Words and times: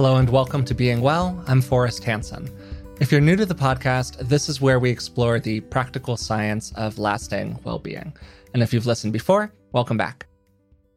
Hello 0.00 0.16
and 0.16 0.30
welcome 0.30 0.64
to 0.64 0.72
Being 0.72 1.02
Well. 1.02 1.44
I'm 1.46 1.60
Forrest 1.60 2.02
Hanson. 2.04 2.48
If 3.02 3.12
you're 3.12 3.20
new 3.20 3.36
to 3.36 3.44
the 3.44 3.54
podcast, 3.54 4.16
this 4.30 4.48
is 4.48 4.58
where 4.58 4.80
we 4.80 4.88
explore 4.88 5.38
the 5.38 5.60
practical 5.60 6.16
science 6.16 6.72
of 6.72 6.98
lasting 6.98 7.58
well 7.64 7.78
being. 7.78 8.10
And 8.54 8.62
if 8.62 8.72
you've 8.72 8.86
listened 8.86 9.12
before, 9.12 9.52
welcome 9.72 9.98
back. 9.98 10.26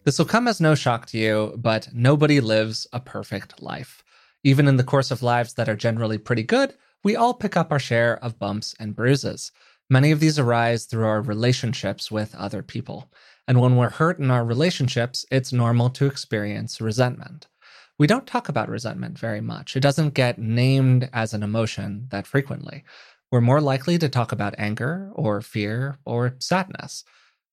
This 0.06 0.18
will 0.18 0.26
come 0.26 0.48
as 0.48 0.62
no 0.62 0.74
shock 0.74 1.06
to 1.08 1.18
you, 1.18 1.54
but 1.58 1.90
nobody 1.94 2.40
lives 2.40 2.88
a 2.94 3.02
perfect 3.02 3.62
life. 3.62 4.06
Even 4.46 4.70
in 4.70 4.78
the 4.78 4.86
course 4.86 5.12
of 5.12 5.22
lives 5.22 5.54
that 5.56 5.68
are 5.68 5.76
generally 5.76 6.18
pretty 6.18 6.44
good, 6.44 6.74
we 7.04 7.18
all 7.18 7.34
pick 7.34 7.58
up 7.58 7.74
our 7.74 7.80
share 7.80 8.24
of 8.24 8.40
bumps 8.40 8.74
and 8.80 8.96
bruises. 8.96 9.52
Many 9.90 10.12
of 10.12 10.22
these 10.22 10.40
arise 10.40 10.86
through 10.86 11.08
our 11.08 11.22
relationships 11.22 12.10
with 12.10 12.34
other 12.36 12.64
people. 12.64 13.12
And 13.50 13.60
when 13.60 13.76
we're 13.76 13.90
hurt 13.90 14.20
in 14.20 14.32
our 14.32 14.46
relationships, 14.46 15.26
it's 15.30 15.52
normal 15.52 15.90
to 15.90 16.06
experience 16.06 16.80
resentment 16.80 17.48
we 18.00 18.08
don't 18.08 18.28
talk 18.28 18.50
about 18.50 18.70
resentment 18.70 19.18
very 19.18 19.42
much. 19.42 19.76
It 19.76 19.82
doesn't 19.82 20.14
get 20.14 20.40
named 20.40 21.10
as 21.14 21.34
an 21.34 21.44
emotion 21.44 22.08
that 22.10 22.28
frequently. 22.28 22.84
We're 23.32 23.42
more 23.42 23.62
likely 23.62 23.98
to 24.00 24.10
talk 24.10 24.32
about 24.32 24.56
anger 24.58 25.12
or 25.14 25.42
fear 25.42 25.98
or 26.06 26.36
sadness. 26.40 27.04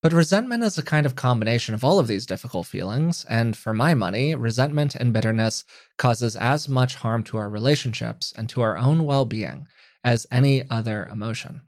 But 0.02 0.12
resentment 0.14 0.64
is 0.64 0.78
a 0.78 0.82
kind 0.82 1.04
of 1.04 1.14
combination 1.14 1.74
of 1.74 1.84
all 1.84 1.98
of 1.98 2.06
these 2.06 2.24
difficult 2.24 2.66
feelings, 2.66 3.26
and 3.28 3.54
for 3.54 3.74
my 3.74 3.92
money, 3.92 4.34
resentment 4.34 4.94
and 4.94 5.12
bitterness 5.12 5.64
causes 5.98 6.36
as 6.36 6.68
much 6.68 6.94
harm 6.94 7.22
to 7.24 7.36
our 7.36 7.50
relationships 7.50 8.32
and 8.36 8.48
to 8.48 8.62
our 8.62 8.78
own 8.78 9.04
well 9.04 9.26
being 9.26 9.66
as 10.02 10.26
any 10.30 10.68
other 10.70 11.06
emotion. 11.12 11.60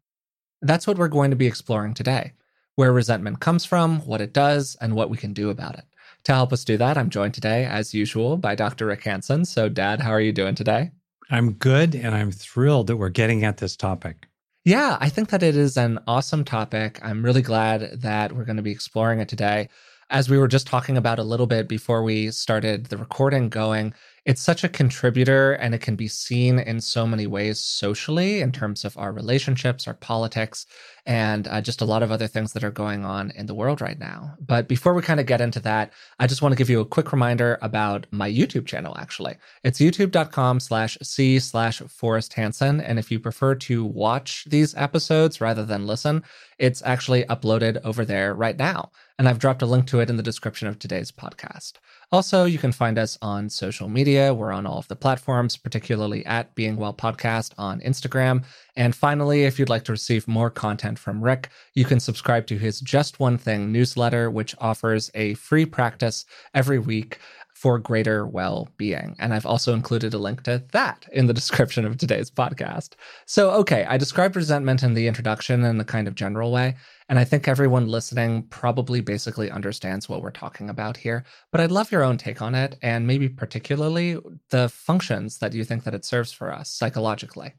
That's 0.62 0.86
what 0.86 0.96
we're 0.96 1.08
going 1.08 1.30
to 1.30 1.36
be 1.36 1.46
exploring 1.46 1.92
today 1.92 2.32
where 2.74 2.92
resentment 2.92 3.40
comes 3.40 3.64
from, 3.64 4.00
what 4.06 4.20
it 4.20 4.32
does, 4.32 4.76
and 4.80 4.94
what 4.94 5.10
we 5.10 5.16
can 5.16 5.32
do 5.32 5.50
about 5.50 5.76
it. 5.76 5.84
To 6.24 6.32
help 6.32 6.52
us 6.52 6.64
do 6.64 6.76
that, 6.76 6.96
I'm 6.96 7.10
joined 7.10 7.34
today, 7.34 7.64
as 7.64 7.92
usual, 7.92 8.36
by 8.36 8.54
Dr. 8.54 8.86
Rick 8.86 9.02
Hanson. 9.02 9.44
So, 9.44 9.68
Dad, 9.68 10.00
how 10.00 10.10
are 10.10 10.20
you 10.20 10.32
doing 10.32 10.54
today? 10.54 10.92
I'm 11.30 11.54
good, 11.54 11.96
and 11.96 12.14
I'm 12.14 12.30
thrilled 12.30 12.86
that 12.86 12.96
we're 12.96 13.08
getting 13.08 13.44
at 13.44 13.56
this 13.56 13.76
topic. 13.76 14.28
Yeah, 14.64 14.96
I 15.00 15.08
think 15.08 15.30
that 15.30 15.42
it 15.42 15.56
is 15.56 15.76
an 15.76 15.98
awesome 16.06 16.44
topic. 16.44 17.00
I'm 17.02 17.24
really 17.24 17.42
glad 17.42 18.00
that 18.02 18.32
we're 18.32 18.44
going 18.44 18.56
to 18.56 18.62
be 18.62 18.70
exploring 18.70 19.18
it 19.18 19.28
today. 19.28 19.68
As 20.10 20.28
we 20.28 20.38
were 20.38 20.46
just 20.46 20.68
talking 20.68 20.96
about 20.96 21.18
a 21.18 21.24
little 21.24 21.46
bit 21.46 21.68
before 21.68 22.04
we 22.04 22.30
started 22.30 22.86
the 22.86 22.98
recording 22.98 23.48
going, 23.48 23.92
it's 24.24 24.40
such 24.40 24.62
a 24.62 24.68
contributor 24.68 25.52
and 25.54 25.74
it 25.74 25.80
can 25.80 25.96
be 25.96 26.06
seen 26.06 26.58
in 26.58 26.80
so 26.80 27.06
many 27.06 27.26
ways 27.26 27.58
socially 27.58 28.40
in 28.40 28.52
terms 28.52 28.84
of 28.84 28.96
our 28.96 29.12
relationships, 29.12 29.88
our 29.88 29.94
politics, 29.94 30.66
and 31.06 31.48
uh, 31.48 31.60
just 31.60 31.80
a 31.80 31.84
lot 31.84 32.04
of 32.04 32.12
other 32.12 32.28
things 32.28 32.52
that 32.52 32.62
are 32.62 32.70
going 32.70 33.04
on 33.04 33.32
in 33.32 33.46
the 33.46 33.54
world 33.54 33.80
right 33.80 33.98
now. 33.98 34.34
But 34.40 34.68
before 34.68 34.94
we 34.94 35.02
kind 35.02 35.18
of 35.18 35.26
get 35.26 35.40
into 35.40 35.58
that, 35.60 35.92
I 36.20 36.28
just 36.28 36.40
want 36.40 36.52
to 36.52 36.56
give 36.56 36.70
you 36.70 36.80
a 36.80 36.86
quick 36.86 37.10
reminder 37.10 37.58
about 37.62 38.06
my 38.12 38.30
YouTube 38.30 38.66
channel, 38.66 38.96
actually. 38.96 39.36
It's 39.64 39.80
youtube.com 39.80 40.60
slash 40.60 40.96
C 41.02 41.40
slash 41.40 41.80
Forrest 41.80 42.32
Hanson. 42.34 42.80
And 42.80 43.00
if 43.00 43.10
you 43.10 43.18
prefer 43.18 43.56
to 43.56 43.84
watch 43.84 44.44
these 44.48 44.74
episodes 44.76 45.40
rather 45.40 45.64
than 45.64 45.86
listen, 45.88 46.22
it's 46.58 46.82
actually 46.84 47.24
uploaded 47.24 47.80
over 47.82 48.04
there 48.04 48.34
right 48.34 48.56
now. 48.56 48.92
And 49.18 49.28
I've 49.28 49.40
dropped 49.40 49.62
a 49.62 49.66
link 49.66 49.86
to 49.88 50.00
it 50.00 50.10
in 50.10 50.16
the 50.16 50.22
description 50.22 50.68
of 50.68 50.78
today's 50.78 51.10
podcast. 51.10 51.74
Also, 52.12 52.44
you 52.44 52.58
can 52.58 52.72
find 52.72 52.98
us 52.98 53.16
on 53.22 53.48
social 53.48 53.88
media. 53.88 54.34
We're 54.34 54.52
on 54.52 54.66
all 54.66 54.76
of 54.76 54.86
the 54.88 54.94
platforms, 54.94 55.56
particularly 55.56 56.26
at 56.26 56.54
Being 56.54 56.76
Well 56.76 56.92
Podcast 56.92 57.54
on 57.56 57.80
Instagram. 57.80 58.44
And 58.76 58.94
finally, 58.94 59.44
if 59.44 59.58
you'd 59.58 59.70
like 59.70 59.84
to 59.84 59.92
receive 59.92 60.28
more 60.28 60.50
content 60.50 60.98
from 60.98 61.24
Rick, 61.24 61.48
you 61.72 61.86
can 61.86 62.00
subscribe 62.00 62.46
to 62.48 62.58
his 62.58 62.80
Just 62.80 63.18
One 63.18 63.38
Thing 63.38 63.72
newsletter, 63.72 64.30
which 64.30 64.54
offers 64.58 65.10
a 65.14 65.32
free 65.34 65.64
practice 65.64 66.26
every 66.52 66.78
week 66.78 67.18
for 67.54 67.78
greater 67.78 68.26
well 68.26 68.68
being. 68.76 69.14
And 69.18 69.32
I've 69.32 69.46
also 69.46 69.72
included 69.72 70.14
a 70.14 70.18
link 70.18 70.42
to 70.44 70.64
that 70.72 71.06
in 71.12 71.26
the 71.26 71.34
description 71.40 71.84
of 71.84 71.96
today's 71.96 72.30
podcast. 72.30 72.94
So, 73.26 73.50
okay, 73.52 73.84
I 73.88 73.96
described 73.96 74.36
resentment 74.36 74.82
in 74.82 74.94
the 74.94 75.06
introduction 75.06 75.64
in 75.64 75.80
a 75.80 75.84
kind 75.84 76.08
of 76.08 76.14
general 76.14 76.50
way. 76.50 76.76
And 77.08 77.18
I 77.18 77.24
think 77.24 77.46
everyone 77.46 77.88
listening 77.88 78.44
probably 78.44 79.00
basically 79.00 79.50
understands 79.50 80.08
what 80.08 80.22
we're 80.22 80.30
talking 80.30 80.70
about 80.70 80.96
here. 80.96 81.24
But 81.50 81.60
I'd 81.60 81.70
love 81.70 81.92
your 81.92 82.02
own 82.02 82.16
take 82.16 82.42
on 82.42 82.54
it 82.54 82.78
and 82.82 83.06
maybe 83.06 83.28
particularly 83.28 84.18
the 84.50 84.68
functions 84.68 85.38
that 85.38 85.52
you 85.52 85.64
think 85.64 85.84
that 85.84 85.94
it 85.94 86.04
serves 86.04 86.32
for 86.32 86.52
us 86.52 86.70
psychologically. 86.70 87.52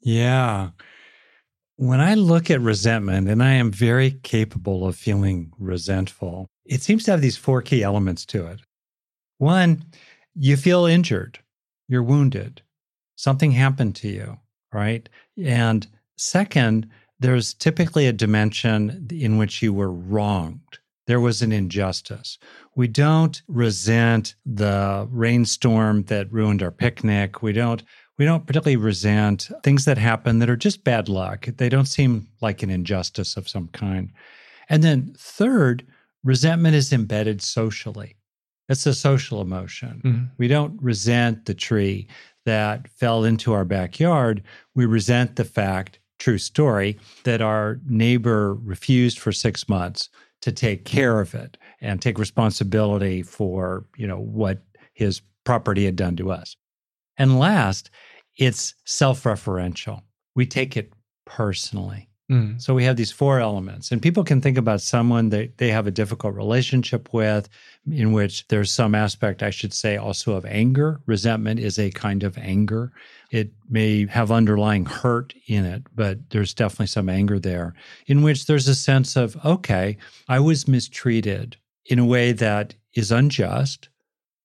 Yeah. 0.00 0.70
When 1.76 2.00
I 2.00 2.14
look 2.14 2.50
at 2.50 2.60
resentment, 2.60 3.28
and 3.28 3.42
I 3.42 3.52
am 3.52 3.70
very 3.72 4.12
capable 4.22 4.86
of 4.86 4.96
feeling 4.96 5.50
resentful, 5.58 6.46
it 6.66 6.82
seems 6.82 7.04
to 7.04 7.10
have 7.10 7.22
these 7.22 7.38
four 7.38 7.62
key 7.62 7.82
elements 7.82 8.26
to 8.26 8.46
it. 8.46 8.60
One, 9.40 9.82
you 10.34 10.58
feel 10.58 10.84
injured, 10.84 11.38
you're 11.88 12.02
wounded, 12.02 12.60
something 13.16 13.52
happened 13.52 13.96
to 13.96 14.08
you, 14.08 14.38
right? 14.70 15.08
And 15.42 15.86
second, 16.18 16.90
there's 17.20 17.54
typically 17.54 18.06
a 18.06 18.12
dimension 18.12 19.08
in 19.10 19.38
which 19.38 19.62
you 19.62 19.72
were 19.72 19.90
wronged. 19.90 20.78
There 21.06 21.20
was 21.20 21.40
an 21.40 21.52
injustice. 21.52 22.36
We 22.76 22.86
don't 22.86 23.40
resent 23.48 24.34
the 24.44 25.08
rainstorm 25.10 26.02
that 26.04 26.30
ruined 26.30 26.62
our 26.62 26.70
picnic. 26.70 27.40
We 27.40 27.54
don't 27.54 27.82
we 28.18 28.26
don't 28.26 28.46
particularly 28.46 28.76
resent 28.76 29.48
things 29.62 29.86
that 29.86 29.96
happen 29.96 30.40
that 30.40 30.50
are 30.50 30.56
just 30.56 30.84
bad 30.84 31.08
luck. 31.08 31.46
They 31.46 31.70
don't 31.70 31.86
seem 31.86 32.28
like 32.42 32.62
an 32.62 32.68
injustice 32.68 33.38
of 33.38 33.48
some 33.48 33.68
kind. 33.68 34.12
And 34.68 34.84
then 34.84 35.14
third, 35.16 35.86
resentment 36.22 36.74
is 36.74 36.92
embedded 36.92 37.40
socially. 37.40 38.16
It's 38.70 38.86
a 38.86 38.94
social 38.94 39.42
emotion. 39.42 40.00
Mm-hmm. 40.04 40.24
We 40.38 40.48
don't 40.48 40.80
resent 40.80 41.44
the 41.44 41.54
tree 41.54 42.06
that 42.46 42.88
fell 42.88 43.24
into 43.24 43.52
our 43.52 43.64
backyard. 43.64 44.42
We 44.74 44.86
resent 44.86 45.36
the 45.36 45.44
fact, 45.44 45.98
true 46.18 46.38
story, 46.38 46.98
that 47.24 47.42
our 47.42 47.80
neighbor 47.86 48.54
refused 48.54 49.18
for 49.18 49.32
six 49.32 49.68
months 49.68 50.08
to 50.42 50.52
take 50.52 50.84
care 50.84 51.20
of 51.20 51.34
it 51.34 51.58
and 51.80 52.00
take 52.00 52.18
responsibility 52.18 53.22
for, 53.22 53.84
you 53.96 54.06
know, 54.06 54.20
what 54.20 54.62
his 54.94 55.20
property 55.44 55.84
had 55.84 55.96
done 55.96 56.16
to 56.16 56.30
us. 56.30 56.56
And 57.18 57.38
last, 57.38 57.90
it's 58.36 58.74
self-referential. 58.84 60.02
We 60.34 60.46
take 60.46 60.76
it 60.76 60.92
personally. 61.26 62.09
Mm. 62.30 62.62
So 62.62 62.74
we 62.74 62.84
have 62.84 62.96
these 62.96 63.10
four 63.10 63.40
elements, 63.40 63.90
and 63.90 64.00
people 64.00 64.22
can 64.22 64.40
think 64.40 64.56
about 64.56 64.80
someone 64.80 65.30
that 65.30 65.58
they 65.58 65.70
have 65.70 65.88
a 65.88 65.90
difficult 65.90 66.34
relationship 66.36 67.12
with, 67.12 67.48
in 67.90 68.12
which 68.12 68.46
there's 68.46 68.70
some 68.70 68.94
aspect, 68.94 69.42
I 69.42 69.50
should 69.50 69.74
say, 69.74 69.96
also 69.96 70.34
of 70.34 70.44
anger. 70.44 71.00
Resentment 71.06 71.58
is 71.58 71.76
a 71.76 71.90
kind 71.90 72.22
of 72.22 72.38
anger. 72.38 72.92
It 73.32 73.50
may 73.68 74.06
have 74.06 74.30
underlying 74.30 74.86
hurt 74.86 75.34
in 75.48 75.64
it, 75.64 75.82
but 75.92 76.30
there's 76.30 76.54
definitely 76.54 76.86
some 76.86 77.08
anger 77.08 77.40
there, 77.40 77.74
in 78.06 78.22
which 78.22 78.46
there's 78.46 78.68
a 78.68 78.76
sense 78.76 79.16
of, 79.16 79.36
okay, 79.44 79.96
I 80.28 80.38
was 80.38 80.68
mistreated 80.68 81.56
in 81.86 81.98
a 81.98 82.06
way 82.06 82.30
that 82.30 82.76
is 82.94 83.10
unjust 83.10 83.88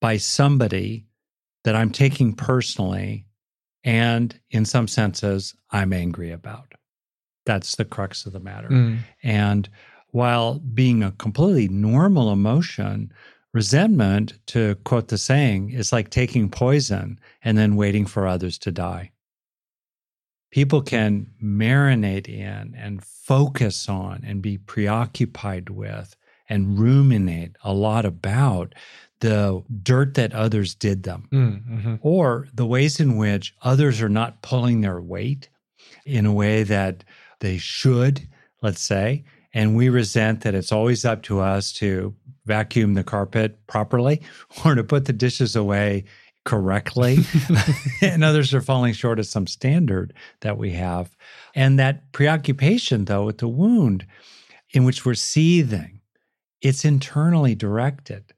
by 0.02 0.18
somebody 0.18 1.06
that 1.66 1.76
I'm 1.76 1.92
taking 1.92 2.34
personally, 2.34 3.28
and 3.84 4.40
in 4.50 4.66
some 4.66 4.88
senses, 4.88 5.54
I'm 5.70 5.94
angry 5.94 6.32
about. 6.32 6.74
That's 7.46 7.76
the 7.76 7.86
crux 7.86 8.26
of 8.26 8.34
the 8.34 8.40
matter. 8.40 8.70
Mm. 8.70 9.00
And 9.24 9.70
while 10.12 10.60
being 10.60 11.04
a 11.04 11.12
completely 11.12 11.68
normal 11.68 12.32
emotion, 12.32 13.12
resentment, 13.54 14.34
to 14.48 14.76
quote 14.84 15.08
the 15.08 15.18
saying, 15.18 15.72
is 15.72 15.94
like 15.94 16.10
taking 16.10 16.50
poison 16.50 17.20
and 17.44 17.58
then 17.58 17.76
waiting 17.76 18.06
for 18.06 18.28
others 18.28 18.58
to 18.60 18.72
die. 18.72 19.12
People 20.52 20.82
can 20.82 21.28
marinate 21.44 22.30
in 22.30 22.76
and 22.78 23.04
focus 23.04 23.90
on 23.90 24.24
and 24.26 24.42
be 24.42 24.58
preoccupied 24.58 25.70
with 25.70 26.16
and 26.48 26.80
ruminate 26.80 27.56
a 27.64 27.74
lot 27.74 28.06
about 28.06 28.74
the 29.20 29.64
dirt 29.82 30.14
that 30.14 30.34
others 30.34 30.76
did 30.76 31.04
them 31.04 31.28
mm, 31.32 31.68
mm-hmm. 31.68 31.96
or 32.02 32.48
the 32.54 32.66
ways 32.66 33.00
in 33.00 33.18
which 33.18 33.56
others 33.62 34.02
are 34.02 34.10
not 34.10 34.42
pulling 34.42 34.82
their 34.82 35.02
weight 35.02 35.50
in 36.06 36.26
a 36.26 36.34
way 36.34 36.64
that 36.64 37.04
they 37.40 37.58
should, 37.58 38.28
let's 38.62 38.82
say, 38.82 39.24
and 39.54 39.76
we 39.76 39.90
resent 39.90 40.42
that 40.42 40.54
it's 40.54 40.72
always 40.72 41.06
up 41.06 41.24
to 41.24 41.40
us 41.40 41.72
to 41.74 42.14
vacuum 42.46 42.94
the 42.94 43.04
carpet 43.04 43.66
properly 43.68 44.22
or 44.66 44.76
to 44.76 44.84
put 44.84 45.06
the 45.06 45.14
dishes 45.14 45.56
away 45.56 46.04
correctly. 46.44 47.18
And 48.02 48.24
others 48.24 48.54
are 48.54 48.62
falling 48.62 48.94
short 48.94 49.20
of 49.20 49.26
some 49.26 49.48
standard 49.48 50.14
that 50.42 50.58
we 50.58 50.72
have. 50.72 51.16
And 51.56 51.80
that 51.80 52.12
preoccupation 52.12 53.06
though 53.06 53.26
with 53.26 53.40
the 53.40 53.48
wound 53.48 54.06
in 54.72 54.84
which 54.84 55.06
we're 55.06 55.16
seething 55.16 55.96
it's 56.62 56.84
internally 56.84 57.54
directed. 57.54 58.34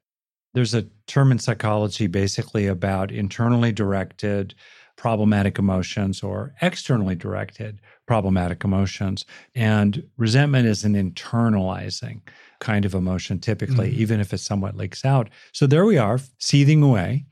There's 0.54 0.74
a 0.74 0.88
term 1.06 1.32
in 1.32 1.40
psychology 1.40 2.08
basically 2.08 2.68
about 2.68 3.10
internally 3.10 3.72
directed 3.72 4.54
problematic 4.98 5.58
emotions 5.58 6.22
or 6.22 6.54
externally 6.62 7.16
directed 7.16 7.80
problematic 8.08 8.64
emotions. 8.64 9.26
And 9.54 10.04
resentment 10.18 10.66
is 10.66 10.84
an 10.84 10.96
internalizing 10.96 12.22
kind 12.60 12.86
of 12.86 12.96
emotion, 12.96 13.38
typically, 13.40 13.92
mm-hmm. 13.92 14.02
even 14.02 14.20
if 14.20 14.34
it 14.34 14.40
somewhat 14.40 14.76
leaks 14.76 15.06
out. 15.06 15.30
So 15.52 15.68
there 15.68 15.86
we 15.86 15.98
are, 16.00 16.20
seething 16.40 16.82
away. 16.82 17.26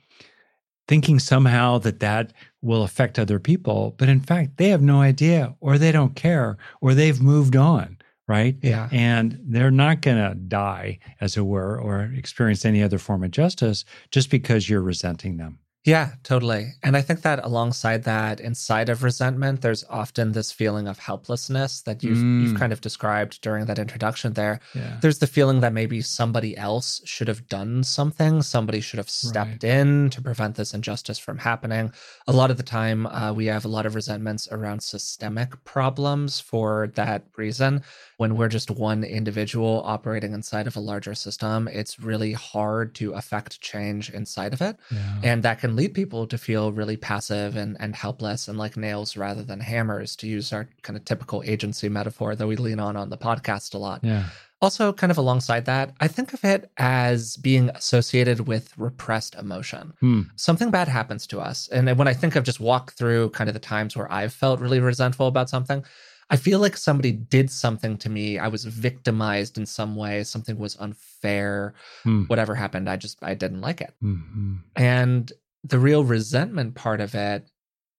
thinking 0.88 1.20
somehow 1.20 1.78
that 1.80 2.00
that 2.00 2.34
will 2.62 2.84
affect 2.84 3.20
other 3.20 3.40
people. 3.40 3.96
But 3.98 4.10
in 4.10 4.20
fact, 4.20 4.58
they 4.58 4.70
have 4.70 4.82
no 4.82 5.02
idea, 5.02 5.56
or 5.60 5.78
they 5.78 5.92
don't 5.92 6.16
care, 6.16 6.58
or 6.82 6.94
they've 6.94 7.22
moved 7.22 7.56
on, 7.56 7.98
right? 8.28 8.56
Yeah. 8.62 8.90
And 8.92 9.40
they're 9.44 9.72
not 9.72 10.02
going 10.02 10.18
to 10.18 10.36
die, 10.36 11.00
as 11.22 11.38
it 11.38 11.46
were, 11.46 11.80
or 11.80 12.12
experience 12.16 12.66
any 12.66 12.84
other 12.84 12.98
form 13.00 13.24
of 13.24 13.32
justice 13.32 13.86
just 14.12 14.30
because 14.30 14.70
you're 14.70 14.82
resenting 14.82 15.38
them. 15.38 15.60
Yeah, 15.86 16.14
totally. 16.24 16.74
And 16.82 16.98
I 16.98 17.02
think 17.02 17.22
that 17.22 17.46
alongside 17.46 18.04
that, 18.06 18.40
inside 18.40 18.90
of 18.90 19.04
resentment, 19.04 19.62
there's 19.62 19.84
often 19.88 20.32
this 20.32 20.52
feeling 20.52 20.88
of 20.88 20.98
helplessness 20.98 21.82
that 21.82 22.04
you've 22.04 22.18
mm. 22.18 22.42
you've 22.42 22.60
kind 22.60 22.74
of 22.74 22.82
described 22.82 23.40
during 23.42 23.66
that 23.66 23.78
introduction 23.78 24.34
there. 24.34 24.60
Yeah. 24.74 24.98
There's 25.02 25.20
the 25.20 25.28
feeling 25.28 25.60
that 25.60 25.74
maybe 25.74 26.02
somebody 26.02 26.58
else 26.58 27.02
should 27.06 27.28
have 27.28 27.48
done 27.48 27.84
something, 27.84 28.42
somebody 28.42 28.82
should 28.82 28.98
have 28.98 29.12
stepped 29.12 29.64
right. 29.64 29.64
in 29.64 30.10
to 30.10 30.22
prevent 30.22 30.56
this 30.56 30.74
injustice 30.74 31.20
from 31.20 31.38
happening. 31.38 31.94
A 32.28 32.34
lot 32.34 32.50
of 32.50 32.58
the 32.58 32.64
time, 32.64 33.06
uh, 33.06 33.32
we 33.32 33.46
have 33.46 33.64
a 33.64 33.70
lot 33.70 33.86
of 33.86 33.94
resentments 33.94 34.48
around 34.52 34.82
systemic 34.82 35.64
problems 35.66 36.40
for 36.40 36.92
that 36.96 37.26
reason 37.38 37.84
when 38.18 38.38
we're 38.38 38.48
just 38.48 38.72
one 38.72 39.04
individual 39.04 39.82
operating 39.86 40.34
inside 40.34 40.68
of 40.68 40.76
a 40.76 40.80
larger 40.80 41.14
system, 41.14 41.68
it's 41.68 42.00
really 42.00 42.32
hard 42.32 42.96
to 42.96 43.12
affect 43.14 43.60
change 43.62 44.10
inside 44.10 44.54
of 44.54 44.62
it. 44.62 44.78
Yeah. 44.92 45.20
And 45.24 45.44
that 45.44 45.60
can 45.60 45.75
lead 45.76 45.94
people 45.94 46.28
to 46.28 46.38
feel 46.38 46.72
really 46.72 46.98
passive 46.98 47.56
and, 47.56 47.78
and 47.80 47.96
helpless 47.96 48.48
and 48.48 48.58
like 48.58 48.78
nails 48.78 49.18
rather 49.18 49.44
than 49.44 49.60
hammers, 49.60 50.16
to 50.18 50.28
use 50.28 50.52
our 50.54 50.70
kind 50.82 50.98
of 50.98 51.06
typical 51.06 51.44
agency 51.46 51.90
metaphor 51.90 52.36
that 52.36 52.48
we 52.48 52.56
lean 52.56 52.80
on 52.80 52.96
on 52.96 53.10
the 53.10 53.18
podcast 53.18 53.74
a 53.74 53.78
lot. 53.78 54.04
Yeah. 54.04 54.26
Also, 54.62 54.94
kind 54.94 55.12
of 55.12 55.18
alongside 55.18 55.66
that, 55.66 55.94
I 56.00 56.08
think 56.08 56.34
of 56.34 56.44
it 56.44 56.72
as 56.78 57.38
being 57.38 57.70
associated 57.70 58.48
with 58.48 58.76
repressed 58.78 59.36
emotion. 59.36 59.94
Hmm. 60.00 60.22
Something 60.38 60.72
bad 60.72 60.88
happens 60.88 61.28
to 61.28 61.40
us. 61.40 61.68
And 61.68 61.96
when 61.98 62.08
I 62.08 62.14
think 62.14 62.36
of 62.36 62.46
just 62.46 62.60
walk 62.60 62.94
through 62.94 63.32
kind 63.32 63.50
of 63.50 63.54
the 63.54 63.60
times 63.60 63.96
where 63.96 64.12
I've 64.12 64.34
felt 64.34 64.62
really 64.62 64.80
resentful 64.80 65.28
about 65.28 65.50
something, 65.50 65.84
I 66.30 66.38
feel 66.38 66.60
like 66.60 66.78
somebody 66.78 67.12
did 67.12 67.52
something 67.52 67.98
to 67.98 68.10
me. 68.10 68.40
I 68.40 68.48
was 68.48 68.66
victimized 68.66 69.58
in 69.58 69.66
some 69.66 69.96
way. 69.96 70.24
Something 70.24 70.58
was 70.58 70.76
unfair. 70.78 71.76
Mm. 72.04 72.28
Whatever 72.30 72.56
happened, 72.56 72.90
I 72.90 72.96
just 72.96 73.20
I 73.22 73.36
didn't 73.36 73.62
like 73.62 73.82
it. 73.82 73.94
Mm-hmm. 74.02 74.56
And 74.76 75.32
the 75.66 75.80
real 75.80 76.04
resentment 76.04 76.76
part 76.76 77.02
of 77.02 77.16
it 77.16 77.50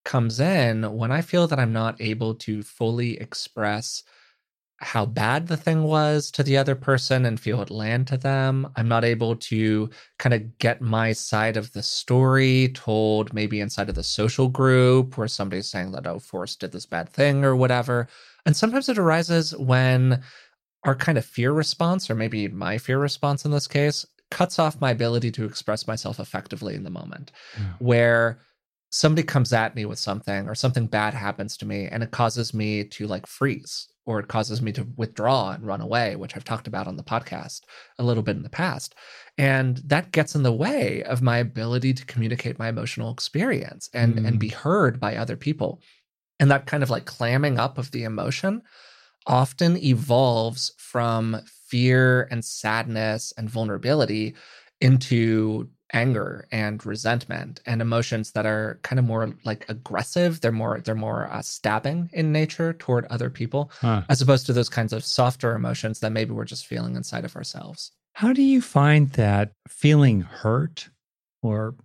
comes 0.05 0.39
in 0.39 0.85
when 0.97 1.11
I 1.11 1.21
feel 1.21 1.49
that 1.49 1.59
I'm 1.59 1.73
not 1.73 2.01
able 2.01 2.35
to 2.37 2.63
fully 2.63 3.19
express 3.21 4.05
how 4.79 5.07
bad 5.07 5.49
the 5.49 5.57
thing 5.57 5.85
was 5.85 6.31
to 6.31 6.43
the 6.43 6.57
other 6.57 6.75
person 6.75 7.25
and 7.25 7.41
feel 7.41 7.63
it 7.63 7.71
land 7.71 8.07
to 8.09 8.19
them. 8.19 8.71
I'm 8.77 8.89
not 8.89 9.05
able 9.05 9.35
to 9.37 9.89
kind 10.19 10.35
of 10.35 10.59
get 10.59 10.83
my 10.83 11.13
side 11.13 11.57
of 11.57 11.73
the 11.73 11.83
story 11.83 12.69
told 12.75 13.33
maybe 13.33 13.61
inside 13.61 13.89
of 13.89 13.95
the 13.95 14.05
social 14.05 14.49
group 14.49 15.17
where 15.17 15.29
somebody's 15.29 15.71
saying 15.71 15.93
that, 15.93 16.07
oh, 16.07 16.19
Forrest 16.19 16.61
did 16.61 16.73
this 16.73 16.87
bad 16.87 17.09
thing 17.09 17.43
or 17.43 17.57
whatever. 17.57 18.07
And 18.45 18.55
sometimes 18.55 18.89
it 18.89 18.99
arises 18.99 19.57
when 19.57 20.23
our 20.85 20.95
kind 20.95 21.19
of 21.19 21.25
fear 21.25 21.53
response, 21.53 22.11
or 22.11 22.15
maybe 22.15 22.47
my 22.47 22.79
fear 22.79 22.99
response 22.99 23.45
in 23.45 23.51
this 23.51 23.67
case, 23.67 24.07
cuts 24.31 24.59
off 24.59 24.81
my 24.81 24.91
ability 24.91 25.31
to 25.33 25.45
express 25.45 25.87
myself 25.87 26.19
effectively 26.19 26.75
in 26.75 26.85
the 26.85 26.91
moment, 26.91 27.33
yeah. 27.59 27.65
where 27.79 28.41
somebody 28.91 29.23
comes 29.23 29.53
at 29.53 29.75
me 29.75 29.85
with 29.85 29.99
something 29.99 30.49
or 30.49 30.55
something 30.55 30.87
bad 30.87 31.15
happens 31.15 31.57
to 31.57 31.67
me 31.67 31.87
and 31.87 32.03
it 32.03 32.11
causes 32.11 32.55
me 32.55 32.85
to 32.85 33.07
like 33.07 33.27
freeze 33.27 33.89
or 34.07 34.21
it 34.21 34.29
causes 34.29 34.63
me 34.63 34.73
to 34.73 34.87
withdraw 34.97 35.51
and 35.51 35.67
run 35.67 35.81
away, 35.81 36.15
which 36.15 36.37
I've 36.37 36.45
talked 36.45 36.69
about 36.69 36.87
on 36.87 36.97
the 36.97 37.03
podcast 37.03 37.63
a 37.99 38.05
little 38.05 38.23
bit 38.23 38.37
in 38.37 38.45
the 38.45 38.49
past. 38.49 38.95
And 39.37 39.79
that 39.79 40.13
gets 40.13 40.35
in 40.35 40.45
the 40.45 40.53
way 40.53 41.03
of 41.03 41.23
my 41.23 41.39
ability 41.39 41.93
to 41.95 42.07
communicate 42.07 42.59
my 42.59 42.69
emotional 42.69 43.13
experience 43.13 43.91
and, 43.93 44.15
mm. 44.15 44.27
and 44.27 44.39
be 44.39 44.49
heard 44.49 45.01
by 45.01 45.17
other 45.17 45.37
people. 45.37 45.81
And 46.39 46.51
that 46.51 46.67
kind 46.67 46.83
of 46.83 46.91
like 46.91 47.05
clamming 47.05 47.59
up 47.59 47.79
of 47.79 47.91
the 47.91 48.05
emotion 48.05 48.63
often 49.27 49.77
evolves 49.77 50.73
from 50.79 51.41
fear 51.67 52.29
and 52.31 52.45
sadness 52.45 53.33
and 53.37 53.51
vulnerability 53.51 54.35
into 54.81 55.69
anger 55.93 56.47
and 56.51 56.85
resentment 56.85 57.61
and 57.65 57.81
emotions 57.81 58.33
that 58.33 58.45
are 58.45 58.81
kind 58.83 58.99
of 58.99 59.05
more 59.05 59.33
like 59.45 59.65
aggressive 59.69 60.41
they're 60.41 60.51
more 60.51 60.81
they're 60.81 60.95
more 60.95 61.31
uh, 61.31 61.41
stabbing 61.41 62.11
in 62.13 62.33
nature 62.33 62.73
toward 62.73 63.05
other 63.07 63.31
people 63.31 63.71
huh. 63.81 64.03
as 64.09 64.21
opposed 64.21 64.47
to 64.47 64.53
those 64.53 64.69
kinds 64.69 64.93
of 64.93 65.05
softer 65.05 65.55
emotions 65.55 66.01
that 66.01 66.11
maybe 66.11 66.33
we're 66.33 66.45
just 66.45 66.67
feeling 66.67 66.97
inside 66.97 67.25
of 67.25 67.37
ourselves 67.37 67.93
how 68.15 68.33
do 68.33 68.43
you 68.43 68.61
find 68.61 69.11
that 69.13 69.53
feeling 69.69 70.23
hurt 70.23 70.89
or 71.43 71.77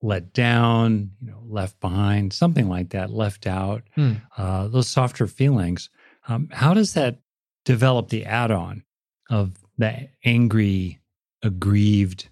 let 0.00 0.32
down 0.32 1.10
you 1.20 1.30
know 1.30 1.42
left 1.46 1.78
behind 1.80 2.32
something 2.32 2.68
like 2.68 2.90
that 2.90 3.10
left 3.10 3.46
out 3.46 3.82
hmm. 3.94 4.14
uh, 4.38 4.66
those 4.68 4.88
softer 4.88 5.26
feelings 5.26 5.90
um, 6.28 6.48
how 6.50 6.72
does 6.72 6.94
that 6.94 7.18
develop 7.66 8.08
the 8.08 8.24
add-on 8.24 8.82
of 9.30 9.52
the 9.78 10.08
angry 10.24 11.00
aggrieved 11.42 12.28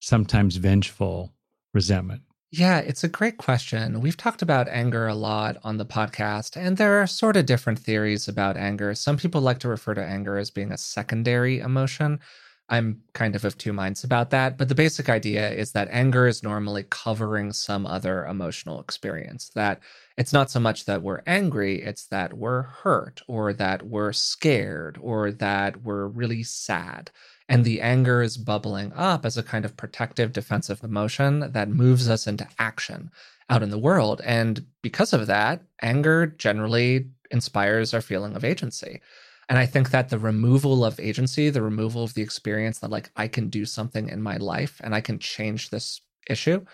sometimes 0.00 0.56
vengeful 0.56 1.32
resentment? 1.74 2.22
Yeah, 2.52 2.78
it's 2.78 3.04
a 3.04 3.08
great 3.08 3.38
question. 3.38 4.00
We've 4.00 4.16
talked 4.16 4.40
about 4.40 4.68
anger 4.68 5.08
a 5.08 5.14
lot 5.14 5.56
on 5.64 5.78
the 5.78 5.84
podcast, 5.84 6.56
and 6.56 6.76
there 6.76 7.02
are 7.02 7.06
sort 7.06 7.36
of 7.36 7.44
different 7.44 7.78
theories 7.78 8.28
about 8.28 8.56
anger. 8.56 8.94
Some 8.94 9.16
people 9.16 9.40
like 9.40 9.58
to 9.58 9.68
refer 9.68 9.94
to 9.94 10.04
anger 10.04 10.38
as 10.38 10.50
being 10.50 10.72
a 10.72 10.78
secondary 10.78 11.58
emotion. 11.58 12.20
I'm 12.68 13.02
kind 13.12 13.36
of 13.36 13.44
of 13.44 13.56
two 13.56 13.72
minds 13.72 14.02
about 14.02 14.30
that, 14.30 14.58
but 14.58 14.68
the 14.68 14.74
basic 14.74 15.08
idea 15.08 15.50
is 15.50 15.72
that 15.72 15.88
anger 15.90 16.26
is 16.26 16.42
normally 16.42 16.84
covering 16.90 17.52
some 17.52 17.86
other 17.86 18.26
emotional 18.26 18.80
experience. 18.80 19.50
That 19.54 19.80
it's 20.16 20.32
not 20.32 20.50
so 20.50 20.58
much 20.58 20.84
that 20.86 21.02
we're 21.02 21.22
angry, 21.26 21.80
it's 21.80 22.06
that 22.08 22.34
we're 22.34 22.62
hurt, 22.62 23.22
or 23.28 23.52
that 23.52 23.84
we're 23.84 24.12
scared, 24.12 24.98
or 25.00 25.30
that 25.32 25.82
we're 25.82 26.06
really 26.06 26.42
sad. 26.42 27.10
And 27.48 27.64
the 27.64 27.80
anger 27.80 28.22
is 28.22 28.36
bubbling 28.36 28.92
up 28.94 29.24
as 29.24 29.38
a 29.38 29.42
kind 29.44 29.64
of 29.64 29.76
protective 29.76 30.32
defensive 30.32 30.82
emotion 30.82 31.52
that 31.52 31.68
moves 31.68 32.08
us 32.10 32.26
into 32.26 32.48
action 32.58 33.10
out 33.48 33.62
in 33.62 33.70
the 33.70 33.78
world. 33.78 34.20
And 34.24 34.66
because 34.82 35.12
of 35.12 35.28
that, 35.28 35.62
anger 35.80 36.26
generally 36.26 37.10
inspires 37.30 37.94
our 37.94 38.00
feeling 38.00 38.34
of 38.34 38.44
agency. 38.44 39.00
And 39.48 39.58
I 39.58 39.66
think 39.66 39.90
that 39.90 40.08
the 40.08 40.18
removal 40.18 40.84
of 40.84 40.98
agency, 40.98 41.50
the 41.50 41.62
removal 41.62 42.02
of 42.02 42.14
the 42.14 42.22
experience 42.22 42.80
that, 42.80 42.90
like, 42.90 43.10
I 43.16 43.28
can 43.28 43.48
do 43.48 43.64
something 43.64 44.08
in 44.08 44.20
my 44.20 44.38
life 44.38 44.80
and 44.82 44.94
I 44.94 45.00
can 45.00 45.18
change 45.18 45.70
this 45.70 46.00
issue 46.28 46.64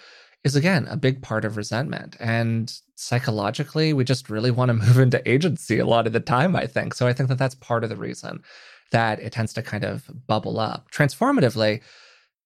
is 0.44 0.56
again 0.56 0.86
a 0.88 0.96
big 0.96 1.22
part 1.22 1.44
of 1.44 1.56
resentment. 1.56 2.16
And 2.18 2.72
psychologically, 2.96 3.92
we 3.92 4.04
just 4.04 4.30
really 4.30 4.50
want 4.50 4.70
to 4.70 4.74
move 4.86 4.98
into 4.98 5.28
agency 5.30 5.78
a 5.78 5.86
lot 5.86 6.06
of 6.06 6.12
the 6.12 6.20
time, 6.20 6.56
I 6.56 6.66
think. 6.66 6.94
So 6.94 7.06
I 7.06 7.12
think 7.12 7.28
that 7.28 7.38
that's 7.38 7.54
part 7.56 7.84
of 7.84 7.90
the 7.90 7.96
reason 7.96 8.42
that 8.90 9.20
it 9.20 9.32
tends 9.32 9.52
to 9.54 9.62
kind 9.62 9.84
of 9.84 10.04
bubble 10.26 10.58
up. 10.58 10.90
Transformatively, 10.90 11.80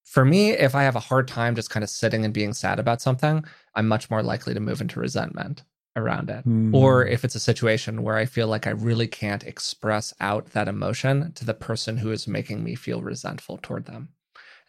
for 0.05 0.25
me, 0.25 0.51
if 0.51 0.75
I 0.75 0.85
have 0.85 0.95
a 0.95 1.01
hard 1.01 1.27
time 1.27 1.57
just 1.57 1.71
kind 1.71 1.83
of 1.83 1.91
sitting 1.91 2.25
and 2.25 2.33
being 2.33 2.53
sad 2.53 2.79
about 2.79 3.03
something, 3.03 3.45
I'm 3.75 3.89
much 3.89 4.11
more 4.11 4.23
likely 4.23 4.55
to 4.55 4.61
move 4.61 4.81
into 4.81 5.01
resentment 5.01 5.65
around 5.97 6.31
it. 6.31 6.47
Mm. 6.47 6.75
Or 6.75 7.05
if 7.05 7.25
it's 7.25 7.35
a 7.35 7.41
situation 7.41 8.03
where 8.03 8.17
I 8.17 8.27
feel 8.27 8.47
like 8.47 8.67
I 8.67 8.71
really 8.71 9.09
can't 9.09 9.45
express 9.45 10.15
out 10.21 10.53
that 10.53 10.69
emotion 10.69 11.33
to 11.33 11.45
the 11.45 11.55
person 11.55 11.97
who 11.97 12.13
is 12.13 12.29
making 12.29 12.63
me 12.63 12.75
feel 12.75 13.01
resentful 13.03 13.59
toward 13.63 13.87
them. 13.87 14.11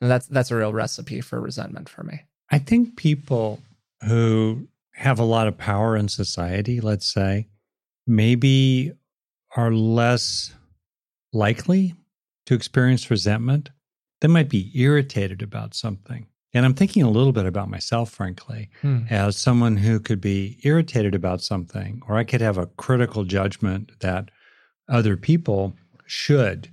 And 0.01 0.09
that's 0.09 0.27
that's 0.27 0.51
a 0.51 0.55
real 0.55 0.73
recipe 0.73 1.21
for 1.21 1.41
resentment 1.41 1.89
for 1.89 2.03
me. 2.03 2.21
I 2.49 2.59
think 2.59 2.95
people 2.95 3.59
who 4.05 4.67
have 4.93 5.19
a 5.19 5.23
lot 5.23 5.47
of 5.47 5.57
power 5.57 5.95
in 5.95 6.07
society, 6.07 6.79
let's 6.79 7.11
say, 7.11 7.47
maybe 8.05 8.93
are 9.55 9.71
less 9.71 10.53
likely 11.33 11.93
to 12.45 12.53
experience 12.53 13.11
resentment. 13.11 13.69
They 14.21 14.27
might 14.27 14.49
be 14.49 14.71
irritated 14.73 15.41
about 15.41 15.73
something. 15.73 16.27
And 16.53 16.65
I'm 16.65 16.73
thinking 16.73 17.03
a 17.03 17.09
little 17.09 17.33
bit 17.33 17.45
about 17.45 17.69
myself, 17.69 18.09
frankly, 18.09 18.69
hmm. 18.81 19.01
as 19.09 19.37
someone 19.37 19.77
who 19.77 19.99
could 19.99 20.21
be 20.21 20.59
irritated 20.63 21.13
about 21.13 21.41
something, 21.41 22.01
or 22.07 22.17
I 22.17 22.23
could 22.23 22.41
have 22.41 22.57
a 22.57 22.67
critical 22.67 23.25
judgment 23.25 23.91
that 23.99 24.29
other 24.89 25.17
people 25.17 25.75
should 26.05 26.69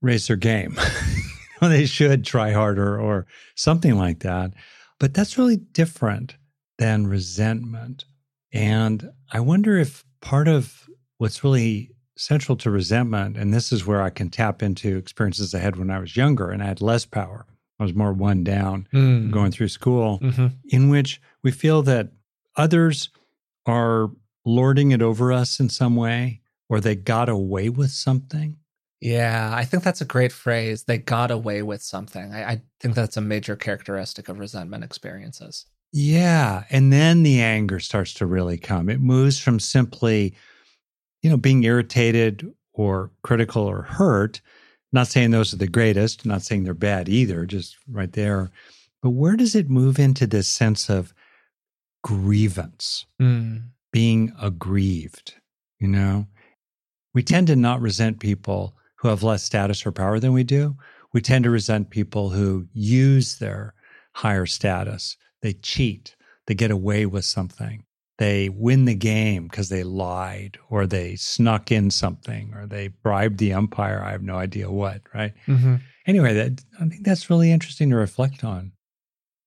raise 0.00 0.26
their 0.26 0.36
game. 0.36 0.76
they 1.60 1.86
should 1.86 2.24
try 2.24 2.50
harder 2.52 2.98
or 3.00 3.26
something 3.54 3.96
like 3.96 4.20
that. 4.20 4.52
But 4.98 5.14
that's 5.14 5.38
really 5.38 5.56
different 5.56 6.36
than 6.78 7.06
resentment. 7.06 8.04
And 8.52 9.10
I 9.32 9.40
wonder 9.40 9.78
if 9.78 10.04
part 10.20 10.48
of 10.48 10.88
what's 11.18 11.44
really 11.44 11.92
central 12.16 12.56
to 12.56 12.70
resentment, 12.70 13.36
and 13.36 13.54
this 13.54 13.72
is 13.72 13.86
where 13.86 14.02
I 14.02 14.10
can 14.10 14.30
tap 14.30 14.62
into 14.62 14.96
experiences 14.96 15.54
I 15.54 15.60
had 15.60 15.76
when 15.76 15.90
I 15.90 15.98
was 15.98 16.16
younger 16.16 16.50
and 16.50 16.62
I 16.62 16.66
had 16.66 16.82
less 16.82 17.06
power. 17.06 17.46
I 17.82 17.84
was 17.84 17.94
more 17.94 18.12
one 18.12 18.44
down 18.44 18.86
mm. 18.92 19.30
going 19.30 19.50
through 19.50 19.68
school, 19.68 20.20
mm-hmm. 20.20 20.48
in 20.68 20.88
which 20.88 21.20
we 21.42 21.50
feel 21.50 21.82
that 21.82 22.10
others 22.56 23.10
are 23.66 24.10
lording 24.44 24.92
it 24.92 25.02
over 25.02 25.32
us 25.32 25.58
in 25.58 25.68
some 25.68 25.96
way, 25.96 26.40
or 26.68 26.80
they 26.80 26.94
got 26.94 27.28
away 27.28 27.68
with 27.68 27.90
something. 27.90 28.56
Yeah, 29.00 29.50
I 29.52 29.64
think 29.64 29.82
that's 29.82 30.00
a 30.00 30.04
great 30.04 30.30
phrase. 30.30 30.84
They 30.84 30.98
got 30.98 31.32
away 31.32 31.62
with 31.62 31.82
something. 31.82 32.32
I, 32.32 32.52
I 32.52 32.62
think 32.78 32.94
that's 32.94 33.16
a 33.16 33.20
major 33.20 33.56
characteristic 33.56 34.28
of 34.28 34.38
resentment 34.38 34.84
experiences. 34.84 35.66
Yeah. 35.92 36.62
And 36.70 36.92
then 36.92 37.24
the 37.24 37.42
anger 37.42 37.80
starts 37.80 38.14
to 38.14 38.26
really 38.26 38.58
come. 38.58 38.88
It 38.88 39.00
moves 39.00 39.40
from 39.40 39.58
simply, 39.58 40.34
you 41.20 41.30
know, 41.30 41.36
being 41.36 41.64
irritated 41.64 42.48
or 42.72 43.10
critical 43.22 43.64
or 43.64 43.82
hurt. 43.82 44.40
Not 44.92 45.06
saying 45.08 45.30
those 45.30 45.54
are 45.54 45.58
the 45.58 45.66
greatest, 45.66 46.26
not 46.26 46.42
saying 46.42 46.64
they're 46.64 46.74
bad 46.74 47.08
either, 47.08 47.46
just 47.46 47.76
right 47.90 48.12
there. 48.12 48.50
But 49.02 49.10
where 49.10 49.36
does 49.36 49.54
it 49.54 49.70
move 49.70 49.98
into 49.98 50.26
this 50.26 50.46
sense 50.48 50.88
of 50.90 51.14
grievance, 52.02 53.06
Mm. 53.20 53.68
being 53.92 54.32
aggrieved? 54.40 55.34
You 55.80 55.88
know, 55.88 56.26
we 57.14 57.22
tend 57.22 57.46
to 57.48 57.56
not 57.56 57.80
resent 57.80 58.20
people 58.20 58.76
who 58.96 59.08
have 59.08 59.22
less 59.22 59.42
status 59.42 59.84
or 59.84 59.92
power 59.92 60.20
than 60.20 60.32
we 60.32 60.44
do. 60.44 60.76
We 61.12 61.20
tend 61.20 61.44
to 61.44 61.50
resent 61.50 61.90
people 61.90 62.30
who 62.30 62.68
use 62.72 63.36
their 63.38 63.74
higher 64.14 64.46
status. 64.46 65.16
They 65.40 65.54
cheat, 65.54 66.14
they 66.46 66.54
get 66.54 66.70
away 66.70 67.06
with 67.06 67.24
something. 67.24 67.84
They 68.22 68.48
win 68.50 68.84
the 68.84 68.94
game 68.94 69.48
because 69.48 69.68
they 69.68 69.82
lied 69.82 70.56
or 70.70 70.86
they 70.86 71.16
snuck 71.16 71.72
in 71.72 71.90
something 71.90 72.54
or 72.54 72.66
they 72.66 72.86
bribed 72.86 73.38
the 73.38 73.52
umpire. 73.52 74.00
I 74.00 74.12
have 74.12 74.22
no 74.22 74.36
idea 74.36 74.70
what, 74.70 75.02
right? 75.12 75.32
hmm 75.46 75.76
Anyway, 76.06 76.32
that, 76.34 76.64
I 76.80 76.84
think 76.84 77.02
that's 77.02 77.28
really 77.30 77.50
interesting 77.50 77.90
to 77.90 77.96
reflect 77.96 78.44
on. 78.44 78.70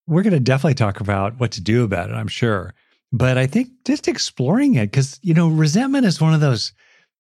We're 0.08 0.24
going 0.24 0.34
to 0.34 0.42
definitely 0.42 0.74
talk 0.74 1.00
about 1.00 1.40
what 1.40 1.54
to 1.54 1.62
do 1.62 1.86
about 1.86 2.10
it, 2.10 2.16
I'm 2.16 2.28
sure. 2.28 2.74
But 3.14 3.38
I 3.38 3.48
think 3.48 3.70
just 3.86 4.10
exploring 4.10 4.76
it, 4.76 4.92
because, 4.92 5.22
you 5.22 5.34
know, 5.34 5.48
resentment 5.48 6.06
is 6.06 6.20
one 6.20 6.34
of 6.34 6.42
those 6.42 6.74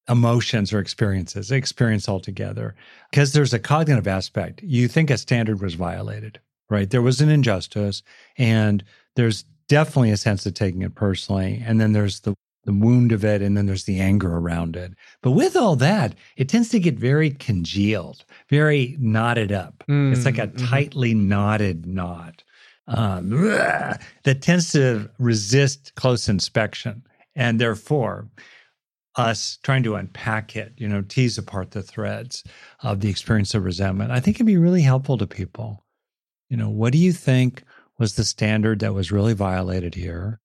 emotions 0.09 0.73
or 0.73 0.79
experiences, 0.79 1.51
experience 1.51 2.09
altogether, 2.09 2.75
because 3.11 3.31
there's 3.31 3.53
a 3.53 3.59
cognitive 3.59 4.07
aspect. 4.07 4.61
You 4.61 4.89
think 4.89 5.09
a 5.09 5.17
standard 5.17 5.61
was 5.61 5.75
violated, 5.75 6.39
right? 6.69 6.89
There 6.89 7.01
was 7.01 7.21
an 7.21 7.29
injustice, 7.29 8.03
and 8.37 8.83
there's 9.15 9.45
definitely 9.69 10.11
a 10.11 10.17
sense 10.17 10.45
of 10.45 10.53
taking 10.53 10.81
it 10.81 10.95
personally. 10.95 11.61
And 11.65 11.79
then 11.81 11.93
there's 11.93 12.21
the 12.21 12.35
the 12.65 12.73
wound 12.73 13.11
of 13.11 13.23
it, 13.23 13.43
and 13.43 13.55
then 13.55 13.67
there's 13.67 13.83
the 13.83 13.99
anger 13.99 14.37
around 14.37 14.75
it. 14.75 14.91
But 15.21 15.31
with 15.33 15.55
all 15.55 15.75
that, 15.75 16.15
it 16.35 16.49
tends 16.49 16.69
to 16.69 16.79
get 16.79 16.95
very 16.95 17.29
congealed, 17.29 18.25
very 18.49 18.95
knotted 18.99 19.51
up. 19.51 19.83
It's 20.09 20.25
like 20.25 20.39
a 20.39 20.47
Mm, 20.47 20.53
mhm. 20.53 20.67
tightly 20.69 21.13
knotted 21.13 21.85
knot 21.85 22.43
um, 22.87 23.29
that 24.23 24.41
tends 24.41 24.71
to 24.71 25.09
resist 25.19 25.93
close 25.95 26.27
inspection. 26.27 27.03
And 27.35 27.61
therefore, 27.61 28.29
us 29.15 29.57
trying 29.63 29.83
to 29.83 29.95
unpack 29.95 30.55
it, 30.55 30.73
you 30.77 30.87
know, 30.87 31.01
tease 31.01 31.37
apart 31.37 31.71
the 31.71 31.83
threads 31.83 32.43
of 32.81 32.99
the 32.99 33.09
experience 33.09 33.53
of 33.53 33.63
resentment, 33.63 34.11
I 34.11 34.19
think 34.19 34.37
can 34.37 34.45
be 34.45 34.57
really 34.57 34.81
helpful 34.81 35.17
to 35.17 35.27
people. 35.27 35.85
You 36.49 36.57
know, 36.57 36.69
what 36.69 36.91
do 36.93 36.99
you 36.99 37.13
think 37.13 37.63
was 37.97 38.15
the 38.15 38.23
standard 38.23 38.79
that 38.79 38.93
was 38.93 39.11
really 39.11 39.33
violated 39.33 39.95
here? 39.95 40.39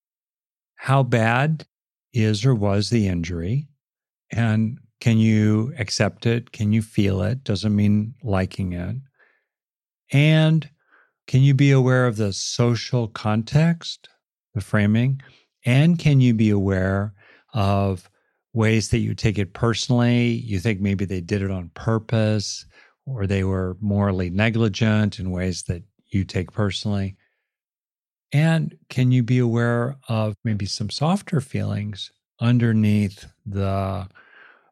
How 0.77 1.03
bad 1.03 1.67
is 2.13 2.45
or 2.45 2.55
was 2.55 2.91
the 2.91 3.09
injury? 3.09 3.69
And 4.31 4.79
can 5.01 5.19
you 5.19 5.73
accept 5.79 6.27
it? 6.27 6.53
Can 6.53 6.73
you 6.73 6.83
feel 6.83 7.23
it? 7.23 7.43
Doesn't 7.45 7.75
mean 7.75 8.15
liking 8.23 8.73
it. 8.73 8.97
And 10.13 10.69
can 11.27 11.43
you 11.43 11.55
be 11.55 11.71
aware 11.71 12.07
of 12.07 12.17
the 12.17 12.33
social 12.33 13.09
context, 13.09 14.09
the 14.55 14.61
framing? 14.61 15.21
And 15.65 15.99
can 15.99 16.21
you 16.21 16.35
be 16.35 16.51
aware 16.51 17.15
of 17.55 18.11
ways 18.53 18.89
that 18.89 18.99
you 18.99 19.15
take 19.15 19.39
it 19.39 19.55
personally? 19.55 20.29
You 20.29 20.59
think 20.59 20.81
maybe 20.81 21.05
they 21.05 21.21
did 21.21 21.43
it 21.43 21.51
on 21.51 21.71
purpose 21.75 22.67
or 23.07 23.27
they 23.27 23.45
were 23.45 23.77
morally 23.81 24.31
negligent 24.31 25.19
in 25.19 25.31
ways 25.31 25.63
that 25.65 25.83
you 26.09 26.25
take 26.25 26.53
personally? 26.53 27.17
And 28.33 28.77
can 28.89 29.11
you 29.11 29.23
be 29.23 29.39
aware 29.39 29.97
of 30.09 30.35
maybe 30.45 30.67
some 30.67 30.91
softer 30.91 31.41
feelings 31.41 32.11
underneath 32.41 33.27
the 33.45 34.09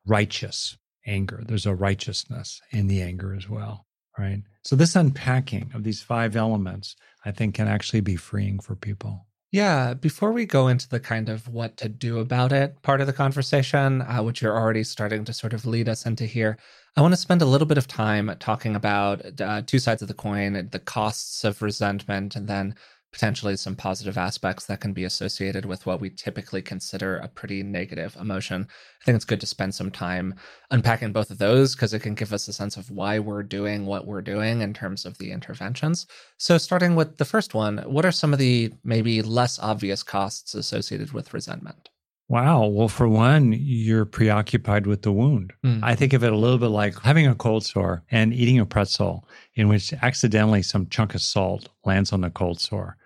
righteous 0.07 0.77
anger? 1.07 1.43
There's 1.45 1.67
a 1.67 1.75
righteousness 1.75 2.61
in 2.71 2.87
the 2.87 3.03
anger 3.03 3.35
as 3.35 3.49
well, 3.49 3.87
right? 4.17 4.43
So, 4.63 4.77
this 4.77 4.95
unpacking 4.95 5.73
of 5.75 5.83
these 5.83 6.03
five 6.03 6.37
elements, 6.37 6.95
I 7.25 7.33
think, 7.33 7.55
can 7.55 7.69
actually 7.69 8.01
be 8.01 8.17
freeing 8.17 8.61
for 8.61 8.77
people. 8.77 9.27
Yeah, 9.51 9.95
before 9.95 10.33
we 10.33 10.45
go 10.45 10.69
into 10.69 10.87
the 10.91 11.01
kind 11.01 11.31
of 11.31 11.49
what 11.49 11.79
to 11.79 11.89
do 11.89 12.19
about 12.19 12.53
it 12.53 12.83
part 12.83 13.01
of 13.01 13.07
the 13.07 13.15
conversation, 13.15 14.03
uh, 14.03 14.19
which 14.23 14.43
you're 14.43 14.57
already 14.57 14.85
starting 14.85 15.25
to 15.25 15.33
sort 15.33 15.55
of 15.55 15.65
lead 15.65 15.89
us 15.89 16.05
into 16.05 16.27
here, 16.27 16.59
I 16.97 17.01
want 17.01 17.15
to 17.15 17.21
spend 17.21 17.41
a 17.41 17.47
little 17.47 17.67
bit 17.67 17.79
of 17.79 17.89
time 17.89 18.31
talking 18.41 18.77
about 18.77 19.41
uh, 19.41 19.63
two 19.65 19.79
sides 19.79 20.03
of 20.03 20.09
the 20.09 20.15
coin 20.15 20.69
the 20.71 20.79
costs 20.79 21.45
of 21.45 21.63
resentment, 21.63 22.37
and 22.37 22.47
then 22.47 22.75
potentially 23.13 23.57
some 23.57 23.75
positive 23.75 24.19
aspects 24.19 24.67
that 24.67 24.81
can 24.81 24.93
be 24.93 25.05
associated 25.05 25.65
with 25.65 25.87
what 25.87 26.01
we 26.01 26.11
typically 26.11 26.61
consider 26.61 27.17
a 27.17 27.29
pretty 27.29 27.63
negative 27.63 28.17
emotion. 28.21 28.67
I 29.01 29.05
think 29.05 29.17
it's 29.17 29.25
good 29.25 29.41
to 29.41 29.47
spend 29.47 29.75
some 29.75 29.91
time 29.91 30.35
unpacking 30.71 31.13
both 31.13 31.31
of 31.31 31.39
those 31.39 31.75
because 31.75 31.95
it 31.95 32.01
can 32.01 32.15
give 32.15 32.33
us 32.33 32.49
a 32.49 32.53
sense 32.53 32.77
of 32.77 32.91
why 32.91 33.19
we're 33.19 33.43
doing 33.43 33.87
what 33.87 34.07
we're 34.07 34.23
doing 34.23 34.61
in 34.61 34.75
terms 34.75 35.07
of 35.07 35.17
the 35.19 35.33
interventions. 35.33 36.07
So, 36.37 36.59
starting 36.59 36.95
with 36.97 37.17
the 37.17 37.25
first 37.25 37.55
one, 37.55 37.79
what 37.79 38.05
are 38.05 38.13
some 38.13 38.33
of 38.33 38.39
the 38.39 38.73
maybe 38.85 39.23
less 39.23 39.59
obvious 39.59 40.03
costs 40.03 40.55
associated 40.55 41.13
with 41.13 41.33
resentment? 41.33 41.89
Wow. 42.29 42.67
Well, 42.67 42.89
for 42.89 43.09
one, 43.09 43.55
you're 43.57 44.05
preoccupied 44.05 44.87
with 44.87 45.03
the 45.03 45.13
wound. 45.13 45.55
Mm. 45.65 45.81
I 45.83 45.95
think 45.95 46.13
of 46.13 46.23
it 46.23 46.33
a 46.33 46.37
little 46.37 46.59
bit 46.59 46.67
like 46.67 46.99
having 47.01 47.27
a 47.27 47.35
cold 47.35 47.65
sore 47.65 48.03
and 48.11 48.35
eating 48.35 48.59
a 48.59 48.67
pretzel 48.67 49.27
in 49.55 49.69
which 49.69 49.95
accidentally 50.03 50.63
some 50.63 50.87
chunk 50.89 51.15
of 51.15 51.23
salt 51.23 51.69
lands 51.87 52.13
on 52.13 52.21
the 52.21 52.31
cold 52.31 52.61
sore. 52.61 52.97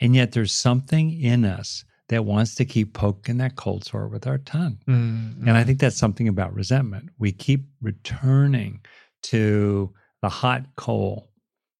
And 0.00 0.14
yet 0.14 0.30
there's 0.32 0.52
something 0.52 1.20
in 1.20 1.44
us 1.44 1.84
that 2.08 2.24
wants 2.24 2.54
to 2.54 2.64
keep 2.64 2.94
poking 2.94 3.38
that 3.38 3.56
cold 3.56 3.84
sore 3.84 4.06
with 4.08 4.26
our 4.26 4.38
tongue. 4.38 4.78
Mm, 4.88 5.40
And 5.40 5.50
I 5.50 5.64
think 5.64 5.80
that's 5.80 5.96
something 5.98 6.28
about 6.28 6.54
resentment. 6.54 7.10
We 7.18 7.32
keep 7.32 7.64
returning 7.82 8.80
to 9.24 9.92
the 10.22 10.28
hot 10.28 10.64
coal. 10.76 11.30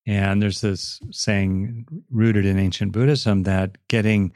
And 0.07 0.43
there's 0.43 0.61
this 0.63 1.01
saying 1.13 1.87
rooted 2.11 2.45
in 2.45 2.59
ancient 2.59 2.93
Buddhism 2.93 3.45
that 3.45 3.77
getting 3.89 4.33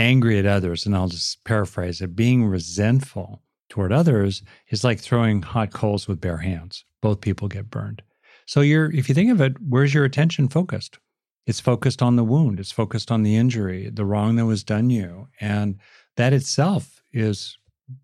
angry 0.00 0.38
at 0.38 0.46
others, 0.46 0.86
and 0.86 0.96
I'll 0.96 1.08
just 1.08 1.44
paraphrase 1.44 2.00
it, 2.00 2.16
being 2.16 2.46
resentful 2.46 3.42
toward 3.68 3.92
others 3.92 4.42
is 4.68 4.82
like 4.82 4.98
throwing 4.98 5.42
hot 5.42 5.72
coals 5.72 6.08
with 6.08 6.20
bare 6.20 6.38
hands. 6.38 6.84
Both 7.00 7.20
people 7.20 7.48
get 7.48 7.70
burned. 7.70 8.02
So 8.46 8.62
you're 8.62 8.90
if 8.90 9.08
you 9.08 9.14
think 9.14 9.30
of 9.30 9.40
it, 9.40 9.54
where's 9.60 9.94
your 9.94 10.04
attention 10.04 10.48
focused? 10.48 10.98
It's 11.46 11.60
focused 11.60 12.02
on 12.02 12.16
the 12.16 12.24
wound, 12.24 12.58
it's 12.58 12.72
focused 12.72 13.12
on 13.12 13.22
the 13.22 13.36
injury, 13.36 13.90
the 13.90 14.04
wrong 14.04 14.36
that 14.36 14.46
was 14.46 14.64
done 14.64 14.90
you. 14.90 15.28
And 15.40 15.78
that 16.16 16.32
itself 16.32 17.02
is 17.12 17.56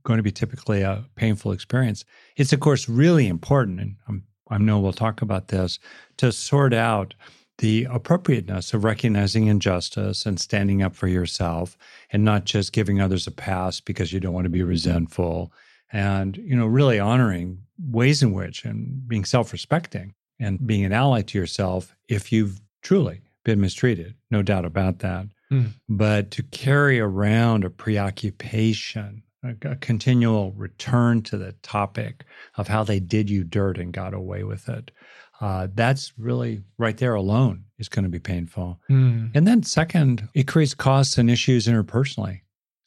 going 0.04 0.18
to 0.18 0.22
be 0.22 0.32
typically 0.32 0.82
a 0.82 1.04
painful 1.16 1.52
experience. 1.52 2.04
It's 2.36 2.52
of 2.52 2.60
course 2.60 2.88
really 2.88 3.26
important, 3.26 3.80
and 3.80 3.96
I'm, 4.08 4.24
I 4.50 4.58
know 4.58 4.80
we'll 4.80 4.92
talk 4.92 5.22
about 5.22 5.48
this, 5.48 5.78
to 6.18 6.30
sort 6.30 6.74
out 6.74 7.14
the 7.58 7.86
appropriateness 7.90 8.74
of 8.74 8.84
recognizing 8.84 9.46
injustice 9.46 10.26
and 10.26 10.38
standing 10.38 10.82
up 10.82 10.94
for 10.94 11.08
yourself 11.08 11.78
and 12.12 12.24
not 12.24 12.44
just 12.44 12.72
giving 12.72 13.00
others 13.00 13.26
a 13.26 13.30
pass 13.30 13.80
because 13.80 14.12
you 14.12 14.20
don't 14.20 14.34
want 14.34 14.44
to 14.44 14.50
be 14.50 14.62
resentful 14.62 15.52
and 15.92 16.36
you 16.38 16.54
know 16.56 16.66
really 16.66 16.98
honoring 16.98 17.58
ways 17.90 18.22
in 18.22 18.32
which 18.32 18.64
and 18.64 19.06
being 19.08 19.24
self-respecting 19.24 20.12
and 20.40 20.66
being 20.66 20.84
an 20.84 20.92
ally 20.92 21.22
to 21.22 21.38
yourself 21.38 21.94
if 22.08 22.30
you've 22.32 22.60
truly 22.82 23.20
been 23.44 23.60
mistreated 23.60 24.14
no 24.30 24.42
doubt 24.42 24.64
about 24.64 24.98
that 25.00 25.26
Mm. 25.52 25.74
but 25.88 26.32
to 26.32 26.42
carry 26.42 26.98
around 26.98 27.62
a 27.62 27.70
preoccupation 27.70 29.22
a, 29.44 29.54
a 29.70 29.76
continual 29.76 30.50
return 30.56 31.22
to 31.22 31.38
the 31.38 31.52
topic 31.62 32.24
of 32.56 32.66
how 32.66 32.82
they 32.82 32.98
did 32.98 33.30
you 33.30 33.44
dirt 33.44 33.78
and 33.78 33.92
got 33.92 34.12
away 34.12 34.42
with 34.42 34.68
it 34.68 34.90
uh, 35.40 35.68
that's 35.74 36.12
really 36.18 36.62
right 36.78 36.96
there 36.96 37.14
alone 37.14 37.64
is 37.78 37.88
going 37.88 38.04
to 38.04 38.08
be 38.08 38.18
painful. 38.18 38.80
Mm. 38.90 39.32
And 39.34 39.46
then, 39.46 39.62
second, 39.62 40.28
it 40.34 40.48
creates 40.48 40.74
costs 40.74 41.18
and 41.18 41.30
issues 41.30 41.66
interpersonally. 41.66 42.40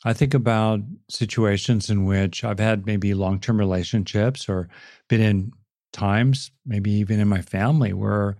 I 0.05 0.13
think 0.13 0.33
about 0.33 0.79
situations 1.09 1.89
in 1.89 2.05
which 2.05 2.43
I've 2.43 2.59
had 2.59 2.85
maybe 2.85 3.13
long 3.13 3.39
term 3.39 3.59
relationships 3.59 4.47
or 4.47 4.69
been 5.07 5.21
in 5.21 5.51
times, 5.91 6.51
maybe 6.65 6.91
even 6.91 7.19
in 7.19 7.27
my 7.27 7.41
family, 7.41 7.93
where 7.93 8.37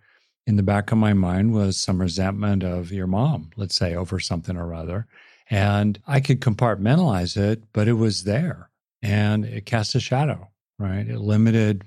in 0.48 0.56
the 0.56 0.63
back 0.63 0.92
of 0.92 0.98
my 0.98 1.13
mind 1.13 1.54
was 1.54 1.78
some 1.78 2.01
resentment 2.01 2.63
of 2.63 2.92
your 2.92 3.08
mom, 3.08 3.51
let's 3.56 3.75
say, 3.75 3.94
over 3.94 4.20
something 4.20 4.58
or 4.58 4.74
other. 4.74 5.06
And 5.50 6.00
I 6.08 6.20
could 6.20 6.42
compartmentalize 6.42 7.38
it, 7.38 7.63
but 7.74 7.88
it 7.88 7.94
was 7.94 8.24
there 8.24 8.70
and 9.01 9.46
it 9.46 9.66
cast 9.66 9.96
a 9.96 10.00
shadow, 10.00 10.50
right? 10.78 11.08
It 11.08 11.20
limited 11.20 11.84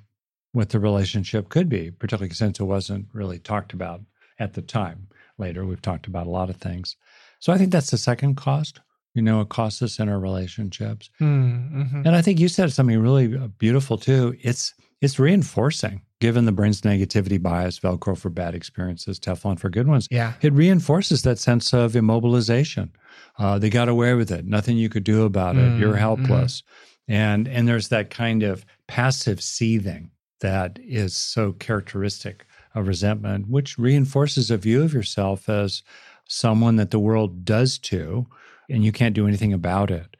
what 0.52 0.68
the 0.70 0.78
relationship 0.80 1.48
could 1.48 1.68
be, 1.68 1.90
particularly 1.90 2.34
since 2.34 2.60
it 2.60 2.64
wasn't 2.64 3.06
really 3.12 3.38
talked 3.38 3.72
about 3.72 4.00
at 4.38 4.52
the 4.54 4.62
time. 4.62 5.08
Later, 5.38 5.64
we've 5.64 5.82
talked 5.82 6.06
about 6.06 6.26
a 6.26 6.30
lot 6.30 6.50
of 6.50 6.56
things. 6.56 6.96
So 7.40 7.52
I 7.52 7.58
think 7.58 7.72
that's 7.72 7.90
the 7.90 7.98
second 7.98 8.36
cost. 8.36 8.80
You 9.14 9.22
know, 9.22 9.40
it 9.40 9.48
costs 9.48 9.82
us 9.82 9.98
in 9.98 10.08
our 10.08 10.18
relationships. 10.20 11.10
Mm, 11.20 11.72
mhm. 11.72 12.06
And 12.06 12.16
I 12.16 12.22
think 12.22 12.38
you 12.40 12.48
said 12.48 12.72
something 12.72 12.98
really 13.00 13.36
uh, 13.36 13.48
beautiful 13.58 13.98
too. 13.98 14.34
It's 14.40 14.72
it's 15.00 15.18
reinforcing. 15.18 16.02
Given 16.20 16.44
the 16.44 16.52
brain's 16.52 16.82
negativity 16.82 17.42
bias, 17.42 17.80
Velcro 17.80 18.16
for 18.16 18.30
bad 18.30 18.54
experiences, 18.54 19.18
Teflon 19.18 19.58
for 19.58 19.68
good 19.68 19.88
ones, 19.88 20.06
Yeah. 20.08 20.34
it 20.40 20.52
reinforces 20.52 21.22
that 21.22 21.40
sense 21.40 21.72
of 21.74 21.94
immobilization. 21.94 22.90
Uh, 23.36 23.58
they 23.58 23.68
got 23.68 23.88
away 23.88 24.14
with 24.14 24.30
it. 24.30 24.46
Nothing 24.46 24.76
you 24.76 24.88
could 24.88 25.02
do 25.02 25.24
about 25.24 25.56
it. 25.56 25.76
You're 25.76 25.94
Mm, 25.94 25.98
helpless. 25.98 26.62
And 27.08 27.48
and 27.48 27.66
there's 27.66 27.88
that 27.88 28.10
kind 28.10 28.44
of 28.44 28.64
passive 28.86 29.42
seething 29.42 30.11
that 30.42 30.78
is 30.82 31.16
so 31.16 31.52
characteristic 31.52 32.46
of 32.74 32.86
resentment, 32.86 33.48
which 33.48 33.78
reinforces 33.78 34.50
a 34.50 34.56
view 34.56 34.82
of 34.82 34.92
yourself 34.94 35.48
as 35.48 35.82
someone 36.28 36.76
that 36.76 36.90
the 36.92 36.98
world 37.00 37.44
does 37.44 37.78
to, 37.78 38.26
and 38.70 38.84
you 38.84 38.92
can't 38.92 39.14
do 39.14 39.26
anything 39.26 39.52
about 39.52 39.90
it. 39.90 40.16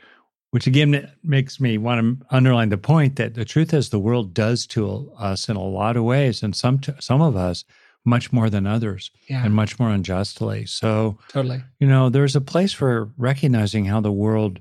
Which 0.51 0.67
again 0.67 1.11
makes 1.23 1.61
me 1.61 1.79
want 1.79 2.01
to 2.21 2.27
underline 2.35 2.69
the 2.71 2.77
point 2.77 3.17
that 3.17 3.35
the 3.35 3.45
truth 3.45 3.73
is 3.73 3.89
the 3.89 3.99
world 3.99 4.35
does 4.35 4.67
to 4.69 5.11
us 5.19 5.49
in 5.49 5.57
a 5.57 5.63
lot 5.63 5.97
of 5.97 6.05
ways, 6.05 6.43
and 6.43 6.55
some 6.55 6.81
some 7.01 7.23
of 7.23 7.37
us 7.37 7.65
much 8.05 8.33
more 8.33 8.51
than 8.51 8.67
others, 8.67 9.11
Yeah. 9.31 9.45
and 9.45 9.55
much 9.55 9.79
more 9.79 9.89
unjustly. 9.91 10.67
So 10.67 11.19
totally. 11.29 11.63
you 11.79 11.87
know, 11.87 12.11
there's 12.11 12.35
a 12.37 12.41
place 12.41 12.73
for 12.73 13.11
recognizing 13.17 13.85
how 13.87 14.01
the 14.01 14.11
world 14.13 14.59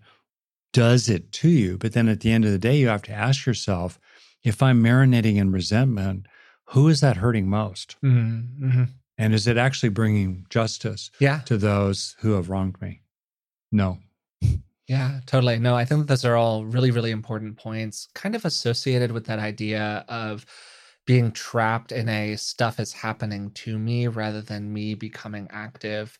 does 0.74 1.10
it 1.10 1.32
to 1.34 1.50
you. 1.50 1.78
But 1.78 1.92
then 1.94 2.08
at 2.08 2.20
the 2.22 2.32
end 2.32 2.46
of 2.46 2.52
the 2.52 2.60
day, 2.60 2.78
you 2.78 2.88
have 2.88 3.02
to 3.04 3.12
ask 3.12 3.46
yourself 3.46 4.00
if 4.44 4.62
I'm 4.64 4.84
marinating 4.84 5.36
in 5.38 5.52
resentment, 5.52 6.26
who 6.66 6.88
is 6.88 7.02
that 7.02 7.18
hurting 7.18 7.48
most? 7.50 7.96
Mm-hmm. 8.04 8.84
And 9.18 9.34
is 9.34 9.46
it 9.48 9.58
actually 9.58 9.90
bringing 9.90 10.46
justice 10.50 11.12
Yeah. 11.20 11.40
to 11.46 11.58
those 11.58 12.16
who 12.20 12.32
have 12.34 12.50
wronged 12.50 12.82
me? 12.82 13.02
No. 13.72 14.00
Yeah, 14.88 15.20
totally. 15.26 15.58
No, 15.60 15.76
I 15.76 15.86
think 15.86 16.08
those 16.08 16.26
are 16.26 16.36
all 16.36 16.66
really, 16.66 16.92
really 16.92 17.12
important 17.12 17.56
points, 17.58 18.08
kind 18.14 18.36
of 18.36 18.44
associated 18.44 19.12
with 19.12 19.26
that 19.28 19.40
idea 19.40 20.04
of 20.10 20.46
being 21.06 21.32
trapped 21.32 21.92
in 21.92 22.10
a 22.10 22.36
stuff 22.36 22.80
is 22.80 22.92
happening 22.94 23.52
to 23.52 23.78
me 23.80 24.08
rather 24.08 24.42
than 24.42 24.74
me 24.74 24.94
becoming 24.96 25.48
active 25.52 26.18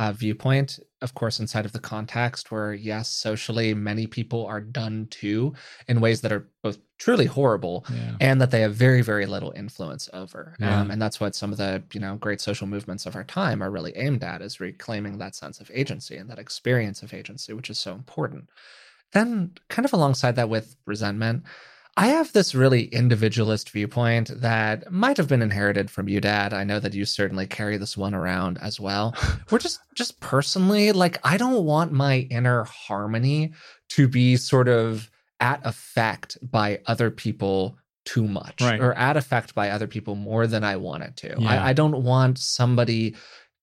uh, 0.00 0.12
viewpoint. 0.12 0.78
Of 1.02 1.14
course, 1.14 1.40
inside 1.40 1.64
of 1.66 1.72
the 1.72 1.78
context 1.94 2.50
where, 2.50 2.72
yes, 2.74 3.08
socially, 3.10 3.72
many 3.74 4.06
people 4.06 4.42
are 4.46 4.60
done 4.60 5.06
to 5.20 5.52
in 5.88 6.00
ways 6.00 6.20
that 6.22 6.32
are 6.32 6.48
both 6.62 6.78
truly 6.98 7.26
horrible 7.26 7.84
Yeah. 7.90 8.16
and 8.20 8.40
that 8.40 8.50
they 8.50 8.60
have 8.62 8.74
very 8.74 9.02
very 9.02 9.26
little 9.34 9.52
influence 9.64 10.04
over 10.12 10.42
Yeah. 10.58 10.80
um, 10.80 10.90
and 10.90 11.00
that's 11.02 11.18
what 11.20 11.34
some 11.34 11.50
of 11.52 11.58
the 11.58 11.82
you 11.94 12.00
know 12.04 12.16
great 12.16 12.40
social 12.40 12.66
movements 12.66 13.06
of 13.06 13.16
our 13.16 13.24
time 13.24 13.62
are 13.62 13.70
really 13.76 13.94
aimed 13.96 14.22
at 14.22 14.42
is 14.42 14.60
reclaiming 14.60 15.16
that 15.18 15.34
sense 15.34 15.60
of 15.62 15.70
agency 15.82 16.16
and 16.18 16.28
that 16.30 16.38
experience 16.38 17.02
of 17.02 17.14
agency 17.14 17.52
which 17.54 17.70
is 17.70 17.78
so 17.78 17.92
important 17.94 18.44
then 19.12 19.52
kind 19.68 19.86
of 19.86 19.92
alongside 19.94 20.36
that 20.36 20.48
with 20.50 20.76
resentment 20.86 21.42
i 22.00 22.06
have 22.06 22.32
this 22.32 22.54
really 22.54 22.84
individualist 22.86 23.70
viewpoint 23.70 24.30
that 24.40 24.90
might 24.90 25.16
have 25.16 25.28
been 25.28 25.42
inherited 25.42 25.90
from 25.90 26.08
you 26.08 26.20
dad 26.20 26.52
i 26.52 26.64
know 26.64 26.80
that 26.80 26.94
you 26.94 27.04
certainly 27.04 27.46
carry 27.46 27.76
this 27.76 27.96
one 27.96 28.14
around 28.14 28.58
as 28.58 28.80
well 28.80 29.14
we're 29.50 29.58
just 29.58 29.80
just 29.94 30.18
personally 30.20 30.92
like 30.92 31.18
i 31.24 31.36
don't 31.36 31.64
want 31.64 31.92
my 31.92 32.26
inner 32.30 32.64
harmony 32.64 33.52
to 33.88 34.08
be 34.08 34.36
sort 34.36 34.68
of 34.68 35.10
at 35.40 35.60
effect 35.64 36.36
by 36.42 36.80
other 36.86 37.10
people 37.10 37.76
too 38.06 38.26
much 38.26 38.60
Right. 38.60 38.80
or 38.80 38.92
at 38.94 39.16
effect 39.16 39.54
by 39.54 39.70
other 39.70 39.86
people 39.86 40.14
more 40.14 40.46
than 40.46 40.64
I 40.64 40.76
want 40.76 41.02
it 41.02 41.16
to. 41.18 41.34
Yeah. 41.38 41.48
I, 41.50 41.68
I 41.68 41.72
don't 41.74 42.02
want 42.02 42.38
somebody 42.38 43.14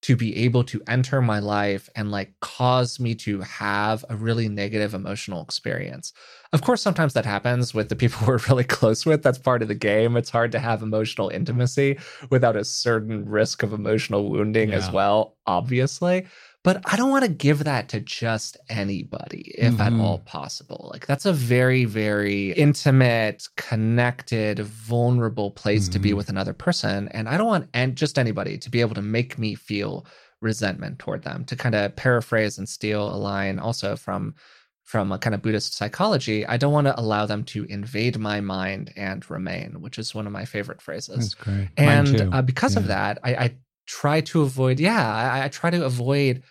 to 0.08 0.16
be 0.16 0.38
able 0.38 0.64
to 0.64 0.82
enter 0.88 1.22
my 1.22 1.38
life 1.38 1.90
and 1.94 2.12
like 2.12 2.32
cause 2.40 2.98
me 2.98 3.14
to 3.14 3.42
have 3.42 4.06
a 4.08 4.16
really 4.16 4.48
negative 4.48 4.94
emotional 4.94 5.42
experience. 5.42 6.14
Of 6.54 6.62
course, 6.62 6.82
sometimes 6.82 7.12
that 7.12 7.26
happens 7.26 7.74
with 7.74 7.90
the 7.90 7.96
people 7.98 8.20
we're 8.28 8.38
really 8.48 8.64
close 8.64 9.06
with. 9.06 9.22
That's 9.22 9.38
part 9.38 9.62
of 9.62 9.68
the 9.68 9.76
game. 9.76 10.16
It's 10.16 10.30
hard 10.30 10.54
to 10.54 10.60
have 10.60 10.82
emotional 10.82 11.28
intimacy 11.28 12.00
without 12.30 12.56
a 12.56 12.64
certain 12.64 13.28
risk 13.28 13.64
of 13.64 13.74
emotional 13.74 14.30
wounding 14.30 14.72
as 14.72 14.90
well, 14.90 15.36
obviously. 15.46 16.26
But 16.68 16.82
I 16.84 16.98
don't 16.98 17.10
want 17.12 17.24
to 17.24 17.32
give 17.32 17.64
that 17.64 17.88
to 17.90 18.02
just 18.02 18.58
anybody, 18.68 19.54
if 19.58 19.80
at 19.80 19.94
Mhm. 19.94 20.02
all 20.02 20.18
possible. 20.18 20.90
Like, 20.92 21.06
that's 21.08 21.26
a 21.26 21.32
very, 21.32 21.86
very 21.86 22.52
intimate, 22.52 23.48
connected, 23.56 24.60
vulnerable 24.60 25.50
place 25.50 25.88
to 25.88 25.98
be 25.98 26.12
Mhm. 26.12 26.18
with 26.18 26.28
another 26.28 26.52
person. 26.52 27.08
And 27.10 27.30
I 27.30 27.38
don't 27.38 27.48
want 27.48 27.70
and 27.74 27.96
just 27.96 28.20
anybody 28.20 28.58
to 28.58 28.70
be 28.70 28.82
able 28.82 28.96
to 28.96 29.02
make 29.02 29.40
me 29.40 29.56
feel 29.56 30.06
resentment 30.42 31.00
toward 31.00 31.24
them. 31.24 31.46
To 31.46 31.56
kind 31.56 31.74
of 31.74 31.96
paraphrase 31.96 32.58
and 32.58 32.68
steal 32.68 33.16
a 33.16 33.16
line 33.16 33.60
also 33.60 33.96
from 33.96 34.36
from 34.84 35.12
a 35.14 35.18
kind 35.18 35.34
of 35.36 35.42
Buddhist 35.42 35.74
psychology, 35.74 36.46
I 36.46 36.56
don't 36.58 36.72
want 36.74 36.88
to 36.88 36.98
allow 37.00 37.26
them 37.26 37.44
to 37.46 37.64
invade 37.66 38.18
my 38.20 38.40
mind 38.42 38.92
and 38.98 39.30
remain, 39.30 39.82
which 39.82 39.98
is 40.00 40.14
one 40.16 40.26
of 40.28 40.34
my 40.34 40.44
favorite 40.46 40.82
phrases 40.82 41.16
That's 41.16 41.34
great. 41.34 41.70
Mine 41.78 42.06
too. 42.06 42.22
and 42.24 42.34
uh, 42.34 42.42
because 42.42 42.76
of 42.78 42.88
that 42.88 43.20
I, 43.24 43.36
I 43.36 43.56
try 43.86 44.20
to 44.22 44.42
avoid 44.42 44.80
yeah 44.82 45.14
I, 45.16 45.46
I 45.46 45.48
try 45.48 45.70
to 45.70 45.86
avoid 45.86 46.44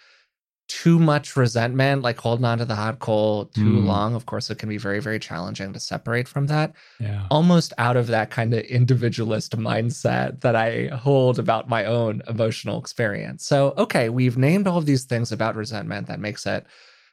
too 0.68 0.98
much 0.98 1.36
resentment 1.36 2.02
like 2.02 2.18
holding 2.18 2.44
on 2.44 2.58
to 2.58 2.64
the 2.64 2.74
hot 2.74 2.98
coal 2.98 3.46
too 3.46 3.60
Mm. 3.80 3.86
long 3.86 4.14
of 4.16 4.26
course 4.26 4.50
it 4.50 4.58
can 4.58 4.68
be 4.68 4.78
very 4.78 4.98
very 5.00 5.18
challenging 5.20 5.72
to 5.72 5.78
separate 5.78 6.26
from 6.26 6.46
that 6.48 6.72
Yeah. 6.98 7.26
almost 7.30 7.72
out 7.78 7.96
of 7.96 8.08
that 8.08 8.30
kind 8.30 8.52
of 8.52 8.60
individualist 8.64 9.56
mindset 9.56 10.40
that 10.40 10.56
i 10.56 10.88
hold 10.88 11.38
about 11.38 11.68
my 11.68 11.84
own 11.84 12.20
emotional 12.28 12.80
experience 12.80 13.44
so 13.46 13.74
okay 13.78 14.08
we've 14.08 14.36
named 14.36 14.66
all 14.66 14.78
of 14.78 14.86
these 14.86 15.04
things 15.04 15.30
about 15.30 15.54
resentment 15.54 16.08
that 16.08 16.18
makes 16.20 16.46
it 16.46 16.66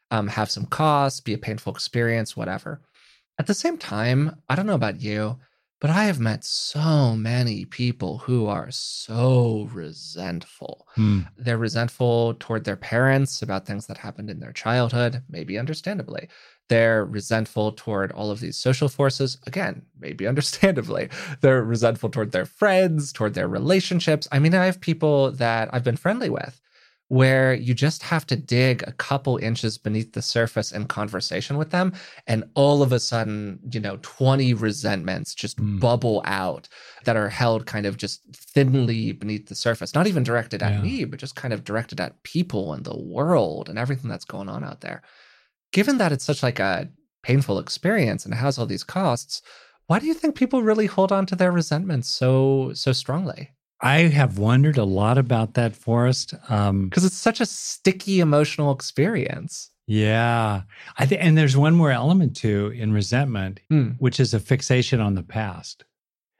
um, 0.10 0.28
have 0.28 0.50
some 0.50 0.66
cost 0.66 1.24
be 1.24 1.34
a 1.34 1.38
painful 1.38 1.74
experience 1.74 2.36
whatever 2.36 2.82
at 3.40 3.46
the 3.46 3.54
same 3.54 3.78
time 3.78 4.36
i 4.50 4.56
don't 4.56 4.66
know 4.68 4.74
about 4.74 5.00
you 5.00 5.38
but 5.84 5.92
I 5.92 6.06
have 6.06 6.22
met 6.22 6.46
so 6.46 7.14
many 7.14 7.66
people 7.66 8.20
who 8.20 8.46
are 8.46 8.72
so 8.72 9.68
resentful. 9.74 10.88
Hmm. 10.96 11.24
They're 11.38 11.58
resentful 11.58 12.36
toward 12.40 12.64
their 12.64 12.78
parents 12.78 13.42
about 13.42 13.66
things 13.66 13.88
that 13.88 13.98
happened 13.98 14.30
in 14.30 14.40
their 14.40 14.54
childhood, 14.54 15.24
maybe 15.30 15.60
understandably. 15.60 16.30
They're 16.70 17.04
resentful 17.04 17.74
toward 17.74 18.14
all 18.14 18.32
of 18.32 18.40
these 18.40 18.56
social 18.56 18.88
forces, 18.88 19.38
again, 19.46 19.82
maybe 20.00 20.26
understandably. 20.34 21.10
They're 21.42 21.66
resentful 21.66 22.10
toward 22.12 22.32
their 22.32 22.46
friends, 22.46 23.12
toward 23.12 23.34
their 23.34 23.50
relationships. 23.50 24.26
I 24.32 24.40
mean, 24.40 24.56
I 24.56 24.68
have 24.68 24.80
people 24.80 25.34
that 25.34 25.70
I've 25.74 25.84
been 25.84 25.98
friendly 25.98 26.30
with 26.30 26.62
where 27.10 27.54
you 27.54 27.74
just 27.74 28.02
have 28.02 28.26
to 28.26 28.36
dig 28.36 28.82
a 28.88 28.92
couple 28.94 29.38
inches 29.38 29.78
beneath 29.78 30.14
the 30.14 30.22
surface 30.22 30.72
in 30.72 30.86
conversation 30.86 31.58
with 31.58 31.70
them 31.70 31.94
and 32.28 32.44
all 32.56 32.82
of 32.82 32.92
a 32.92 33.00
sudden 33.00 33.60
you 33.72 33.80
know 33.80 34.00
20 34.02 34.54
resentments 34.54 35.36
just 35.36 35.58
Mm. 35.58 35.80
bubble 35.80 36.22
out 36.26 36.68
that 37.06 37.16
are 37.18 37.30
held 37.30 37.66
kind 37.66 37.86
of 37.86 37.98
just 37.98 38.22
thinly 38.34 39.12
beneath 39.12 39.48
the 39.48 39.56
surface 39.56 39.94
not 39.94 40.08
even 40.08 40.24
directed 40.24 40.64
at 40.64 40.74
Yeah. 40.74 40.82
me 40.82 41.06
but 41.06 41.20
just 41.20 41.36
kind 41.36 41.54
of 41.54 41.64
directed 41.64 42.00
at 42.00 42.22
people 42.24 42.74
and 42.74 42.86
the 42.86 42.98
world 42.98 43.70
and 43.70 43.78
everything 43.78 44.10
that's 44.10 44.26
going 44.26 44.50
on 44.50 44.64
out 44.64 44.82
there 44.82 45.04
given 45.72 45.98
that 46.00 46.12
it's 46.12 46.26
such 46.26 46.42
like 46.42 46.60
a 46.60 46.90
painful 47.22 47.60
experience 47.60 48.26
and 48.26 48.34
it 48.34 48.38
has 48.38 48.58
all 48.58 48.66
these 48.66 48.84
costs 48.84 49.42
why 49.88 50.00
do 50.00 50.06
you 50.08 50.14
think 50.14 50.36
people 50.36 50.64
really 50.64 50.86
hold 50.86 51.12
on 51.12 51.26
to 51.26 51.36
their 51.36 51.52
resentments 51.52 52.08
so 52.10 52.72
so 52.74 52.92
strongly 52.94 53.52
I 53.84 54.08
have 54.08 54.40
wondered 54.40 54.78
a 54.78 54.86
lot 54.86 55.18
about 55.18 55.54
that, 55.56 55.76
Forrest. 55.76 56.34
Um, 56.50 56.90
because 56.90 57.06
it's 57.06 57.16
such 57.18 57.42
a 57.42 57.46
sticky 57.46 58.20
emotional 58.22 58.72
experience 58.72 59.70
yeah, 59.86 60.62
I 60.98 61.06
think, 61.06 61.22
and 61.22 61.38
there's 61.38 61.58
one 61.58 61.76
more 61.76 61.92
element 61.92 62.38
too 62.38 62.72
in 62.76 62.94
resentment, 62.94 63.60
Hmm. 63.70 63.90
which 64.00 64.18
is 64.20 64.34
a 64.34 64.40
fixation 64.40 65.02
on 65.02 65.16
the 65.16 65.24
past. 65.24 65.84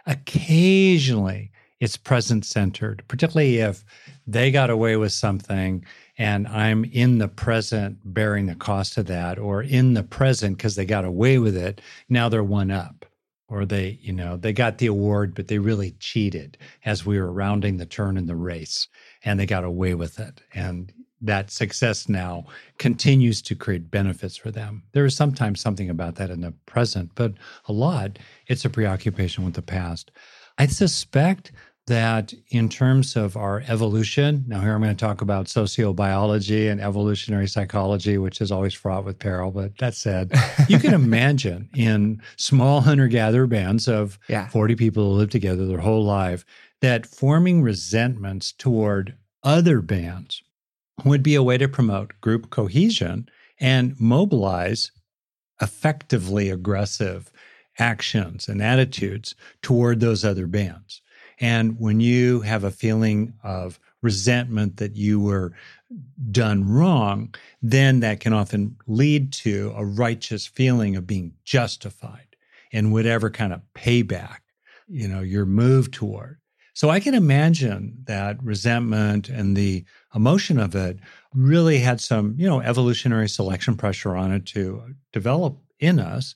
Occasionally, 0.06 1.52
it's 1.80 1.98
present 1.98 2.46
centered, 2.46 3.04
particularly 3.10 3.58
if 3.58 3.84
they 4.26 4.50
got 4.50 4.70
away 4.70 4.96
with 4.96 5.12
something 5.12 5.84
and 6.18 6.48
I'm 6.48 6.86
in 6.86 7.18
the 7.18 7.28
present 7.28 7.98
bearing 8.06 8.46
the 8.46 8.56
cost 8.56 8.98
of 8.98 9.08
that, 9.08 9.40
or 9.40 9.64
in 9.64 9.94
the 9.94 10.04
present 10.04 10.58
because 10.58 10.76
they 10.76 10.86
got 10.86 11.04
away 11.06 11.40
with 11.40 11.58
it. 11.58 11.82
Now 12.08 12.30
they're 12.30 12.44
one 12.44 12.70
up, 12.72 13.06
or 13.48 13.66
they, 13.66 14.00
you 14.02 14.14
know, 14.14 14.38
they 14.38 14.54
got 14.54 14.78
the 14.78 14.88
award, 14.88 15.36
but 15.36 15.48
they 15.48 15.60
really 15.60 15.92
cheated 16.00 16.58
as 16.86 17.06
we 17.06 17.20
were 17.20 17.32
rounding 17.32 17.78
the 17.78 17.86
turn 17.86 18.18
in 18.18 18.26
the 18.26 18.36
race 18.36 18.88
and 19.24 19.40
they 19.40 19.46
got 19.46 19.64
away 19.64 19.94
with 19.94 20.20
it. 20.20 20.42
And 20.54 20.92
that 21.22 21.52
success 21.52 22.10
now 22.10 22.46
continues 22.78 23.42
to 23.42 23.56
create 23.56 23.90
benefits 23.90 24.36
for 24.36 24.52
them. 24.52 24.84
There 24.92 25.06
is 25.06 25.16
sometimes 25.16 25.62
something 25.62 25.90
about 25.90 26.16
that 26.16 26.30
in 26.30 26.42
the 26.42 26.54
present, 26.66 27.12
but 27.16 27.34
a 27.66 27.74
lot, 27.74 28.20
it's 28.48 28.66
a 28.66 28.70
preoccupation 28.70 29.46
with 29.46 29.54
the 29.54 29.62
past. 29.62 30.12
I 30.58 30.68
suspect 30.68 31.52
that 31.88 32.34
in 32.50 32.70
terms 32.70 33.16
of 33.16 33.36
our 33.36 33.64
evolution, 33.68 34.46
now 34.48 34.62
here 34.62 34.74
I'm 34.74 34.82
going 34.82 34.96
to 34.96 35.06
talk 35.06 35.22
about 35.22 35.48
sociobiology 35.48 36.72
and 36.72 36.80
evolutionary 36.80 37.48
psychology, 37.48 38.18
which 38.18 38.40
is 38.40 38.52
always 38.52 38.74
fraught 38.74 39.04
with 39.04 39.20
peril. 39.20 39.52
But 39.52 39.78
that 39.80 39.94
said, 39.94 40.32
you 40.70 40.80
can 40.80 40.94
imagine 40.94 41.70
in 41.76 42.22
small 42.38 42.82
hunter 42.82 43.08
gatherer 43.08 43.48
bands 43.48 43.88
of 43.88 44.18
yeah 44.30 44.48
40 44.48 44.76
people 44.76 45.12
who 45.12 45.18
live 45.18 45.30
together 45.30 45.66
their 45.66 45.80
whole 45.80 46.06
life 46.06 46.46
that 46.82 47.06
forming 47.06 47.62
resentments 47.62 48.54
toward 48.54 49.16
other 49.44 49.82
bands 49.82 50.42
would 51.06 51.24
be 51.24 51.36
a 51.36 51.44
way 51.44 51.58
to 51.58 51.68
promote 51.68 52.20
group 52.22 52.50
cohesion 52.50 53.28
and 53.60 54.00
mobilize 54.00 54.92
effectively 55.62 56.50
aggressive 56.50 57.32
actions 57.80 58.48
and 58.48 58.62
attitudes 58.62 59.36
toward 59.62 60.00
those 60.00 60.24
other 60.24 60.48
bands. 60.48 61.02
And 61.40 61.80
when 61.80 62.00
you 62.00 62.42
have 62.42 62.64
a 62.64 62.72
feeling 62.72 63.34
of 63.44 63.80
resentment 64.02 64.78
that 64.78 64.96
you 64.96 65.20
were 65.20 65.54
done 66.32 66.68
wrong, 66.68 67.34
then 67.62 68.00
that 68.02 68.20
can 68.20 68.34
often 68.34 68.76
lead 68.88 69.32
to 69.32 69.74
a 69.76 69.86
righteous 69.86 70.46
feeling 70.46 70.96
of 70.96 71.08
being 71.08 71.34
justified 71.44 72.36
in 72.72 72.92
whatever 72.92 73.30
kind 73.30 73.54
of 73.54 73.62
payback, 73.76 74.40
you 74.88 75.08
know, 75.08 75.22
you're 75.22 75.46
moved 75.46 75.94
toward. 75.94 76.40
So 76.76 76.90
I 76.90 77.00
can 77.00 77.14
imagine 77.14 77.96
that 78.06 78.44
resentment 78.44 79.30
and 79.30 79.56
the 79.56 79.86
emotion 80.16 80.60
of 80.60 80.76
it 80.76 80.98
really 81.36 81.78
had 81.78 82.02
some, 82.02 82.34
you 82.38 82.48
know, 82.48 82.62
evolutionary 82.62 83.30
selection 83.30 83.76
pressure 83.76 84.16
on 84.16 84.32
it 84.32 84.48
to 84.48 84.96
develop 85.12 85.60
in 85.80 86.00
us. 86.00 86.34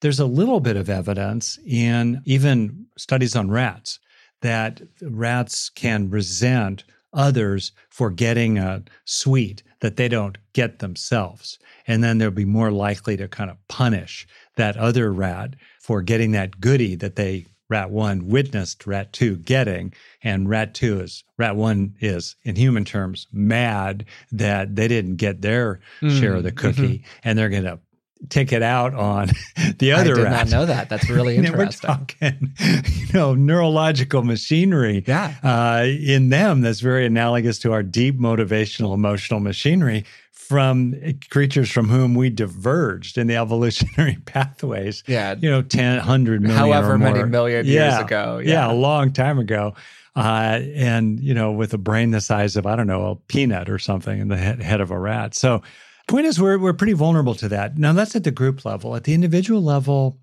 There's 0.00 0.20
a 0.20 0.26
little 0.26 0.60
bit 0.60 0.76
of 0.76 0.88
evidence 0.88 1.58
in 1.66 2.22
even 2.24 2.86
studies 2.96 3.34
on 3.34 3.50
rats 3.50 3.98
that 4.42 4.82
rats 5.02 5.68
can 5.68 6.10
resent 6.10 6.84
others 7.12 7.72
for 7.88 8.10
getting 8.10 8.58
a 8.58 8.82
sweet 9.04 9.62
that 9.80 9.96
they 9.96 10.08
don't 10.08 10.38
get 10.52 10.78
themselves. 10.78 11.58
And 11.86 12.04
then 12.04 12.18
they'll 12.18 12.30
be 12.30 12.44
more 12.44 12.70
likely 12.70 13.16
to 13.16 13.28
kind 13.28 13.50
of 13.50 13.56
punish 13.68 14.26
that 14.56 14.76
other 14.76 15.12
rat 15.12 15.56
for 15.80 16.02
getting 16.02 16.32
that 16.32 16.60
goodie 16.60 16.94
that 16.96 17.16
they 17.16 17.46
rat 17.68 17.90
one 17.90 18.26
witnessed 18.26 18.86
rat 18.86 19.12
two 19.12 19.36
getting. 19.36 19.92
And 20.22 20.48
rat 20.48 20.74
two 20.74 21.00
is 21.00 21.24
rat 21.38 21.56
one 21.56 21.94
is 22.00 22.36
in 22.42 22.56
human 22.56 22.84
terms 22.84 23.26
mad 23.32 24.04
that 24.32 24.76
they 24.76 24.88
didn't 24.88 25.16
get 25.16 25.40
their 25.40 25.80
mm, 26.02 26.18
share 26.18 26.34
of 26.34 26.42
the 26.42 26.52
cookie 26.52 26.98
mm-hmm. 26.98 27.20
and 27.24 27.38
they're 27.38 27.48
going 27.48 27.64
to 27.64 27.80
take 28.28 28.52
it 28.52 28.62
out 28.62 28.94
on 28.94 29.30
the 29.78 29.92
other 29.92 30.12
I 30.12 30.16
did 30.16 30.30
not 30.30 30.50
know 30.50 30.66
that. 30.66 30.88
That's 30.88 31.08
really 31.08 31.36
interesting. 31.38 31.88
We're 31.88 31.96
talking, 31.96 32.54
you 32.84 33.12
know, 33.12 33.34
neurological 33.34 34.22
machinery 34.22 35.04
yeah. 35.06 35.34
Uh, 35.42 35.86
in 35.86 36.28
them 36.28 36.60
that's 36.60 36.80
very 36.80 37.06
analogous 37.06 37.58
to 37.60 37.72
our 37.72 37.82
deep 37.82 38.18
motivational 38.18 38.94
emotional 38.94 39.40
machinery 39.40 40.04
from 40.32 40.94
creatures 41.30 41.70
from 41.70 41.88
whom 41.88 42.14
we 42.16 42.28
diverged 42.28 43.16
in 43.16 43.28
the 43.28 43.36
evolutionary 43.36 44.18
pathways. 44.26 45.04
Yeah. 45.06 45.36
You 45.38 45.48
know, 45.48 45.62
10, 45.62 45.98
100 45.98 46.42
million. 46.42 46.58
However 46.58 46.98
many 46.98 47.22
million 47.24 47.64
yeah, 47.66 47.90
years 47.90 48.04
ago. 48.04 48.38
Yeah. 48.38 48.52
yeah, 48.66 48.72
a 48.72 48.74
long 48.74 49.12
time 49.12 49.38
ago. 49.38 49.74
Uh, 50.16 50.60
and, 50.74 51.20
you 51.20 51.34
know, 51.34 51.52
with 51.52 51.72
a 51.72 51.78
brain 51.78 52.10
the 52.10 52.20
size 52.20 52.56
of, 52.56 52.66
I 52.66 52.74
don't 52.74 52.88
know, 52.88 53.10
a 53.10 53.16
peanut 53.16 53.70
or 53.70 53.78
something 53.78 54.20
in 54.20 54.26
the 54.26 54.36
head, 54.36 54.60
head 54.60 54.80
of 54.80 54.90
a 54.90 54.98
rat. 54.98 55.36
So, 55.36 55.62
point 56.08 56.26
is, 56.26 56.40
we're, 56.40 56.58
we're 56.58 56.72
pretty 56.72 56.92
vulnerable 56.92 57.34
to 57.36 57.48
that. 57.48 57.78
Now, 57.78 57.92
that's 57.92 58.16
at 58.16 58.24
the 58.24 58.30
group 58.30 58.64
level. 58.64 58.96
At 58.96 59.04
the 59.04 59.14
individual 59.14 59.62
level, 59.62 60.18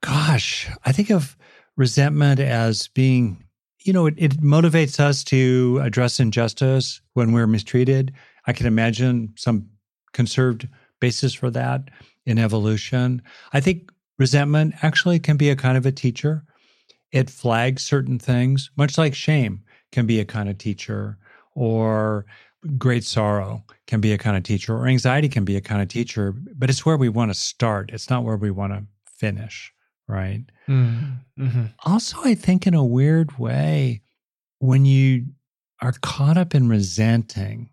gosh, 0.00 0.68
I 0.84 0.92
think 0.92 1.10
of 1.10 1.36
resentment 1.76 2.40
as 2.40 2.88
being, 2.88 3.44
you 3.80 3.92
know, 3.92 4.06
it, 4.06 4.14
it 4.16 4.40
motivates 4.42 5.00
us 5.00 5.24
to 5.24 5.80
address 5.82 6.20
injustice 6.20 7.00
when 7.14 7.32
we're 7.32 7.46
mistreated 7.46 8.12
I 8.46 8.52
can 8.52 8.66
imagine 8.66 9.34
some 9.36 9.68
conserved 10.12 10.68
basis 11.00 11.34
for 11.34 11.50
that 11.50 11.90
in 12.26 12.38
evolution. 12.38 13.22
I 13.52 13.60
think 13.60 13.90
resentment 14.18 14.74
actually 14.82 15.18
can 15.18 15.36
be 15.36 15.50
a 15.50 15.56
kind 15.56 15.76
of 15.76 15.86
a 15.86 15.92
teacher. 15.92 16.44
It 17.12 17.30
flags 17.30 17.82
certain 17.82 18.18
things, 18.18 18.70
much 18.76 18.98
like 18.98 19.14
shame 19.14 19.62
can 19.90 20.06
be 20.06 20.20
a 20.20 20.24
kind 20.24 20.48
of 20.48 20.58
teacher, 20.58 21.18
or 21.54 22.24
great 22.78 23.04
sorrow 23.04 23.64
can 23.86 24.00
be 24.00 24.12
a 24.12 24.18
kind 24.18 24.36
of 24.36 24.42
teacher, 24.42 24.76
or 24.76 24.86
anxiety 24.86 25.28
can 25.28 25.44
be 25.44 25.56
a 25.56 25.60
kind 25.60 25.82
of 25.82 25.88
teacher, 25.88 26.32
but 26.32 26.70
it's 26.70 26.86
where 26.86 26.96
we 26.96 27.08
want 27.08 27.30
to 27.30 27.38
start. 27.38 27.90
It's 27.92 28.08
not 28.08 28.24
where 28.24 28.36
we 28.36 28.50
want 28.50 28.72
to 28.72 28.84
finish, 29.06 29.72
right? 30.08 30.44
Mm-hmm. 30.68 31.44
mm-hmm. 31.44 31.64
Also, 31.84 32.18
I 32.24 32.34
think 32.34 32.66
in 32.66 32.74
a 32.74 32.84
weird 32.84 33.38
way, 33.38 34.02
when 34.58 34.84
you 34.84 35.26
are 35.80 35.94
caught 36.00 36.36
up 36.36 36.54
in 36.54 36.68
resenting, 36.68 37.70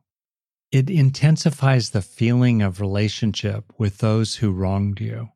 it 0.71 0.89
intensifies 0.89 1.89
the 1.89 2.01
feeling 2.01 2.61
of 2.61 2.81
relationship 2.81 3.65
with 3.77 3.99
those 3.99 4.35
who 4.35 4.51
wronged 4.51 4.99
you. 4.99 5.29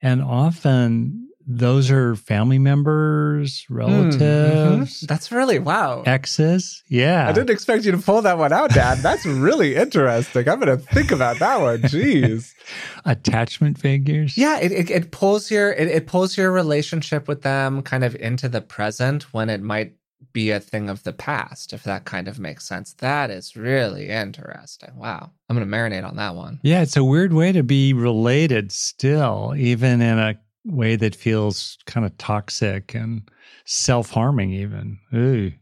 And 0.00 0.22
often 0.22 1.27
those 1.50 1.90
are 1.90 2.14
family 2.14 2.58
members, 2.58 3.64
relatives. 3.70 4.20
Mm-hmm. 4.20 5.06
That's 5.06 5.32
really 5.32 5.58
wow. 5.58 6.02
Exes. 6.02 6.82
Yeah. 6.88 7.26
I 7.26 7.32
didn't 7.32 7.48
expect 7.48 7.86
you 7.86 7.92
to 7.92 7.98
pull 7.98 8.20
that 8.20 8.36
one 8.36 8.52
out, 8.52 8.70
Dad. 8.74 8.98
That's 8.98 9.24
really 9.24 9.74
interesting. 9.74 10.46
I'm 10.46 10.60
going 10.60 10.78
to 10.78 10.84
think 10.92 11.10
about 11.10 11.38
that 11.38 11.58
one. 11.58 11.80
Jeez. 11.82 12.52
Attachment 13.06 13.78
figures. 13.78 14.36
Yeah, 14.36 14.60
it, 14.60 14.72
it, 14.72 14.90
it 14.90 15.10
pulls 15.10 15.50
your 15.50 15.72
it, 15.72 15.88
it 15.88 16.06
pulls 16.06 16.36
your 16.36 16.52
relationship 16.52 17.26
with 17.26 17.40
them 17.40 17.80
kind 17.80 18.04
of 18.04 18.14
into 18.16 18.50
the 18.50 18.60
present 18.60 19.32
when 19.32 19.48
it 19.48 19.62
might 19.62 19.94
be 20.34 20.50
a 20.50 20.60
thing 20.60 20.90
of 20.90 21.02
the 21.04 21.12
past, 21.14 21.72
if 21.72 21.82
that 21.84 22.04
kind 22.04 22.28
of 22.28 22.38
makes 22.38 22.68
sense. 22.68 22.92
That 22.94 23.30
is 23.30 23.56
really 23.56 24.10
interesting. 24.10 24.94
Wow. 24.96 25.30
I'm 25.48 25.56
going 25.56 25.68
to 25.68 25.74
marinate 25.74 26.06
on 26.06 26.16
that 26.16 26.34
one. 26.34 26.60
Yeah, 26.62 26.82
it's 26.82 26.96
a 26.96 27.04
weird 27.04 27.32
way 27.32 27.52
to 27.52 27.62
be 27.62 27.94
related 27.94 28.70
still, 28.70 29.54
even 29.56 30.02
in 30.02 30.18
a 30.18 30.38
way 30.64 30.96
that 30.96 31.14
feels 31.14 31.78
kind 31.86 32.04
of 32.06 32.16
toxic 32.18 32.94
and 32.94 33.28
self 33.64 34.10
harming, 34.10 34.52
even. 34.52 34.98
Ooh. 35.14 35.52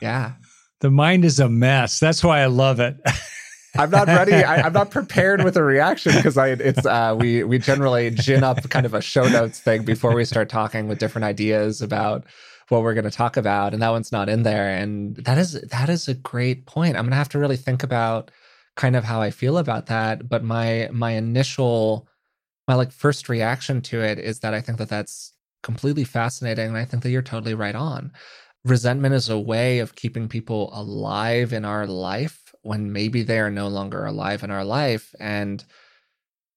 Yeah. 0.00 0.32
the 0.80 0.90
mind 0.90 1.24
is 1.24 1.40
a 1.40 1.48
mess. 1.48 2.00
That's 2.00 2.22
why 2.22 2.40
I 2.40 2.46
love 2.46 2.80
it. 2.80 2.96
I'm 3.78 3.90
not 3.90 4.06
ready. 4.06 4.32
I, 4.32 4.66
am 4.66 4.72
not 4.72 4.90
prepared 4.90 5.44
with 5.44 5.56
a 5.56 5.62
reaction 5.62 6.12
because 6.14 6.38
I 6.38 6.48
it's 6.48 6.86
uh, 6.86 7.14
we 7.18 7.44
we 7.44 7.58
generally 7.58 8.10
gin 8.10 8.42
up 8.42 8.68
kind 8.70 8.86
of 8.86 8.94
a 8.94 9.02
show 9.02 9.28
notes 9.28 9.60
thing 9.60 9.84
before 9.84 10.14
we 10.14 10.24
start 10.24 10.48
talking 10.48 10.88
with 10.88 10.98
different 10.98 11.24
ideas 11.24 11.82
about 11.82 12.24
what 12.68 12.82
we're 12.82 12.94
going 12.94 13.04
to 13.04 13.10
talk 13.10 13.36
about 13.36 13.72
and 13.72 13.82
that 13.82 13.90
one's 13.90 14.10
not 14.10 14.28
in 14.28 14.42
there 14.42 14.70
and 14.70 15.16
that 15.16 15.38
is 15.38 15.60
that 15.70 15.88
is 15.88 16.08
a 16.08 16.14
great 16.14 16.66
point 16.66 16.96
i'm 16.96 17.04
going 17.04 17.10
to 17.10 17.16
have 17.16 17.28
to 17.28 17.38
really 17.38 17.56
think 17.56 17.82
about 17.82 18.30
kind 18.74 18.96
of 18.96 19.04
how 19.04 19.20
i 19.20 19.30
feel 19.30 19.58
about 19.58 19.86
that 19.86 20.28
but 20.28 20.42
my 20.42 20.88
my 20.92 21.12
initial 21.12 22.08
my 22.68 22.74
like 22.74 22.92
first 22.92 23.28
reaction 23.28 23.80
to 23.80 24.00
it 24.00 24.18
is 24.18 24.40
that 24.40 24.54
i 24.54 24.60
think 24.60 24.78
that 24.78 24.88
that's 24.88 25.32
completely 25.62 26.04
fascinating 26.04 26.68
and 26.68 26.76
i 26.76 26.84
think 26.84 27.02
that 27.02 27.10
you're 27.10 27.22
totally 27.22 27.54
right 27.54 27.74
on 27.74 28.12
resentment 28.64 29.14
is 29.14 29.28
a 29.28 29.38
way 29.38 29.78
of 29.78 29.94
keeping 29.94 30.28
people 30.28 30.70
alive 30.72 31.52
in 31.52 31.64
our 31.64 31.86
life 31.86 32.54
when 32.62 32.92
maybe 32.92 33.22
they 33.22 33.38
are 33.38 33.50
no 33.50 33.68
longer 33.68 34.04
alive 34.06 34.42
in 34.42 34.50
our 34.50 34.64
life 34.64 35.14
and 35.20 35.64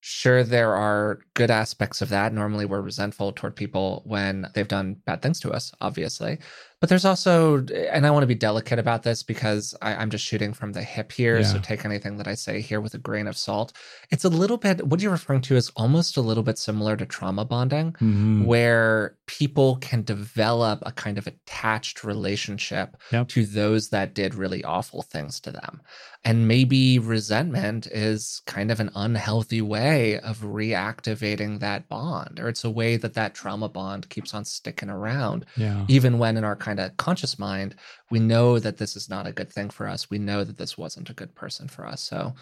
Sure, 0.01 0.43
there 0.43 0.75
are 0.75 1.19
good 1.33 1.51
aspects 1.51 2.01
of 2.01 2.09
that. 2.09 2.33
Normally, 2.33 2.65
we're 2.65 2.81
resentful 2.81 3.33
toward 3.33 3.55
people 3.55 4.01
when 4.05 4.47
they've 4.53 4.67
done 4.67 4.95
bad 5.05 5.21
things 5.21 5.41
to 5.41 5.51
us, 5.51 5.73
obviously. 5.81 6.39
But 6.79 6.87
there's 6.87 7.03
also, 7.03 7.57
and 7.91 8.07
I 8.07 8.11
want 8.11 8.23
to 8.23 8.27
be 8.27 8.35
delicate 8.35 8.79
about 8.79 9.03
this 9.03 9.21
because 9.21 9.75
I, 9.81 10.01
am 10.01 10.09
just 10.09 10.25
shooting 10.25 10.53
from 10.53 10.71
the 10.71 10.81
hip 10.81 11.11
here. 11.11 11.37
Yeah. 11.37 11.43
So 11.43 11.59
take 11.59 11.83
anything 11.83 12.17
that 12.17 12.27
I 12.27 12.35
say 12.35 12.61
here 12.61 12.79
with 12.79 12.93
a 12.93 12.97
grain 12.97 13.27
of 13.27 13.37
salt. 13.37 13.73
It's 14.11 14.23
a 14.23 14.29
little 14.29 14.55
bit, 14.55 14.87
what 14.87 15.01
you're 15.01 15.11
referring 15.11 15.41
to 15.41 15.57
is 15.57 15.69
almost 15.75 16.15
a 16.15 16.21
little 16.21 16.43
bit 16.43 16.57
similar 16.57 16.95
to 16.95 17.05
trauma 17.05 17.43
bonding, 17.43 17.91
mm-hmm. 17.93 18.45
where 18.45 19.17
people 19.25 19.75
can 19.77 20.03
develop 20.03 20.79
a 20.85 20.93
kind 20.93 21.17
of 21.17 21.27
attached 21.27 22.05
relationship 22.05 22.95
yep. 23.11 23.27
to 23.29 23.45
those 23.45 23.89
that 23.89 24.13
did 24.13 24.33
really 24.33 24.63
awful 24.63 25.01
things 25.01 25.41
to 25.41 25.51
them. 25.51 25.81
And 26.25 26.49
maybe 26.49 26.99
resentment 26.99 27.87
is 27.87 28.41
kind 28.45 28.71
of 28.71 28.81
an 28.81 28.91
unhealthy 28.93 29.61
way 29.61 30.19
of 30.19 30.39
reactivating 30.39 31.61
that 31.61 31.87
bond, 31.87 32.39
or 32.41 32.49
it's 32.49 32.65
a 32.65 32.69
way 32.69 32.97
that 32.97 33.13
that 33.13 33.33
trauma 33.33 33.69
bond 33.69 34.09
keeps 34.09 34.33
on 34.33 34.43
sticking 34.43 34.89
around, 34.89 35.45
yeah. 35.55 35.85
even 35.87 36.19
when 36.19 36.35
in 36.35 36.43
our 36.43 36.57
kind 36.57 36.79
of 36.79 36.97
conscious 36.97 37.39
mind, 37.39 37.75
we 38.11 38.19
know 38.19 38.59
that 38.59 38.77
this 38.77 38.97
is 38.97 39.09
not 39.09 39.27
a 39.27 39.31
good 39.31 39.49
thing 39.49 39.69
for 39.69 39.87
us. 39.87 40.09
We 40.09 40.19
know 40.19 40.43
that 40.43 40.57
this 40.57 40.77
wasn't 40.77 41.09
a 41.09 41.13
good 41.13 41.33
person 41.35 41.69
for 41.69 41.87
us. 41.87 42.01
So, 42.01 42.33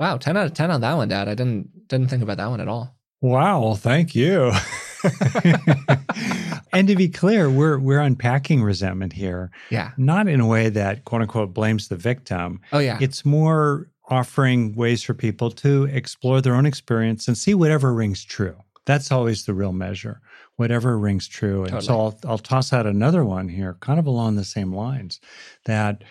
wow, 0.00 0.16
10 0.16 0.36
out 0.36 0.46
of 0.46 0.54
10 0.54 0.72
on 0.72 0.80
that 0.80 0.96
one, 0.96 1.08
Dad. 1.08 1.28
I 1.28 1.34
didn't 1.34 1.86
didn't 1.88 2.08
think 2.08 2.24
about 2.24 2.38
that 2.38 2.50
one 2.50 2.60
at 2.60 2.68
all. 2.68 2.96
Wow, 3.20 3.74
thank 3.78 4.14
you. 4.16 4.50
and 6.72 6.88
to 6.88 6.94
be 6.96 7.08
clear, 7.08 7.50
we're 7.50 7.78
we're 7.78 8.00
unpacking 8.00 8.62
resentment 8.62 9.12
here. 9.12 9.50
Yeah. 9.70 9.92
Not 9.96 10.28
in 10.28 10.40
a 10.40 10.46
way 10.46 10.68
that 10.68 11.04
quote 11.04 11.22
unquote 11.22 11.54
blames 11.54 11.88
the 11.88 11.96
victim. 11.96 12.60
Oh 12.72 12.78
yeah. 12.78 12.98
It's 13.00 13.24
more 13.24 13.88
offering 14.08 14.74
ways 14.74 15.02
for 15.02 15.14
people 15.14 15.50
to 15.50 15.84
explore 15.84 16.40
their 16.40 16.54
own 16.54 16.66
experience 16.66 17.28
and 17.28 17.38
see 17.38 17.54
whatever 17.54 17.94
rings 17.94 18.24
true. 18.24 18.56
That's 18.86 19.12
always 19.12 19.44
the 19.44 19.54
real 19.54 19.72
measure 19.72 20.20
whatever 20.60 20.98
rings 20.98 21.26
true. 21.26 21.62
And 21.62 21.70
totally. 21.70 21.86
so 21.86 21.98
I'll, 21.98 22.18
I'll 22.32 22.38
toss 22.38 22.70
out 22.70 22.84
another 22.84 23.24
one 23.24 23.48
here, 23.48 23.78
kind 23.80 23.98
of 23.98 24.06
along 24.06 24.36
the 24.36 24.44
same 24.44 24.74
lines 24.74 25.18
that 25.64 26.04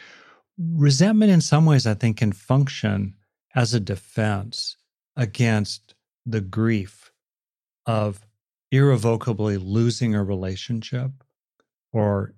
resentment, 0.57 1.31
in 1.31 1.39
some 1.39 1.67
ways, 1.67 1.85
I 1.85 1.93
think, 1.93 2.17
can 2.17 2.31
function 2.31 3.13
as 3.55 3.75
a 3.75 3.79
defense 3.79 4.75
against 5.15 5.93
the 6.25 6.41
grief 6.41 7.11
of 7.85 8.25
irrevocably 8.71 9.57
losing 9.57 10.15
a 10.15 10.23
relationship 10.23 11.11
or 11.91 12.33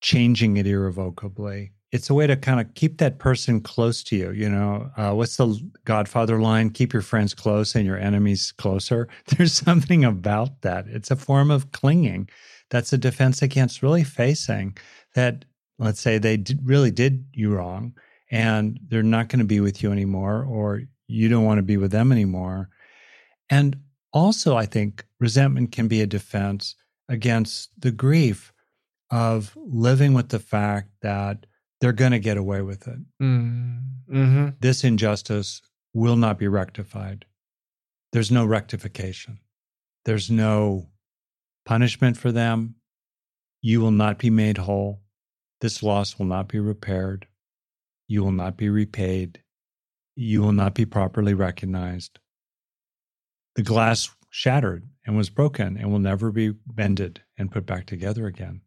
changing 0.00 0.56
it 0.56 0.66
irrevocably 0.66 1.72
it's 1.92 2.08
a 2.08 2.14
way 2.14 2.26
to 2.26 2.36
kind 2.36 2.58
of 2.58 2.72
keep 2.74 2.98
that 2.98 3.18
person 3.18 3.60
close 3.60 4.02
to 4.04 4.16
you. 4.16 4.30
You 4.32 4.48
know, 4.48 4.90
uh, 4.96 5.12
what's 5.12 5.36
the 5.36 5.60
Godfather 5.84 6.40
line? 6.40 6.70
Keep 6.70 6.94
your 6.94 7.02
friends 7.02 7.34
close 7.34 7.74
and 7.74 7.84
your 7.84 7.98
enemies 7.98 8.52
closer. 8.56 9.08
There's 9.26 9.52
something 9.52 10.04
about 10.04 10.62
that. 10.62 10.86
It's 10.88 11.10
a 11.10 11.16
form 11.16 11.50
of 11.50 11.70
clinging. 11.72 12.30
That's 12.70 12.94
a 12.94 12.98
defense 12.98 13.42
against 13.42 13.82
really 13.82 14.04
facing 14.04 14.76
that. 15.14 15.44
Let's 15.78 16.00
say 16.00 16.18
they 16.18 16.42
really 16.62 16.90
did 16.90 17.24
you 17.32 17.54
wrong, 17.54 17.94
and 18.30 18.78
they're 18.88 19.02
not 19.02 19.28
going 19.28 19.40
to 19.40 19.44
be 19.44 19.58
with 19.58 19.82
you 19.82 19.90
anymore, 19.90 20.44
or 20.44 20.82
you 21.08 21.28
don't 21.28 21.44
want 21.44 21.58
to 21.58 21.62
be 21.62 21.76
with 21.76 21.90
them 21.90 22.12
anymore. 22.12 22.68
And 23.50 23.76
also, 24.12 24.56
I 24.56 24.66
think 24.66 25.04
resentment 25.20 25.72
can 25.72 25.88
be 25.88 26.00
a 26.00 26.06
defense 26.06 26.74
against 27.08 27.70
the 27.78 27.90
grief 27.90 28.52
of 29.10 29.56
living 29.56 30.14
with 30.14 30.28
the 30.30 30.38
fact 30.38 30.88
that 31.02 31.46
they're 31.80 31.92
going 31.92 32.12
to 32.12 32.18
get 32.18 32.36
away 32.36 32.62
with 32.62 32.86
it. 32.86 32.98
Mm-hmm. 33.20 34.48
This 34.60 34.84
injustice 34.84 35.60
will 35.92 36.16
not 36.16 36.38
be 36.38 36.48
rectified. 36.48 37.24
There's 38.12 38.30
no 38.30 38.44
rectification. 38.44 39.40
There's 40.04 40.30
no 40.30 40.88
punishment 41.64 42.16
for 42.16 42.32
them. 42.32 42.76
You 43.60 43.80
will 43.80 43.90
not 43.90 44.18
be 44.18 44.30
made 44.30 44.58
whole. 44.58 45.00
This 45.60 45.82
loss 45.82 46.18
will 46.18 46.26
not 46.26 46.48
be 46.48 46.58
repaired. 46.58 47.26
You 48.08 48.24
will 48.24 48.32
not 48.32 48.56
be 48.56 48.68
repaid. 48.68 49.42
You 50.14 50.42
will 50.42 50.52
not 50.52 50.74
be 50.74 50.84
properly 50.84 51.34
recognized. 51.34 52.18
The 53.54 53.62
glass 53.62 54.10
shattered 54.30 54.88
and 55.06 55.16
was 55.16 55.30
broken 55.30 55.76
and 55.76 55.90
will 55.90 55.98
never 55.98 56.30
be 56.30 56.54
mended 56.74 57.22
and 57.36 57.50
put 57.50 57.66
back 57.66 57.86
together 57.86 58.26
again. 58.26 58.62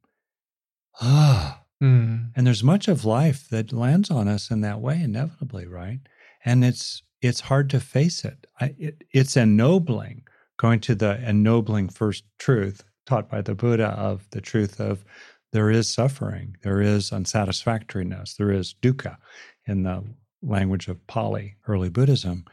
Ah. 1.01 1.61
Mm. 1.83 2.31
And 2.37 2.47
there's 2.47 2.63
much 2.63 2.87
of 2.87 3.03
life 3.03 3.49
that 3.49 3.73
lands 3.73 4.09
on 4.09 4.29
us 4.29 4.49
in 4.49 4.61
that 4.61 4.79
way, 4.79 5.01
inevitably, 5.01 5.67
right? 5.67 5.99
And 6.45 6.63
it's 6.63 7.03
it's 7.21 7.41
hard 7.41 7.69
to 7.71 7.81
face 7.81 8.23
it. 8.23 8.47
I, 8.61 8.73
it 8.79 9.03
it's 9.11 9.35
ennobling, 9.35 10.23
going 10.57 10.79
to 10.81 10.95
the 10.95 11.19
ennobling 11.27 11.89
first 11.89 12.23
truth 12.39 12.85
taught 13.05 13.29
by 13.29 13.41
the 13.41 13.55
Buddha 13.55 13.87
of 13.87 14.25
the 14.31 14.41
truth 14.41 14.79
of 14.79 15.03
there 15.51 15.69
is 15.69 15.87
suffering, 15.87 16.57
there 16.63 16.81
is 16.81 17.11
unsatisfactoriness, 17.11 18.35
there 18.35 18.51
is 18.51 18.75
dukkha 18.81 19.17
in 19.65 19.83
the 19.83 20.03
language 20.41 20.87
of 20.87 21.05
Pali, 21.07 21.55
early 21.67 21.89
Buddhism. 21.89 22.45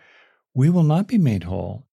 We 0.54 0.68
will 0.68 0.82
not 0.82 1.06
be 1.08 1.18
made 1.18 1.44
whole. 1.44 1.86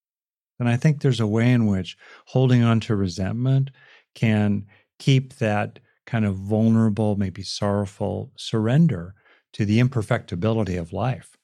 And 0.59 0.67
I 0.67 0.75
think 0.75 1.01
there's 1.01 1.19
a 1.19 1.27
way 1.27 1.51
in 1.51 1.65
which 1.67 1.97
holding 2.25 2.63
on 2.63 2.79
to 2.81 2.95
resentment 2.95 3.71
can 4.13 4.65
keep 4.99 5.35
that 5.35 5.79
kind 6.05 6.25
of 6.25 6.35
vulnerable, 6.35 7.15
maybe 7.15 7.43
sorrowful 7.43 8.31
surrender 8.35 9.15
to 9.53 9.65
the 9.65 9.79
imperfectibility 9.79 10.79
of 10.79 10.91
life 10.91 11.37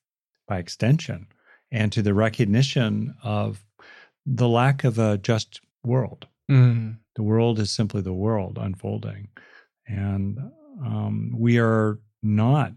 by 0.47 0.57
extension 0.57 1.27
and 1.71 1.91
to 1.91 2.01
the 2.01 2.13
recognition 2.13 3.15
of 3.23 3.65
the 4.25 4.49
lack 4.49 4.83
of 4.83 4.99
a 4.99 5.17
just 5.17 5.61
world. 5.83 6.27
Mm. 6.49 6.97
The 7.15 7.23
world 7.23 7.59
is 7.59 7.71
simply 7.71 8.01
the 8.01 8.13
world 8.13 8.57
unfolding. 8.59 9.29
And 9.87 10.39
um, 10.83 11.33
we 11.37 11.59
are 11.59 11.99
not 12.21 12.73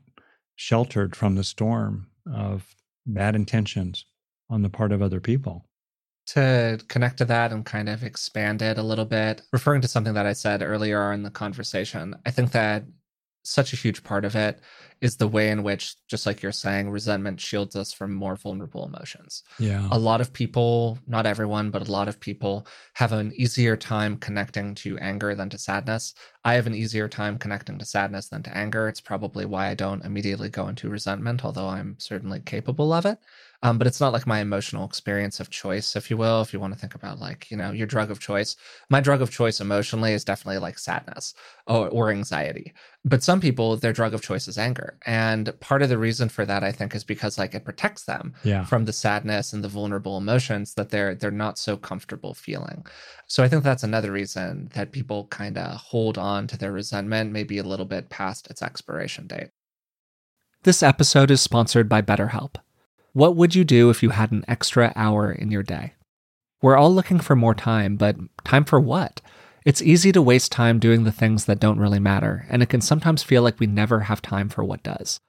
sheltered 0.57 1.17
from 1.17 1.35
the 1.35 1.45
storm 1.45 2.09
of 2.31 2.75
bad 3.07 3.35
intentions 3.35 4.05
on 4.51 4.63
the 4.63 4.71
part 4.71 4.93
of 4.93 5.03
other 5.03 5.21
people 5.21 5.68
to 6.29 6.79
connect 6.89 7.19
to 7.19 7.25
that 7.27 7.53
and 7.53 7.65
kind 7.65 7.89
of 7.89 8.03
expand 8.03 8.63
it 8.63 8.79
a 8.79 8.83
little 8.83 9.07
bit, 9.07 9.43
referring 9.53 9.81
to 9.83 9.89
something 9.89 10.15
that 10.15 10.27
I 10.27 10.35
said 10.35 10.63
earlier 10.63 11.13
in 11.13 11.23
the 11.23 11.31
conversation, 11.31 12.15
I 12.27 12.31
think 12.31 12.53
that 12.53 12.85
such 13.45 13.73
a 13.73 13.77
huge 13.77 14.05
part 14.05 14.27
of 14.27 14.37
it 14.37 14.61
is 15.01 15.17
the 15.17 15.29
way 15.29 15.49
in 15.49 15.63
which, 15.63 15.95
just 16.07 16.27
like 16.27 16.43
you're 16.43 16.53
saying, 16.53 16.91
resentment 16.91 17.41
shields 17.41 17.77
us 17.77 17.93
from 17.93 18.13
more 18.13 18.37
vulnerable 18.37 18.85
emotions. 18.85 19.43
Yeah. 19.59 19.89
A 19.91 19.99
lot 19.99 20.21
of 20.21 20.33
people, 20.33 20.99
not 21.07 21.25
everyone, 21.25 21.71
but 21.71 21.89
a 21.89 21.91
lot 21.91 22.09
of 22.09 22.21
people 22.21 22.67
have 22.95 23.13
an 23.13 23.33
easier 23.35 23.77
time 23.77 24.19
connecting 24.19 24.75
to 24.77 24.99
anger 24.99 25.35
than 25.35 25.49
to 25.51 25.59
sadness. 25.59 26.15
I 26.45 26.55
have 26.55 26.67
an 26.67 26.75
easier 26.75 27.09
time 27.09 27.39
connecting 27.39 27.79
to 27.79 27.87
sadness 27.87 28.29
than 28.29 28.43
to 28.43 28.57
anger. 28.57 28.89
It's 28.89 29.01
probably 29.01 29.47
why 29.47 29.69
I 29.69 29.75
don't 29.75 30.05
immediately 30.05 30.51
go 30.51 30.69
into 30.69 30.91
resentment, 30.91 31.45
although 31.45 31.69
I'm 31.69 31.97
certainly 31.99 32.41
capable 32.41 32.93
of 32.93 33.07
it. 33.07 33.19
Um, 33.63 33.77
but 33.77 33.89
it's 33.89 34.01
not 34.01 34.13
like 34.13 34.27
my 34.27 34.39
emotional 34.39 34.85
experience 34.85 35.41
of 35.41 35.51
choice, 35.51 35.97
if 35.97 36.11
you 36.11 36.17
will. 36.17 36.41
If 36.43 36.53
you 36.53 36.61
want 36.61 36.75
to 36.75 36.79
think 36.79 36.95
about 36.95 37.19
like, 37.19 37.51
you 37.51 37.57
know, 37.57 37.73
your 37.73 37.89
drug 37.89 38.09
of 38.11 38.21
choice, 38.21 38.55
my 38.89 39.01
drug 39.01 39.21
of 39.21 39.33
choice 39.33 39.61
emotionally 39.61 40.13
is 40.13 40.25
definitely 40.25 40.59
like 40.59 40.79
sadness 40.79 41.35
or, 41.67 41.89
or 41.89 42.11
anxiety. 42.11 42.73
But 43.05 43.25
some 43.25 43.41
people, 43.41 43.77
their 43.77 43.93
drug 43.93 44.15
of 44.15 44.23
choice 44.23 44.47
is 44.47 44.59
anger. 44.59 44.99
And 45.07 45.53
part 45.59 45.83
of 45.83 45.89
the 45.89 45.99
reason 45.99 46.29
for 46.29 46.45
that, 46.45 46.63
I 46.63 46.71
think, 46.71 46.95
is 46.95 47.03
because 47.03 47.37
like 47.37 47.53
it 47.53 47.65
protects 47.65 48.05
them 48.05 48.33
yeah. 48.45 48.65
from 48.65 48.85
the 48.85 48.93
sadness 48.93 49.53
and 49.53 49.65
the 49.65 49.69
vulnerable 49.69 50.17
emotions 50.17 50.75
that 50.75 50.91
they're 50.91 51.17
they're 51.17 51.31
not 51.33 51.59
so 51.59 51.77
comfortable 51.77 52.35
feeling. 52.35 52.87
So 53.27 53.43
I 53.43 53.49
think 53.49 53.65
that's 53.65 53.83
another 53.83 54.13
reason 54.13 54.71
that 54.75 54.93
people 54.93 55.27
kind 55.27 55.59
of 55.59 55.77
hold 55.77 56.17
on 56.17 56.47
to 56.49 56.57
their 56.57 56.73
resentment 56.73 57.33
maybe 57.33 57.59
a 57.59 57.65
little 57.65 57.87
bit 57.87 58.09
past 58.09 58.49
its 58.51 58.63
expiration 58.63 59.27
date. 59.27 59.51
This 60.63 60.83
episode 60.83 61.31
is 61.31 61.41
sponsored 61.41 61.89
by 61.89 62.03
BetterHelp. 62.03 62.57
What 63.13 63.37
would 63.37 63.55
you 63.55 63.65
do 63.65 63.91
if 63.91 64.03
you 64.03 64.11
had 64.11 64.33
an 64.33 64.45
extra 64.47 64.93
hour 64.95 65.33
in 65.33 65.51
your 65.51 65.63
day? 65.63 65.95
We're 66.61 66.77
all 66.77 66.95
looking 66.95 67.21
for 67.21 67.37
more 67.37 67.55
time, 67.55 67.97
but 67.97 68.17
time 68.45 68.65
for 68.65 68.81
what? 68.81 69.21
It's 69.65 69.83
easy 69.83 70.13
to 70.13 70.23
waste 70.23 70.53
time 70.53 70.79
doing 70.79 71.05
the 71.05 71.13
things 71.13 71.45
that 71.45 71.61
don't 71.61 71.79
really 71.79 71.99
matter, 71.99 72.47
and 72.49 72.63
it 72.63 72.69
can 72.69 72.81
sometimes 72.81 73.23
feel 73.23 73.43
like 73.43 73.61
we 73.61 73.67
never 73.67 74.01
have 74.01 74.23
time 74.23 74.49
for 74.49 74.65
what 74.65 74.83
does. 74.83 75.21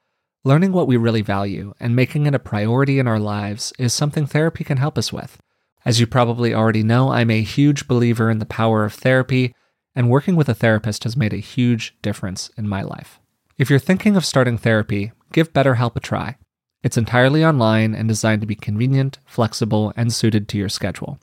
Learning 0.43 0.71
what 0.71 0.87
we 0.87 0.97
really 0.97 1.21
value 1.21 1.73
and 1.79 1.95
making 1.95 2.25
it 2.25 2.33
a 2.33 2.39
priority 2.39 2.99
in 2.99 3.07
our 3.07 3.19
lives 3.19 3.73
is 3.77 3.93
something 3.93 4.25
therapy 4.25 4.63
can 4.63 4.77
help 4.77 4.97
us 4.97 5.11
with. 5.11 5.37
As 5.85 5.99
you 5.99 6.07
probably 6.07 6.53
already 6.53 6.83
know, 6.83 7.11
I'm 7.11 7.29
a 7.29 7.41
huge 7.41 7.87
believer 7.87 8.29
in 8.29 8.39
the 8.39 8.45
power 8.45 8.85
of 8.85 8.93
therapy, 8.93 9.53
and 9.95 10.09
working 10.09 10.35
with 10.35 10.49
a 10.49 10.53
therapist 10.53 11.03
has 11.03 11.17
made 11.17 11.33
a 11.33 11.37
huge 11.37 11.95
difference 12.01 12.49
in 12.57 12.67
my 12.67 12.81
life. 12.81 13.19
If 13.57 13.69
you're 13.69 13.79
thinking 13.79 14.15
of 14.15 14.25
starting 14.25 14.57
therapy, 14.57 15.11
give 15.33 15.53
BetterHelp 15.53 15.95
a 15.95 15.99
try. 15.99 16.37
It's 16.81 16.97
entirely 16.97 17.43
online 17.43 17.93
and 17.93 18.07
designed 18.07 18.41
to 18.41 18.47
be 18.47 18.55
convenient, 18.55 19.19
flexible, 19.25 19.91
and 19.97 20.13
suited 20.13 20.47
to 20.49 20.57
your 20.57 20.69
schedule. 20.69 21.19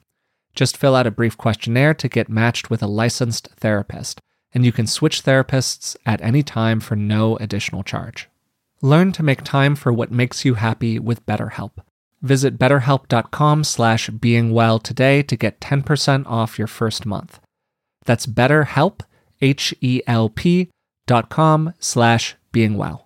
Just 0.55 0.77
fill 0.77 0.95
out 0.95 1.07
a 1.07 1.11
brief 1.11 1.37
questionnaire 1.37 1.95
to 1.95 2.09
get 2.09 2.29
matched 2.29 2.71
with 2.71 2.83
a 2.83 2.87
licensed 2.87 3.49
therapist, 3.57 4.21
and 4.53 4.65
you 4.65 4.73
can 4.73 4.87
switch 4.87 5.23
therapists 5.23 5.97
at 6.05 6.21
any 6.21 6.43
time 6.43 6.81
for 6.81 6.97
no 6.97 7.37
additional 7.37 7.83
charge. 7.83 8.29
Learn 8.83 9.13
to 9.13 9.23
make 9.23 9.43
time 9.43 9.75
for 9.75 9.93
what 9.93 10.11
makes 10.11 10.45
you 10.45 10.55
happy 10.55 10.99
with 10.99 11.25
BetterHelp. 11.27 11.73
Visit 12.23 12.59
betterhelp.com 12.59 13.65
slash 13.65 14.11
beingwell 14.11 14.83
today 14.83 15.23
to 15.23 15.37
get 15.37 15.61
10% 15.61 16.27
off 16.27 16.59
your 16.59 16.67
first 16.67 17.07
month. 17.07 17.41
That's 18.05 18.27
betterhelp, 18.27 19.01
H-E-L-P 19.41 20.71
dot 21.07 21.29
com 21.29 21.75
slash 21.79 22.37
beingwell. 22.53 23.06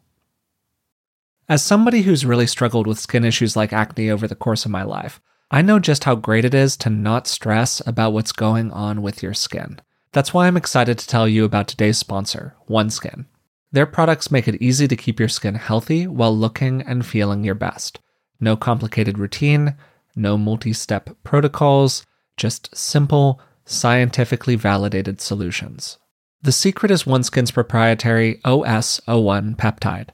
As 1.51 1.65
somebody 1.65 2.03
who's 2.03 2.25
really 2.25 2.47
struggled 2.47 2.87
with 2.87 3.01
skin 3.01 3.25
issues 3.25 3.57
like 3.57 3.73
acne 3.73 4.09
over 4.09 4.29
the 4.29 4.37
course 4.37 4.65
of 4.65 4.71
my 4.71 4.85
life, 4.85 5.21
I 5.51 5.63
know 5.63 5.81
just 5.81 6.05
how 6.05 6.15
great 6.15 6.45
it 6.45 6.55
is 6.55 6.77
to 6.77 6.91
not 6.91 7.27
stress 7.27 7.83
about 7.85 8.13
what's 8.13 8.31
going 8.31 8.71
on 8.71 9.03
with 9.03 9.21
your 9.21 9.35
skin. 9.35 9.81
That's 10.13 10.33
why 10.33 10.47
I'm 10.47 10.57
excited 10.57 10.97
to 10.97 11.07
tell 11.09 11.27
you 11.27 11.45
about 11.45 11.67
today's 11.67 11.99
sponsor, 11.99 12.55
OneSkin. 12.69 13.25
Their 13.73 13.85
products 13.85 14.31
make 14.31 14.47
it 14.47 14.63
easy 14.63 14.87
to 14.87 14.95
keep 14.95 15.19
your 15.19 15.29
skin 15.29 15.57
healthy 15.57 16.07
while 16.07 16.37
looking 16.37 16.83
and 16.83 17.05
feeling 17.05 17.43
your 17.43 17.57
best. 17.57 17.99
No 18.39 18.57
complicated 18.57 19.19
routine, 19.19 19.75
no 20.15 20.39
multi 20.39 20.73
step 20.73 21.11
protocols, 21.25 22.07
just 22.37 22.77
simple, 22.77 23.41
scientifically 23.65 24.55
validated 24.55 25.21
solutions. 25.21 25.99
The 26.43 26.53
secret 26.53 26.93
is 26.93 27.03
OneSkin's 27.03 27.51
proprietary 27.51 28.41
OS01 28.45 29.57
peptide. 29.57 30.11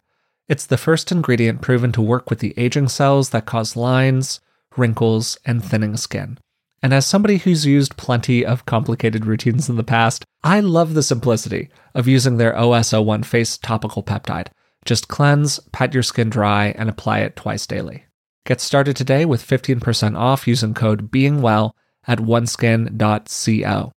It's 0.48 0.66
the 0.66 0.76
first 0.76 1.10
ingredient 1.10 1.60
proven 1.60 1.90
to 1.92 2.00
work 2.00 2.30
with 2.30 2.38
the 2.38 2.54
aging 2.56 2.88
cells 2.88 3.30
that 3.30 3.46
cause 3.46 3.74
lines, 3.76 4.40
wrinkles, 4.76 5.36
and 5.44 5.64
thinning 5.64 5.96
skin. 5.96 6.38
And 6.82 6.94
as 6.94 7.04
somebody 7.04 7.38
who's 7.38 7.66
used 7.66 7.96
plenty 7.96 8.46
of 8.46 8.66
complicated 8.66 9.26
routines 9.26 9.68
in 9.68 9.76
the 9.76 9.82
past, 9.82 10.24
I 10.44 10.60
love 10.60 10.94
the 10.94 11.02
simplicity 11.02 11.68
of 11.94 12.06
using 12.06 12.36
their 12.36 12.52
OS01 12.52 13.24
face 13.24 13.58
topical 13.58 14.04
peptide. 14.04 14.48
Just 14.84 15.08
cleanse, 15.08 15.58
pat 15.72 15.92
your 15.92 16.04
skin 16.04 16.30
dry, 16.30 16.66
and 16.78 16.88
apply 16.88 17.20
it 17.20 17.34
twice 17.34 17.66
daily. 17.66 18.04
Get 18.44 18.60
started 18.60 18.94
today 18.94 19.24
with 19.24 19.44
15% 19.44 20.16
off 20.16 20.46
using 20.46 20.74
code 20.74 21.10
BEINGWELL 21.10 21.72
at 22.06 22.20
oneskin.co. 22.20 23.92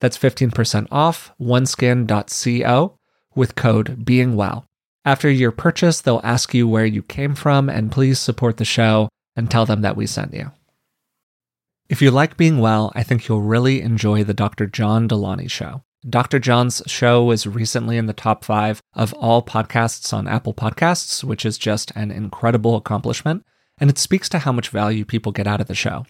That's 0.00 0.18
15% 0.18 0.88
off 0.90 1.32
oneskin.co 1.40 2.98
with 3.34 3.54
code 3.54 4.04
BEINGWELL. 4.04 4.67
After 5.08 5.30
your 5.30 5.52
purchase, 5.52 6.02
they'll 6.02 6.20
ask 6.22 6.52
you 6.52 6.68
where 6.68 6.84
you 6.84 7.02
came 7.02 7.34
from, 7.34 7.70
and 7.70 7.90
please 7.90 8.18
support 8.18 8.58
the 8.58 8.66
show 8.66 9.08
and 9.34 9.50
tell 9.50 9.64
them 9.64 9.80
that 9.80 9.96
we 9.96 10.06
sent 10.06 10.34
you. 10.34 10.52
If 11.88 12.02
you 12.02 12.10
like 12.10 12.36
being 12.36 12.58
well, 12.58 12.92
I 12.94 13.04
think 13.04 13.26
you'll 13.26 13.40
really 13.40 13.80
enjoy 13.80 14.22
the 14.22 14.34
Dr. 14.34 14.66
John 14.66 15.08
Delony 15.08 15.50
show. 15.50 15.82
Dr. 16.06 16.38
John's 16.38 16.82
show 16.86 17.24
was 17.24 17.46
recently 17.46 17.96
in 17.96 18.04
the 18.04 18.12
top 18.12 18.44
five 18.44 18.82
of 18.92 19.14
all 19.14 19.40
podcasts 19.40 20.12
on 20.12 20.28
Apple 20.28 20.52
Podcasts, 20.52 21.24
which 21.24 21.46
is 21.46 21.56
just 21.56 21.90
an 21.92 22.10
incredible 22.10 22.76
accomplishment, 22.76 23.46
and 23.78 23.88
it 23.88 23.96
speaks 23.96 24.28
to 24.28 24.40
how 24.40 24.52
much 24.52 24.68
value 24.68 25.06
people 25.06 25.32
get 25.32 25.46
out 25.46 25.62
of 25.62 25.68
the 25.68 25.74
show. 25.74 26.04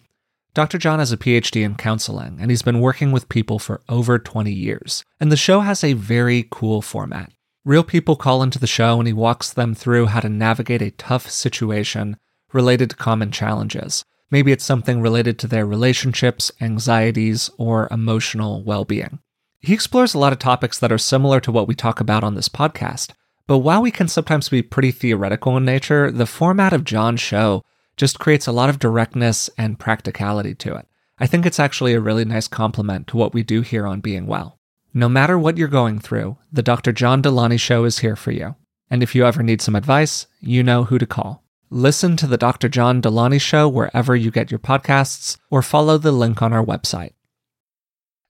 Dr. 0.54 0.76
John 0.76 0.98
has 0.98 1.12
a 1.12 1.16
PhD 1.16 1.64
in 1.64 1.76
counseling, 1.76 2.38
and 2.40 2.50
he's 2.50 2.62
been 2.62 2.80
working 2.80 3.12
with 3.12 3.28
people 3.28 3.60
for 3.60 3.80
over 3.88 4.18
20 4.18 4.50
years. 4.50 5.04
And 5.20 5.30
the 5.30 5.36
show 5.36 5.60
has 5.60 5.84
a 5.84 5.92
very 5.92 6.48
cool 6.50 6.82
format. 6.82 7.30
Real 7.64 7.84
people 7.84 8.16
call 8.16 8.42
into 8.42 8.58
the 8.58 8.66
show, 8.66 8.98
and 8.98 9.06
he 9.06 9.12
walks 9.12 9.52
them 9.52 9.74
through 9.74 10.06
how 10.06 10.20
to 10.20 10.28
navigate 10.28 10.82
a 10.82 10.90
tough 10.92 11.28
situation 11.30 12.16
related 12.52 12.90
to 12.90 12.96
common 12.96 13.30
challenges. 13.30 14.04
Maybe 14.30 14.52
it's 14.52 14.64
something 14.64 15.00
related 15.00 15.38
to 15.38 15.46
their 15.46 15.66
relationships, 15.66 16.52
anxieties, 16.60 17.50
or 17.58 17.88
emotional 17.90 18.62
well 18.62 18.84
being. 18.84 19.20
He 19.60 19.74
explores 19.74 20.14
a 20.14 20.18
lot 20.18 20.32
of 20.32 20.38
topics 20.38 20.78
that 20.78 20.92
are 20.92 20.98
similar 20.98 21.40
to 21.40 21.52
what 21.52 21.66
we 21.66 21.74
talk 21.74 22.00
about 22.00 22.22
on 22.22 22.34
this 22.34 22.48
podcast. 22.48 23.10
But 23.46 23.58
while 23.58 23.82
we 23.82 23.90
can 23.90 24.08
sometimes 24.08 24.48
be 24.48 24.62
pretty 24.62 24.92
theoretical 24.92 25.56
in 25.56 25.64
nature, 25.64 26.10
the 26.10 26.26
format 26.26 26.72
of 26.72 26.84
John's 26.84 27.20
show 27.20 27.64
just 27.96 28.18
creates 28.18 28.46
a 28.46 28.52
lot 28.52 28.68
of 28.68 28.78
directness 28.78 29.50
and 29.58 29.78
practicality 29.78 30.54
to 30.54 30.76
it. 30.76 30.86
I 31.18 31.26
think 31.26 31.44
it's 31.44 31.58
actually 31.58 31.94
a 31.94 32.00
really 32.00 32.24
nice 32.24 32.46
complement 32.46 33.08
to 33.08 33.16
what 33.16 33.34
we 33.34 33.42
do 33.42 33.62
here 33.62 33.86
on 33.86 34.00
Being 34.00 34.26
Well. 34.26 34.57
No 34.94 35.08
matter 35.08 35.38
what 35.38 35.58
you're 35.58 35.68
going 35.68 35.98
through, 35.98 36.38
the 36.50 36.62
Dr. 36.62 36.92
John 36.92 37.20
Delaney 37.20 37.58
Show 37.58 37.84
is 37.84 37.98
here 37.98 38.16
for 38.16 38.30
you. 38.30 38.54
And 38.90 39.02
if 39.02 39.14
you 39.14 39.26
ever 39.26 39.42
need 39.42 39.60
some 39.60 39.76
advice, 39.76 40.26
you 40.40 40.62
know 40.62 40.84
who 40.84 40.98
to 40.98 41.06
call. 41.06 41.44
Listen 41.68 42.16
to 42.16 42.26
the 42.26 42.38
Dr. 42.38 42.70
John 42.70 43.02
Delaney 43.02 43.38
Show 43.38 43.68
wherever 43.68 44.16
you 44.16 44.30
get 44.30 44.50
your 44.50 44.58
podcasts 44.58 45.36
or 45.50 45.60
follow 45.60 45.98
the 45.98 46.12
link 46.12 46.40
on 46.40 46.54
our 46.54 46.64
website. 46.64 47.12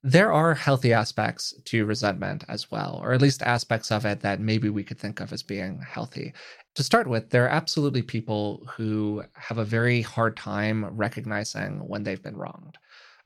There 0.03 0.33
are 0.33 0.55
healthy 0.55 0.92
aspects 0.92 1.55
to 1.66 1.85
resentment 1.85 2.44
as 2.49 2.71
well, 2.71 3.01
or 3.03 3.12
at 3.12 3.23
least 3.23 3.42
aspects 3.42 3.92
of 3.92 4.05
it 4.05 4.21
that 4.21 4.40
maybe 4.40 4.68
we 4.68 4.83
could 4.83 4.99
think 4.99 5.21
of 5.21 5.33
as 5.33 5.44
being 5.44 5.81
healthy. 5.88 6.33
To 6.75 6.83
start 6.83 7.07
with, 7.07 7.31
there 7.31 7.44
are 7.44 7.49
absolutely 7.49 8.03
people 8.03 8.66
who 8.77 9.23
have 9.35 9.59
a 9.59 9.64
very 9.64 10.03
hard 10.03 10.37
time 10.37 10.87
recognizing 10.97 11.87
when 11.87 12.03
they've 12.03 12.23
been 12.23 12.37
wronged. 12.37 12.79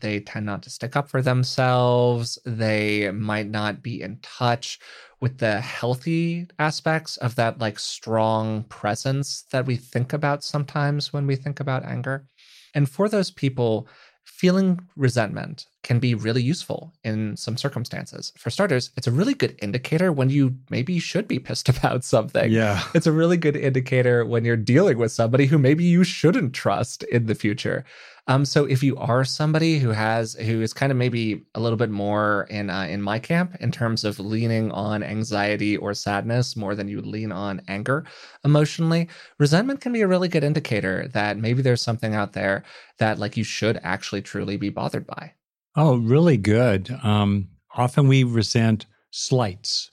They 0.03 0.19
tend 0.21 0.47
not 0.47 0.65
to 0.65 0.71
stick 0.71 0.97
up 0.97 1.09
for 1.09 1.23
themselves. 1.23 2.39
They 2.45 3.11
might 3.13 3.49
not 3.49 3.83
be 3.83 4.03
in 4.03 4.19
touch 4.21 4.81
with 5.21 5.39
the 5.39 5.61
healthy 5.61 6.49
aspects 6.59 7.17
of 7.19 7.37
that, 7.37 7.61
like 7.61 7.79
strong 7.79 8.65
presence 8.65 9.45
that 9.53 9.65
we 9.65 9.77
think 9.77 10.13
about 10.13 10.43
sometimes 10.43 11.13
when 11.13 11.27
we 11.27 11.37
think 11.37 11.61
about 11.61 11.85
anger. 11.85 12.27
And 12.75 12.91
for 12.91 13.09
those 13.09 13.31
people, 13.31 13.87
feeling 14.25 14.81
resentment 14.97 15.67
can 15.83 15.99
be 15.99 16.15
really 16.15 16.43
useful 16.43 16.93
in 17.03 17.37
some 17.37 17.57
circumstances. 17.57 18.33
For 18.37 18.51
starters, 18.51 18.91
it's 18.97 19.07
a 19.07 19.13
really 19.13 19.35
good 19.35 19.59
indicator 19.61 20.13
when 20.13 20.31
you 20.31 20.57
maybe 20.71 20.99
should 20.99 21.27
be 21.27 21.39
pissed 21.39 21.69
about 21.77 22.05
something. 22.05 22.51
Yeah. 22.51 22.83
It's 22.95 23.07
a 23.07 23.13
really 23.13 23.37
good 23.37 23.57
indicator 23.57 24.25
when 24.25 24.45
you're 24.45 24.57
dealing 24.57 24.99
with 24.99 25.13
somebody 25.13 25.47
who 25.47 25.59
maybe 25.59 25.85
you 25.85 26.05
shouldn't 26.05 26.55
trust 26.55 27.03
in 27.05 27.27
the 27.27 27.35
future. 27.35 27.85
Um, 28.29 28.45
so 28.45 28.65
if 28.65 28.85
you 28.85 28.97
are 28.99 29.25
somebody 29.25 29.81
who 29.81 29.91
has 29.91 30.35
who 30.35 30.63
is 30.63 30.73
kind 30.73 30.93
of 30.93 30.99
maybe 30.99 31.45
a 31.57 31.61
little 31.61 31.77
bit 31.77 31.91
more 31.91 32.47
in 32.51 32.71
uh, 32.71 32.85
in 32.85 33.03
my 33.03 33.19
camp 33.19 33.57
in 33.59 33.73
terms 33.73 34.05
of 34.05 34.21
leaning 34.21 34.71
on 34.71 35.03
anxiety 35.03 35.77
or 35.77 35.93
sadness 35.93 36.55
more 36.55 36.77
than 36.77 36.87
you 36.87 37.01
lean 37.01 37.33
on 37.33 37.63
anger 37.67 38.05
emotionally, 38.45 39.09
resentment 39.39 39.81
can 39.81 39.93
be 39.93 40.03
a 40.03 40.09
really 40.09 40.29
good 40.29 40.45
indicator 40.45 41.09
that 41.09 41.37
maybe 41.37 41.63
there's 41.63 41.83
something 41.83 42.15
out 42.15 42.33
there 42.33 42.63
that 42.99 43.19
like 43.19 43.37
you 43.37 43.43
should 43.43 43.81
actually 43.83 44.23
truly 44.23 44.57
be 44.57 44.69
bothered 44.69 45.07
by. 45.07 45.33
Oh, 45.77 45.97
really 45.97 46.37
good. 46.37 46.91
Um, 47.03 47.49
often 47.75 48.09
we 48.09 48.25
resent 48.25 48.87
slights 49.11 49.91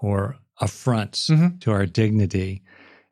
or 0.00 0.36
affronts 0.60 1.28
mm-hmm. 1.28 1.58
to 1.58 1.72
our 1.72 1.86
dignity, 1.86 2.62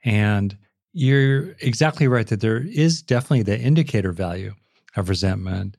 and 0.04 0.56
you're 0.92 1.56
exactly 1.60 2.08
right 2.08 2.26
that 2.28 2.40
there 2.40 2.58
is 2.58 3.02
definitely 3.02 3.42
the 3.42 3.58
indicator 3.58 4.12
value 4.12 4.54
of 4.96 5.08
resentment. 5.08 5.76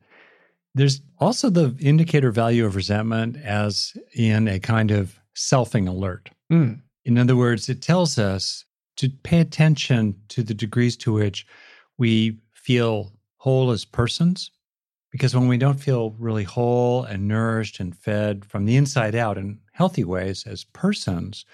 There's 0.76 1.02
also 1.20 1.50
the 1.50 1.76
indicator 1.80 2.32
value 2.32 2.66
of 2.66 2.76
resentment 2.76 3.38
as 3.38 3.98
in 4.14 4.48
a 4.48 4.60
kind 4.60 4.92
of 4.92 5.20
selfing 5.36 5.88
alert. 5.88 6.30
Mm. 6.52 6.82
In 7.06 7.18
other 7.18 7.36
words, 7.36 7.70
it 7.70 7.82
tells 7.82 8.20
us 8.20 8.66
to 8.98 9.10
pay 9.24 9.40
attention 9.40 10.16
to 10.30 10.44
the 10.44 10.54
degrees 10.54 10.98
to 10.98 11.14
which 11.14 11.48
we 11.98 12.38
feel 12.54 13.14
whole 13.38 13.72
as 13.72 13.86
persons. 13.86 14.52
Because 15.12 15.36
when 15.36 15.48
we 15.48 15.58
don't 15.58 15.80
feel 15.80 16.16
really 16.20 16.44
whole 16.44 17.04
and 17.04 17.28
nourished 17.28 17.80
and 17.80 17.96
fed 17.96 18.46
from 18.46 18.66
the 18.66 18.76
inside 18.76 19.16
out 19.16 19.38
in 19.38 19.60
healthy 19.72 20.04
ways 20.04 20.46
as 20.46 20.66
persons, 20.66 21.46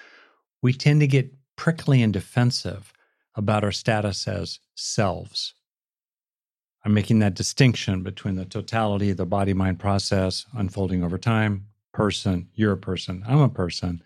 we 0.61 0.73
tend 0.73 1.01
to 1.01 1.07
get 1.07 1.33
prickly 1.55 2.01
and 2.01 2.11
defensive 2.11 2.93
about 3.35 3.63
our 3.63 3.71
status 3.71 4.27
as 4.27 4.59
selves. 4.75 5.53
I'm 6.85 6.93
making 6.93 7.19
that 7.19 7.35
distinction 7.35 8.03
between 8.03 8.35
the 8.35 8.45
totality 8.45 9.11
of 9.11 9.17
the 9.17 9.25
body 9.25 9.53
mind 9.53 9.79
process 9.79 10.45
unfolding 10.53 11.03
over 11.03 11.17
time, 11.17 11.67
person, 11.93 12.49
you're 12.55 12.73
a 12.73 12.77
person, 12.77 13.23
I'm 13.27 13.39
a 13.39 13.49
person. 13.49 14.01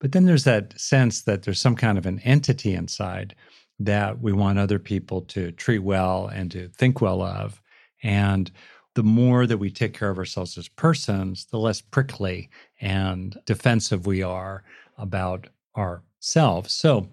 But 0.00 0.12
then 0.12 0.24
there's 0.24 0.44
that 0.44 0.78
sense 0.78 1.22
that 1.22 1.42
there's 1.42 1.60
some 1.60 1.76
kind 1.76 1.98
of 1.98 2.06
an 2.06 2.20
entity 2.20 2.74
inside 2.74 3.34
that 3.80 4.20
we 4.20 4.32
want 4.32 4.58
other 4.58 4.78
people 4.78 5.22
to 5.22 5.52
treat 5.52 5.80
well 5.80 6.28
and 6.28 6.50
to 6.52 6.68
think 6.68 7.00
well 7.00 7.20
of. 7.22 7.60
And 8.02 8.50
the 8.94 9.02
more 9.02 9.46
that 9.46 9.58
we 9.58 9.70
take 9.70 9.94
care 9.94 10.10
of 10.10 10.18
ourselves 10.18 10.58
as 10.58 10.68
persons, 10.68 11.46
the 11.46 11.58
less 11.58 11.80
prickly 11.80 12.50
and 12.80 13.38
defensive 13.46 14.06
we 14.06 14.22
are 14.22 14.64
about 14.96 15.46
ourselves. 15.76 16.72
So 16.72 17.08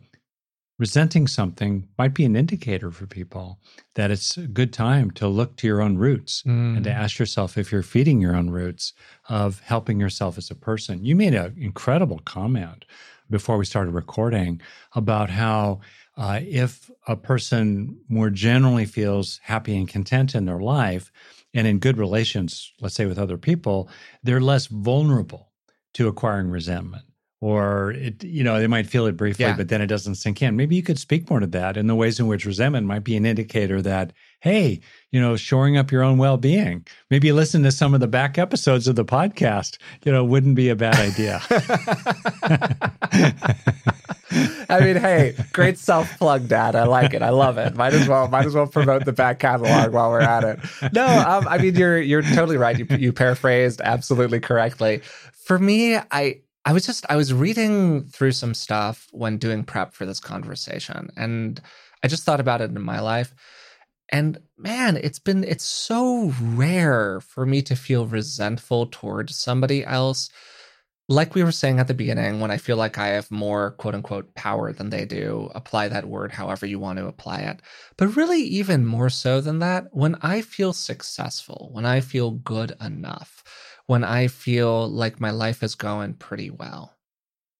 resenting 0.77 1.27
something 1.27 1.87
might 1.97 2.13
be 2.13 2.25
an 2.25 2.35
indicator 2.35 2.91
for 2.91 3.05
people 3.05 3.59
that 3.93 4.11
it's 4.11 4.35
a 4.35 4.47
good 4.47 4.73
time 4.73 5.11
to 5.11 5.27
look 5.27 5.55
to 5.55 5.67
your 5.67 5.81
own 5.81 5.97
roots 5.97 6.43
mm. 6.45 6.75
and 6.75 6.83
to 6.83 6.89
mm. 6.89 6.95
ask 6.95 7.17
yourself 7.17 7.57
if 7.57 7.71
you're 7.71 7.83
feeding 7.83 8.19
your 8.19 8.35
own 8.35 8.49
roots 8.49 8.93
of 9.29 9.59
helping 9.61 9.99
yourself 9.99 10.37
as 10.37 10.51
a 10.51 10.55
person. 10.55 11.05
You 11.05 11.15
made 11.15 11.33
an 11.33 11.55
incredible 11.57 12.19
comment 12.25 12.85
before 13.29 13.57
we 13.57 13.65
started 13.65 13.91
recording 13.91 14.61
about 14.93 15.29
how 15.29 15.79
uh, 16.17 16.39
if 16.41 16.89
a 17.07 17.15
person 17.15 17.99
more 18.07 18.29
generally 18.29 18.85
feels 18.85 19.39
happy 19.43 19.75
and 19.77 19.87
content 19.87 20.35
in 20.35 20.45
their 20.45 20.59
life 20.59 21.11
and 21.53 21.67
in 21.67 21.79
good 21.79 21.97
relations, 21.97 22.73
let's 22.81 22.95
say 22.95 23.05
with 23.05 23.19
other 23.19 23.37
people, 23.37 23.89
they're 24.23 24.41
less 24.41 24.67
vulnerable 24.67 25.51
to 25.93 26.07
acquiring 26.07 26.49
resentment 26.49 27.05
or 27.45 27.91
it 27.91 28.23
you 28.23 28.43
know 28.43 28.59
they 28.59 28.65
might 28.65 28.87
feel 28.87 29.05
it 29.05 29.15
briefly 29.15 29.45
yeah. 29.45 29.55
but 29.55 29.69
then 29.69 29.79
it 29.79 29.85
doesn't 29.85 30.15
sink 30.15 30.41
in 30.41 30.55
maybe 30.55 30.75
you 30.75 30.81
could 30.81 30.97
speak 30.97 31.29
more 31.29 31.39
to 31.39 31.45
that 31.45 31.77
and 31.77 31.87
the 31.87 31.93
ways 31.93 32.19
in 32.19 32.25
which 32.25 32.43
resentment 32.43 32.87
might 32.87 33.03
be 33.03 33.15
an 33.15 33.23
indicator 33.23 33.83
that 33.83 34.11
hey 34.39 34.79
you 35.11 35.21
know 35.21 35.35
shoring 35.35 35.77
up 35.77 35.91
your 35.91 36.01
own 36.01 36.17
well-being 36.17 36.83
maybe 37.11 37.31
listen 37.31 37.61
to 37.61 37.71
some 37.71 37.93
of 37.93 37.99
the 37.99 38.07
back 38.07 38.39
episodes 38.39 38.87
of 38.87 38.95
the 38.95 39.05
podcast 39.05 39.77
you 40.03 40.11
know 40.11 40.25
wouldn't 40.25 40.55
be 40.55 40.69
a 40.69 40.75
bad 40.75 40.95
idea 40.95 41.39
I 44.69 44.79
mean, 44.81 44.95
hey, 44.95 45.35
great 45.53 45.77
self 45.77 46.17
plug, 46.17 46.47
Dad. 46.47 46.75
I 46.75 46.85
like 46.85 47.13
it. 47.13 47.21
I 47.21 47.29
love 47.29 47.57
it. 47.59 47.75
Might 47.75 47.93
as 47.93 48.07
well, 48.07 48.27
might 48.27 48.45
as 48.45 48.55
well 48.55 48.65
promote 48.67 49.05
the 49.05 49.13
back 49.13 49.39
catalog 49.39 49.93
while 49.93 50.09
we're 50.09 50.19
at 50.19 50.43
it. 50.43 50.59
No, 50.91 51.05
um, 51.05 51.47
I 51.47 51.59
mean, 51.59 51.75
you're 51.75 52.01
you're 52.01 52.23
totally 52.23 52.57
right. 52.57 52.77
You 52.77 52.87
you 52.97 53.13
paraphrased 53.13 53.81
absolutely 53.81 54.39
correctly. 54.39 55.01
For 55.31 55.59
me, 55.59 55.95
I 55.95 56.41
I 56.65 56.73
was 56.73 56.85
just 56.85 57.05
I 57.09 57.15
was 57.15 57.31
reading 57.31 58.05
through 58.05 58.31
some 58.31 58.55
stuff 58.55 59.07
when 59.11 59.37
doing 59.37 59.63
prep 59.63 59.93
for 59.93 60.05
this 60.05 60.19
conversation 60.19 61.09
and 61.15 61.61
I 62.03 62.07
just 62.07 62.23
thought 62.23 62.39
about 62.39 62.61
it 62.61 62.71
in 62.71 62.81
my 62.81 62.99
life. 62.99 63.33
And 64.11 64.39
man 64.57 64.97
it's 64.97 65.19
been 65.19 65.43
it's 65.43 65.63
so 65.63 66.33
rare 66.41 67.21
for 67.21 67.45
me 67.45 67.61
to 67.63 67.75
feel 67.75 68.07
resentful 68.07 68.87
towards 68.87 69.37
somebody 69.37 69.85
else. 69.85 70.29
Like 71.07 71.35
we 71.35 71.43
were 71.43 71.51
saying 71.51 71.79
at 71.79 71.87
the 71.87 71.93
beginning 71.93 72.39
when 72.39 72.49
I 72.49 72.57
feel 72.57 72.77
like 72.77 72.97
I 72.97 73.09
have 73.09 73.29
more 73.29 73.71
quote 73.73 73.93
unquote 73.93 74.33
power 74.33 74.73
than 74.73 74.89
they 74.89 75.05
do 75.05 75.51
apply 75.53 75.89
that 75.89 76.07
word 76.07 76.31
however 76.31 76.65
you 76.65 76.79
want 76.79 76.97
to 76.97 77.05
apply 77.05 77.41
it. 77.41 77.61
But 77.95 78.15
really 78.15 78.41
even 78.41 78.87
more 78.87 79.11
so 79.11 79.39
than 79.39 79.59
that 79.59 79.85
when 79.91 80.15
I 80.23 80.41
feel 80.41 80.73
successful 80.73 81.69
when 81.73 81.85
I 81.85 81.99
feel 81.99 82.31
good 82.31 82.75
enough 82.81 83.43
when 83.87 84.03
I 84.03 84.27
feel 84.27 84.87
like 84.87 85.19
my 85.19 85.31
life 85.31 85.63
is 85.63 85.75
going 85.75 86.15
pretty 86.15 86.49
well. 86.49 86.95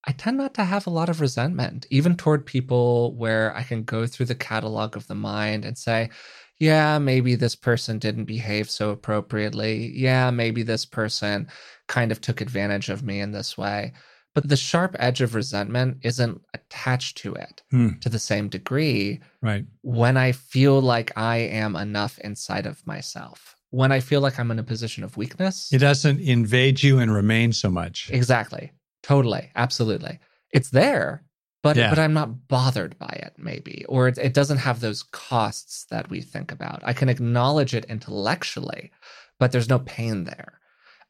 I 0.06 0.12
tend 0.12 0.36
not 0.36 0.54
to 0.54 0.64
have 0.64 0.86
a 0.86 0.90
lot 0.90 1.08
of 1.08 1.20
resentment, 1.20 1.86
even 1.90 2.16
toward 2.16 2.46
people 2.46 3.16
where 3.16 3.54
I 3.56 3.64
can 3.64 3.82
go 3.82 4.06
through 4.06 4.26
the 4.26 4.36
catalog 4.36 4.96
of 4.96 5.08
the 5.08 5.16
mind 5.16 5.64
and 5.64 5.76
say, 5.76 6.10
yeah, 6.58 6.98
maybe 6.98 7.34
this 7.34 7.56
person 7.56 7.98
didn't 7.98 8.24
behave 8.24 8.70
so 8.70 8.90
appropriately. 8.90 9.92
Yeah, 9.94 10.30
maybe 10.30 10.62
this 10.62 10.84
person 10.86 11.48
kind 11.88 12.12
of 12.12 12.20
took 12.20 12.40
advantage 12.40 12.88
of 12.88 13.02
me 13.02 13.20
in 13.20 13.32
this 13.32 13.58
way. 13.58 13.92
But 14.32 14.48
the 14.48 14.56
sharp 14.56 14.94
edge 14.98 15.22
of 15.22 15.34
resentment 15.34 15.98
isn't 16.02 16.40
attached 16.54 17.18
to 17.18 17.34
it 17.34 17.62
hmm. 17.70 17.98
to 18.00 18.08
the 18.08 18.18
same 18.18 18.48
degree. 18.48 19.20
Right. 19.42 19.64
When 19.82 20.16
I 20.16 20.32
feel 20.32 20.80
like 20.80 21.16
I 21.16 21.38
am 21.38 21.74
enough 21.74 22.18
inside 22.18 22.66
of 22.66 22.86
myself 22.86 23.55
when 23.70 23.92
I 23.92 24.00
feel 24.00 24.20
like 24.20 24.38
I'm 24.38 24.50
in 24.50 24.58
a 24.58 24.62
position 24.64 25.04
of 25.04 25.16
weakness. 25.16 25.72
It 25.72 25.78
doesn't 25.78 26.20
invade 26.20 26.82
you 26.82 26.98
and 26.98 27.12
remain 27.12 27.52
so 27.52 27.70
much. 27.70 28.10
Exactly. 28.12 28.72
Totally. 29.02 29.50
Absolutely. 29.56 30.18
It's 30.52 30.70
there, 30.70 31.24
but 31.62 31.76
Yeah. 31.76 31.90
but 31.90 31.98
I'm 31.98 32.14
not 32.14 32.48
bothered 32.48 32.98
by 32.98 33.20
it 33.26 33.34
maybe 33.38 33.84
or 33.88 34.08
it, 34.08 34.18
it 34.18 34.34
doesn't 34.34 34.58
have 34.58 34.80
those 34.80 35.02
costs 35.02 35.86
that 35.90 36.08
we 36.10 36.20
think 36.20 36.52
about. 36.52 36.80
I 36.84 36.92
can 36.92 37.08
acknowledge 37.08 37.74
it 37.74 37.84
intellectually, 37.86 38.90
but 39.38 39.52
there's 39.52 39.68
no 39.68 39.80
pain 39.80 40.24
there. 40.24 40.60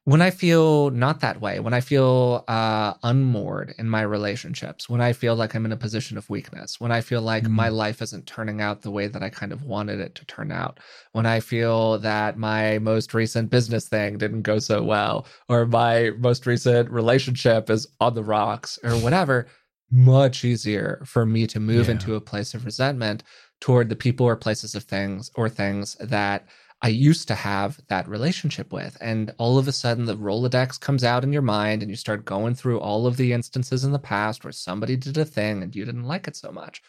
When 0.07 0.23
I 0.23 0.31
feel 0.31 0.91
not 0.91 1.19
that 1.23 1.41
way, 1.41 1.59
when 1.59 1.75
I 1.75 1.81
feel 1.81 2.45
uh, 2.47 2.95
unmoored 3.03 3.75
in 3.77 3.89
my 3.89 4.03
relationships, 4.03 4.89
when 4.89 5.01
I 5.01 5.13
feel 5.13 5.35
like 5.35 5.53
I'm 5.57 5.65
in 5.67 5.73
a 5.73 5.77
position 5.77 6.17
of 6.17 6.31
weakness, 6.31 6.79
when 6.81 6.93
I 6.93 7.01
feel 7.01 7.23
like 7.23 7.43
Mm. 7.47 7.51
my 7.51 7.69
life 7.71 8.01
isn't 8.01 8.25
turning 8.25 8.61
out 8.61 8.83
the 8.83 8.91
way 8.93 9.09
that 9.09 9.25
I 9.25 9.31
kind 9.31 9.53
of 9.53 9.65
wanted 9.65 9.99
it 9.99 10.15
to 10.15 10.25
turn 10.27 10.53
out, 10.53 10.79
when 11.11 11.27
I 11.27 11.41
feel 11.41 11.99
that 11.99 12.39
my 12.39 12.79
most 12.79 13.15
recent 13.15 13.51
business 13.51 13.89
thing 13.89 14.17
didn't 14.17 14.43
go 14.43 14.61
so 14.61 14.81
well, 14.81 15.27
or 15.49 15.67
my 15.67 16.13
most 16.19 16.47
recent 16.47 16.89
relationship 16.89 17.69
is 17.69 17.89
on 18.01 18.15
the 18.15 18.23
rocks, 18.23 18.79
or 18.85 18.97
whatever, 18.99 19.49
much 19.91 20.45
easier 20.45 21.03
for 21.05 21.27
me 21.27 21.49
to 21.49 21.59
move 21.59 21.89
Yeah. 21.89 21.93
into 21.93 22.15
a 22.15 22.21
place 22.21 22.55
of 22.55 22.65
resentment 22.65 23.25
toward 23.61 23.89
the 23.89 23.97
people 23.97 24.25
or 24.25 24.37
places 24.37 24.77
of 24.77 24.85
things 24.85 25.33
or 25.35 25.49
things 25.49 25.97
that 25.97 26.47
I 26.83 26.89
used 26.89 27.29
to 27.29 27.35
have 27.35 27.81
that 27.89 28.09
relationship 28.09 28.73
with. 28.73 28.97
And 29.01 29.35
all 29.39 29.59
of 29.59 29.67
a 29.67 29.73
sudden, 29.73 30.05
the 30.05 30.17
Rolodex 30.17 30.79
comes 30.79 31.05
out 31.05 31.25
in 31.25 31.33
your 31.33 31.43
mind, 31.43 31.83
and 31.83 31.91
you 31.91 31.97
start 31.97 32.25
going 32.25 32.55
through 32.55 32.81
all 32.81 33.07
of 33.07 33.17
the 33.17 33.33
instances 33.33 33.85
in 33.85 33.93
the 33.93 33.99
past 33.99 34.45
where 34.45 34.53
somebody 34.53 34.97
did 34.97 35.17
a 35.17 35.25
thing 35.25 35.63
and 35.63 35.75
you 35.75 35.85
didn't 35.85 36.05
like 36.05 36.29
it 36.29 36.37
so 36.37 36.53
much. 36.53 36.83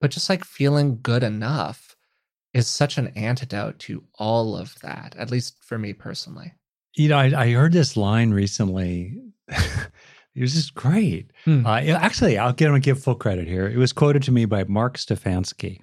But 0.00 0.10
just 0.10 0.28
like 0.28 0.44
feeling 0.44 1.00
good 1.02 1.22
enough 1.22 1.96
is 2.54 2.66
such 2.66 2.98
an 2.98 3.08
antidote 3.08 3.78
to 3.80 4.04
all 4.18 4.56
of 4.56 4.78
that, 4.80 5.14
at 5.16 5.30
least 5.30 5.56
for 5.62 5.78
me 5.78 5.92
personally. 5.92 6.52
You 6.94 7.08
know, 7.08 7.18
I, 7.18 7.44
I 7.44 7.50
heard 7.52 7.72
this 7.72 7.96
line 7.96 8.32
recently. 8.32 9.16
it 9.48 10.40
was 10.40 10.54
just 10.54 10.74
great. 10.74 11.30
Hmm. 11.44 11.66
Uh, 11.66 11.80
actually, 11.80 12.38
I'll 12.38 12.52
get 12.52 12.72
give, 12.72 12.82
give 12.82 13.02
full 13.02 13.14
credit 13.14 13.48
here. 13.48 13.66
It 13.66 13.78
was 13.78 13.92
quoted 13.92 14.22
to 14.24 14.32
me 14.32 14.44
by 14.44 14.64
Mark 14.64 14.98
Stefanski, 14.98 15.80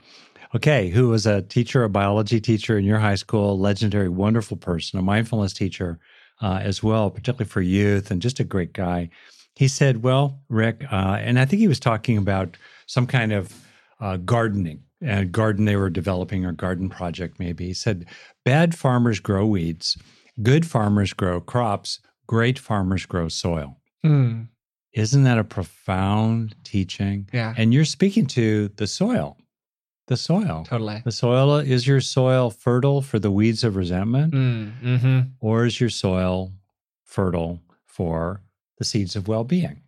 okay, 0.56 0.90
who 0.90 1.10
was 1.10 1.26
a 1.26 1.42
teacher, 1.42 1.84
a 1.84 1.90
biology 1.90 2.40
teacher 2.40 2.78
in 2.78 2.86
your 2.86 3.00
high 3.00 3.16
school, 3.16 3.60
legendary, 3.60 4.10
wonderful 4.10 4.58
person, 4.58 5.00
a 5.00 5.02
mindfulness 5.02 5.54
teacher 5.54 6.00
uh, 6.42 6.60
as 6.62 6.82
well, 6.82 7.10
particularly 7.10 7.50
for 7.50 7.62
youth, 7.62 8.12
and 8.12 8.22
just 8.22 8.40
a 8.40 8.44
great 8.44 8.74
guy. 8.74 9.10
He 9.56 9.68
said, 9.68 10.04
Well, 10.04 10.40
Rick, 10.50 10.86
uh, 10.92 11.18
and 11.20 11.40
I 11.40 11.46
think 11.46 11.60
he 11.60 11.68
was 11.68 11.80
talking 11.80 12.18
about 12.18 12.58
some 12.88 13.06
kind 13.06 13.32
of 13.32 13.54
uh, 14.00 14.18
gardening, 14.18 14.84
a 15.02 15.26
garden 15.26 15.66
they 15.66 15.76
were 15.76 15.90
developing 15.90 16.46
or 16.46 16.52
garden 16.52 16.90
project, 16.90 17.40
maybe. 17.40 17.68
He 17.68 17.74
said, 17.74 18.06
Bad 18.46 18.76
farmers 18.76 19.20
grow 19.20 19.46
weeds, 19.46 19.98
good 20.42 20.66
farmers 20.66 21.14
grow 21.14 21.42
crops, 21.42 22.00
great 22.26 22.58
farmers 22.58 23.06
grow 23.06 23.28
soil. 23.28 23.78
Hmm. 24.04 24.44
Isn't 24.94 25.24
that 25.24 25.38
a 25.38 25.44
profound 25.44 26.56
teaching? 26.64 27.30
Yeah, 27.32 27.54
And 27.58 27.74
you're 27.74 27.86
speaking 27.86 28.26
to 28.28 28.70
the 28.78 28.88
soil. 28.88 29.38
The 30.10 30.18
soil. 30.18 30.66
totally. 30.68 31.02
The 31.06 31.12
soil 31.12 31.56
is 31.58 31.86
your 31.88 32.02
soil 32.02 32.50
fertile 32.50 33.02
for 33.02 33.20
the 33.20 33.32
weeds 33.32 33.64
of 33.64 33.76
resentment, 33.76 34.34
Mm, 34.34 35.00
hmm 35.00 35.20
or 35.40 35.66
is 35.66 35.80
your 35.80 35.90
soil 35.92 36.52
fertile 37.06 37.62
for 37.86 38.42
the 38.80 38.84
seeds 38.86 39.16
of 39.16 39.28
well 39.28 39.44
being? 39.44 39.84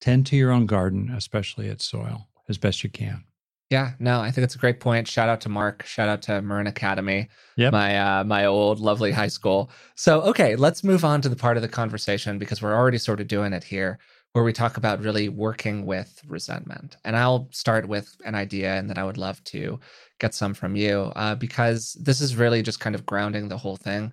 Tend 0.00 0.26
to 0.26 0.36
your 0.36 0.52
own 0.52 0.66
garden, 0.66 1.10
especially 1.10 1.66
its 1.66 1.84
soil, 1.84 2.28
as 2.48 2.56
best 2.58 2.84
you 2.84 2.90
can. 2.90 3.24
Yeah, 3.70 3.92
no, 3.98 4.20
I 4.20 4.30
think 4.30 4.44
it's 4.44 4.54
a 4.54 4.58
great 4.58 4.78
point. 4.78 5.08
Shout 5.08 5.28
out 5.28 5.40
to 5.40 5.48
Mark. 5.48 5.84
Shout 5.86 6.08
out 6.08 6.22
to 6.22 6.40
Marin 6.40 6.68
Academy, 6.68 7.28
Yep. 7.56 7.72
my 7.72 7.98
uh, 8.20 8.24
my 8.24 8.44
old 8.46 8.78
lovely 8.78 9.10
high 9.10 9.26
school. 9.26 9.70
So, 9.96 10.20
okay, 10.22 10.54
let's 10.54 10.84
move 10.84 11.04
on 11.04 11.20
to 11.22 11.28
the 11.28 11.34
part 11.34 11.56
of 11.56 11.62
the 11.64 11.68
conversation 11.68 12.38
because 12.38 12.62
we're 12.62 12.76
already 12.76 12.98
sort 12.98 13.20
of 13.20 13.26
doing 13.26 13.52
it 13.52 13.64
here, 13.64 13.98
where 14.36 14.44
we 14.44 14.52
talk 14.52 14.76
about 14.76 15.00
really 15.00 15.30
working 15.30 15.86
with 15.86 16.20
resentment. 16.28 16.98
And 17.06 17.16
I'll 17.16 17.48
start 17.52 17.88
with 17.88 18.14
an 18.26 18.34
idea, 18.34 18.74
and 18.74 18.90
then 18.90 18.98
I 18.98 19.04
would 19.04 19.16
love 19.16 19.42
to 19.44 19.80
get 20.20 20.34
some 20.34 20.52
from 20.52 20.76
you 20.76 21.10
uh, 21.16 21.36
because 21.36 21.94
this 21.98 22.20
is 22.20 22.36
really 22.36 22.60
just 22.60 22.78
kind 22.78 22.94
of 22.94 23.06
grounding 23.06 23.48
the 23.48 23.56
whole 23.56 23.76
thing. 23.76 24.12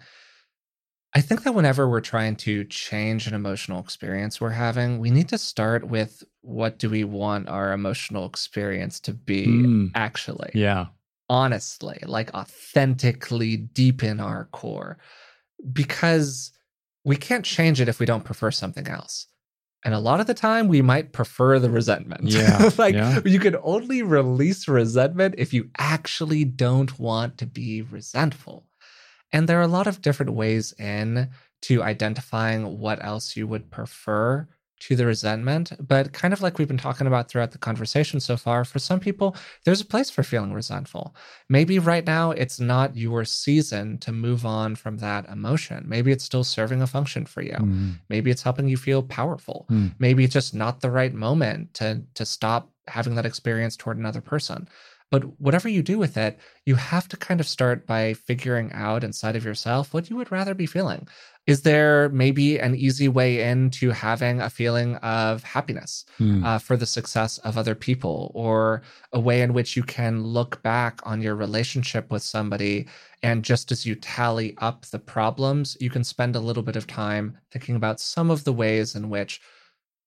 I 1.14 1.20
think 1.20 1.44
that 1.44 1.54
whenever 1.54 1.90
we're 1.90 2.00
trying 2.00 2.38
to 2.38 2.64
change 2.64 3.28
an 3.28 3.34
emotional 3.34 3.82
experience 3.82 4.40
we're 4.40 4.52
having, 4.52 5.00
we 5.00 5.12
need 5.12 5.28
to 5.28 5.38
start 5.38 5.90
with 5.90 6.24
what 6.40 6.80
do 6.80 6.90
we 6.90 7.04
want 7.04 7.50
our 7.50 7.74
emotional 7.74 8.26
experience 8.26 9.02
to 9.02 9.14
be 9.14 9.46
Mm, 9.46 9.92
actually 9.94 10.52
yeah. 10.54 10.86
honestly 11.30 12.00
like 12.06 12.34
authentically 12.34 13.58
deep 13.58 14.04
in 14.04 14.22
our 14.22 14.46
core 14.54 14.98
because 15.74 16.54
we 17.04 17.18
can't 17.18 17.44
change 17.44 17.82
it 17.82 17.90
if 17.90 18.00
we 18.00 18.06
don't 18.06 18.24
prefer 18.24 18.52
something 18.52 18.88
else 18.88 19.28
and 19.86 19.94
a 19.94 20.00
lot 20.00 20.20
of 20.20 20.28
the 20.28 20.34
time 20.34 20.68
we 20.68 20.82
might 20.82 21.12
prefer 21.12 21.60
the 21.60 21.70
resentment 21.70 22.24
Yeah, 22.24 22.70
like 22.78 22.96
yeah. 22.96 23.20
you 23.26 23.40
can 23.40 23.56
only 23.64 24.02
release 24.02 24.68
resentment 24.68 25.36
if 25.38 25.54
you 25.54 25.70
actually 25.78 26.46
don't 26.46 26.98
want 27.00 27.38
to 27.40 27.46
be 27.46 27.82
resentful 27.82 28.66
and 29.32 29.50
there 29.50 29.60
are 29.60 29.64
a 29.64 29.68
lot 29.68 29.88
of 29.88 30.02
different 30.02 30.34
ways 30.34 30.74
in 30.80 31.30
to 31.64 31.82
identifying 31.82 32.80
what 32.80 33.04
else 33.04 33.36
you 33.36 33.48
would 33.48 33.72
prefer 33.72 34.48
to 34.88 34.96
the 34.96 35.06
resentment. 35.06 35.72
But 35.80 36.12
kind 36.12 36.34
of 36.34 36.42
like 36.42 36.58
we've 36.58 36.68
been 36.68 36.78
talking 36.78 37.08
about 37.08 37.30
throughout 37.30 37.52
the 37.52 37.58
conversation 37.58 38.20
so 38.20 38.36
far, 38.36 38.66
for 38.66 38.80
some 38.80 39.00
people, 39.00 39.36
there's 39.64 39.82
a 39.82 39.86
place 39.86 40.10
for 40.10 40.24
feeling 40.24 40.54
resentful. 40.54 41.16
Maybe 41.48 41.80
right 41.80 42.06
now 42.06 42.32
it's 42.32 42.60
not 42.60 42.98
your 42.98 43.24
season 43.24 43.98
to 44.00 44.12
move 44.12 44.46
on 44.46 44.76
from 44.76 44.98
that 44.98 45.30
emotion. 45.30 45.86
Maybe 45.88 46.12
it's 46.12 46.26
still 46.26 46.44
serving 46.44 46.82
a 46.82 46.88
function 46.88 47.26
for 47.26 47.42
you. 47.42 47.54
Mm, 47.54 47.96
Maybe 48.10 48.30
it's 48.30 48.44
helping 48.44 48.68
you 48.68 48.78
feel 48.78 49.04
powerful. 49.04 49.66
Hmm. 49.70 49.88
Maybe 50.00 50.26
it's 50.26 50.34
just 50.34 50.54
not 50.54 50.82
the 50.82 50.92
right 50.92 51.14
moment 51.14 51.74
to 51.76 52.02
to 52.16 52.26
stop 52.26 52.70
having 52.88 53.16
that 53.16 53.26
experience 53.26 53.78
toward 53.78 53.98
another 53.98 54.22
person. 54.22 54.68
But 55.14 55.40
whatever 55.40 55.70
you 55.70 55.84
do 55.84 56.00
with 56.00 56.18
it, 56.18 56.40
you 56.66 56.74
have 56.74 57.08
to 57.10 57.18
kind 57.18 57.40
of 57.40 57.48
start 57.48 57.86
by 57.86 58.16
figuring 58.16 58.72
out 58.74 59.04
inside 59.04 59.36
of 59.36 59.46
yourself 59.46 59.94
what 59.94 60.10
you 60.10 60.16
would 60.16 60.32
rather 60.32 60.56
be 60.56 60.66
feeling. 60.66 61.08
Is 61.46 61.62
there 61.62 62.10
maybe 62.10 62.58
an 62.58 62.74
easy 62.74 63.08
way 63.08 63.48
into 63.48 63.92
having 63.92 64.42
a 64.42 64.50
feeling 64.50 64.96
of 64.96 65.44
happiness 65.44 66.06
mm. 66.20 66.44
uh, 66.44 66.58
for 66.58 66.76
the 66.76 66.88
success 66.88 67.38
of 67.40 67.60
other 67.60 67.76
people, 67.76 68.32
or 68.34 68.82
a 69.12 69.20
way 69.20 69.44
in 69.44 69.54
which 69.54 69.78
you 69.78 69.84
can 69.84 70.24
look 70.24 70.64
back 70.64 71.00
on 71.04 71.22
your 71.22 71.36
relationship 71.36 72.10
with 72.10 72.24
somebody 72.24 72.88
and 73.22 73.46
just 73.46 73.72
as 73.72 73.86
you 73.86 73.94
tally 73.94 74.56
up 74.58 74.86
the 74.88 74.98
problems, 74.98 75.78
you 75.80 75.92
can 75.92 76.04
spend 76.04 76.36
a 76.36 76.40
little 76.40 76.64
bit 76.64 76.76
of 76.76 76.88
time 76.88 77.38
thinking 77.52 77.76
about 77.76 78.00
some 78.00 78.32
of 78.32 78.46
the 78.46 78.54
ways 78.54 78.96
in 78.96 79.10
which 79.10 79.42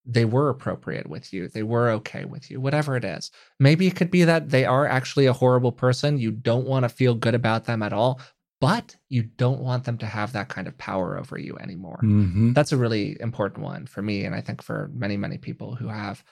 they 0.06 0.24
were 0.24 0.48
appropriate 0.48 1.08
with 1.08 1.32
you, 1.32 1.48
they 1.48 1.62
were 1.64 1.90
okay 1.90 2.24
with 2.24 2.50
you, 2.50 2.60
whatever 2.60 2.96
it 2.96 3.04
is. 3.04 3.30
Maybe 3.58 3.86
it 3.86 3.96
could 3.96 4.10
be 4.10 4.24
that 4.24 4.50
they 4.50 4.64
are 4.64 4.86
actually 4.86 5.26
a 5.26 5.32
horrible 5.32 5.72
person. 5.72 6.18
You 6.18 6.30
don't 6.30 6.66
want 6.66 6.84
to 6.84 6.88
feel 6.88 7.14
good 7.14 7.34
about 7.34 7.64
them 7.64 7.82
at 7.82 7.92
all, 7.92 8.20
but 8.60 8.96
you 9.08 9.22
don't 9.24 9.60
want 9.60 9.84
them 9.84 9.98
to 9.98 10.06
have 10.06 10.32
that 10.32 10.48
kind 10.48 10.68
of 10.68 10.78
power 10.78 11.18
over 11.18 11.38
you 11.38 11.58
anymore. 11.58 12.00
Mhm. 12.02 12.54
That's 12.54 12.72
a 12.72 12.76
really 12.76 13.20
important 13.20 13.64
one 13.64 13.86
for 13.86 14.00
me. 14.00 14.24
And 14.24 14.34
I 14.34 14.40
think 14.40 14.62
for 14.62 14.90
many, 14.94 15.16
many 15.16 15.38
people 15.38 15.74
who 15.74 15.88
have, 15.88 16.22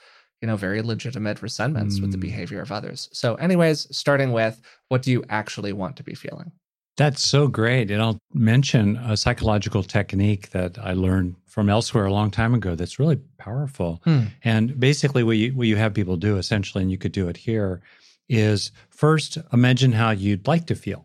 you 0.40 0.46
know, 0.46 0.56
very 0.56 0.80
legitimate 0.80 1.42
resentments 1.42 2.00
with 2.00 2.12
the 2.12 2.18
Mm. 2.18 2.22
behavior 2.22 2.60
of 2.60 2.70
others. 2.72 3.08
So, 3.12 3.34
anyways, 3.36 3.88
starting 3.96 4.32
with 4.32 4.60
what 4.88 5.02
do 5.02 5.10
you 5.10 5.24
actually 5.28 5.72
want 5.72 5.96
to 5.96 6.02
be 6.04 6.14
feeling? 6.14 6.52
That's 6.96 7.22
so 7.22 7.48
great. 7.48 7.90
And 7.90 8.00
I'll 8.00 8.18
mention 8.32 8.96
a 8.96 9.16
psychological 9.16 9.82
technique 9.82 10.50
that 10.50 10.78
I 10.78 10.92
learned 10.92 11.34
from 11.46 11.68
elsewhere 11.68 12.04
a 12.04 12.12
long 12.12 12.30
time 12.30 12.54
ago 12.54 12.74
that's 12.74 12.98
really 12.98 13.16
powerful. 13.38 14.00
Hmm. 14.04 14.24
And 14.44 14.78
basically, 14.78 15.22
what 15.22 15.36
you, 15.36 15.52
what 15.52 15.66
you 15.66 15.76
have 15.76 15.94
people 15.94 16.16
do 16.16 16.36
essentially, 16.36 16.82
and 16.82 16.90
you 16.90 16.98
could 16.98 17.12
do 17.12 17.28
it 17.28 17.36
here, 17.36 17.82
is 18.28 18.70
first 18.90 19.38
imagine 19.52 19.92
how 19.92 20.10
you'd 20.10 20.46
like 20.46 20.66
to 20.66 20.74
feel 20.74 21.04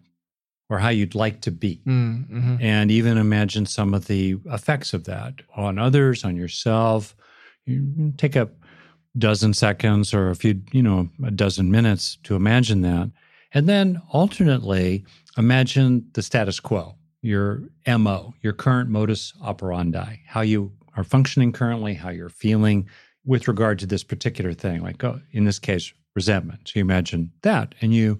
or 0.70 0.78
how 0.78 0.90
you'd 0.90 1.16
like 1.16 1.42
to 1.42 1.52
be. 1.52 1.82
Mm-hmm. 1.86 2.58
And 2.60 2.92
even 2.92 3.18
imagine 3.18 3.66
some 3.66 3.94
of 3.94 4.06
the 4.06 4.38
effects 4.46 4.94
of 4.94 5.06
that 5.06 5.42
on 5.56 5.80
others, 5.80 6.24
on 6.24 6.36
yourself. 6.36 7.16
You 7.66 8.14
take 8.18 8.36
a 8.36 8.50
dozen 9.18 9.54
seconds 9.54 10.14
or 10.14 10.30
a 10.30 10.36
few, 10.36 10.62
you 10.72 10.84
know, 10.84 11.10
a 11.26 11.32
dozen 11.32 11.72
minutes 11.72 12.18
to 12.24 12.36
imagine 12.36 12.82
that. 12.82 13.10
And 13.52 13.68
then 13.68 14.02
alternately, 14.12 15.06
imagine 15.38 16.08
the 16.14 16.22
status 16.22 16.60
quo, 16.60 16.96
your 17.22 17.64
MO, 17.88 18.34
your 18.42 18.54
current 18.54 18.90
modus 18.90 19.34
operandi, 19.42 20.18
how 20.28 20.42
you 20.42 20.72
are 20.96 21.04
functioning 21.04 21.52
currently, 21.52 21.94
how 21.94 22.10
you're 22.10 22.30
feeling 22.30 22.88
with 23.26 23.48
regard 23.48 23.80
to 23.80 23.86
this 23.86 24.04
particular 24.04 24.54
thing, 24.54 24.82
like 24.82 25.04
oh, 25.04 25.20
in 25.32 25.46
this 25.46 25.60
case, 25.60 25.94
resentment. 26.16 26.68
So 26.68 26.80
you 26.80 26.82
imagine 26.82 27.32
that 27.42 27.76
and 27.82 27.94
you 27.94 28.20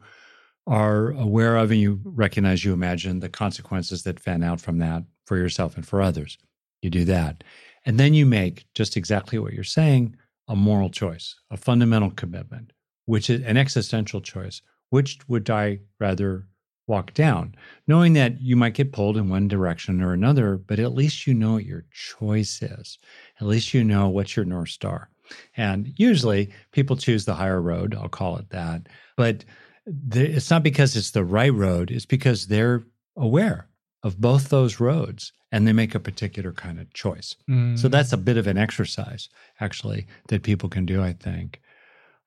are 0.68 1.12
aware 1.12 1.58
of 1.58 1.72
and 1.72 1.80
you 1.80 2.00
recognize 2.04 2.64
you 2.64 2.74
imagine 2.74 3.20
the 3.20 3.30
consequences 3.30 4.04
that 4.04 4.20
fan 4.20 4.44
out 4.44 4.62
from 4.62 4.78
that 4.80 5.04
for 5.26 5.38
yourself 5.38 5.76
and 5.76 5.86
for 5.86 6.02
others. 6.02 6.38
You 6.82 6.90
do 6.90 7.06
that. 7.06 7.44
And 7.86 8.00
then 8.00 8.14
you 8.14 8.26
make 8.26 8.66
just 8.74 8.96
exactly 8.96 9.40
what 9.40 9.54
you're 9.54 9.64
saying 9.64 10.16
a 10.48 10.56
moral 10.56 10.90
choice, 10.90 11.36
a 11.52 11.58
fundamental 11.58 12.10
commitment, 12.12 12.74
which 13.06 13.30
is 13.30 13.42
an 13.44 13.56
existential 13.56 14.20
choice. 14.20 14.62
Which 14.90 15.20
would 15.28 15.50
I 15.50 15.80
rather 16.00 16.48
walk 16.88 17.14
down, 17.14 17.56
knowing 17.88 18.14
that 18.14 18.42
you 18.42 18.56
might 18.56 18.74
get 18.74 18.92
pulled 18.92 19.16
in 19.16 19.30
one 19.30 19.48
direction 19.48 20.02
or 20.02 20.12
another, 20.12 20.58
but 20.58 20.80
at 20.80 20.94
least 20.94 21.28
you 21.28 21.34
know 21.34 21.54
what 21.54 21.66
your 21.66 21.86
choice 21.92 22.62
is. 22.62 22.98
At 23.40 23.48
least 23.48 23.74
you 23.74 23.84
know 23.84 24.10
what's 24.10 24.36
your 24.36 24.46
North 24.46 24.70
Star. 24.70 25.10
And 25.56 25.94
usually 25.98 26.52
people 26.72 26.98
choose 26.98 27.26
the 27.26 27.36
higher 27.36 27.62
road, 27.62 27.94
I'll 27.94 28.10
call 28.10 28.38
it 28.38 28.50
that. 28.50 28.88
But 29.16 29.46
it's 29.86 30.50
not 30.50 30.64
because 30.64 30.96
it's 30.96 31.12
the 31.12 31.24
right 31.24 31.54
road, 31.54 31.92
it's 31.92 32.08
because 32.08 32.48
they're 32.48 32.84
aware 33.16 33.68
of 34.02 34.20
both 34.20 34.50
those 34.50 34.80
roads 34.80 35.32
and 35.52 35.68
they 35.68 35.74
make 35.74 35.94
a 35.94 36.00
particular 36.00 36.52
kind 36.52 36.80
of 36.80 36.92
choice. 36.94 37.36
Mm. 37.50 37.78
So 37.78 37.88
that's 37.88 38.14
a 38.14 38.18
bit 38.18 38.38
of 38.38 38.48
an 38.48 38.58
exercise, 38.58 39.30
actually, 39.60 40.08
that 40.30 40.44
people 40.44 40.70
can 40.70 40.86
do, 40.86 41.04
I 41.04 41.14
think. 41.14 41.62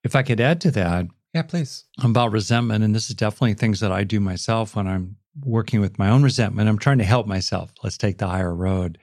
If 0.05 0.15
I 0.17 0.23
could 0.23 0.41
add 0.41 0.61
to 0.63 0.71
that, 0.73 1.07
yeah, 1.35 1.43
please. 1.43 1.85
About 2.03 2.33
resentment, 2.33 2.85
and 2.85 2.95
this 2.95 3.09
is 3.09 3.17
definitely 3.17 3.55
things 3.55 3.81
that 3.81 3.93
I 3.93 4.05
do 4.05 4.21
myself 4.21 4.77
when 4.77 4.87
I'm 4.87 5.17
working 5.45 5.81
with 5.81 5.99
my 5.99 6.11
own 6.11 6.23
resentment. 6.23 6.69
I'm 6.69 6.79
trying 6.79 6.99
to 6.99 7.05
help 7.05 7.27
myself. 7.27 7.73
Let's 7.83 7.97
take 7.97 8.19
the 8.19 8.29
higher 8.29 8.55
road. 8.55 8.99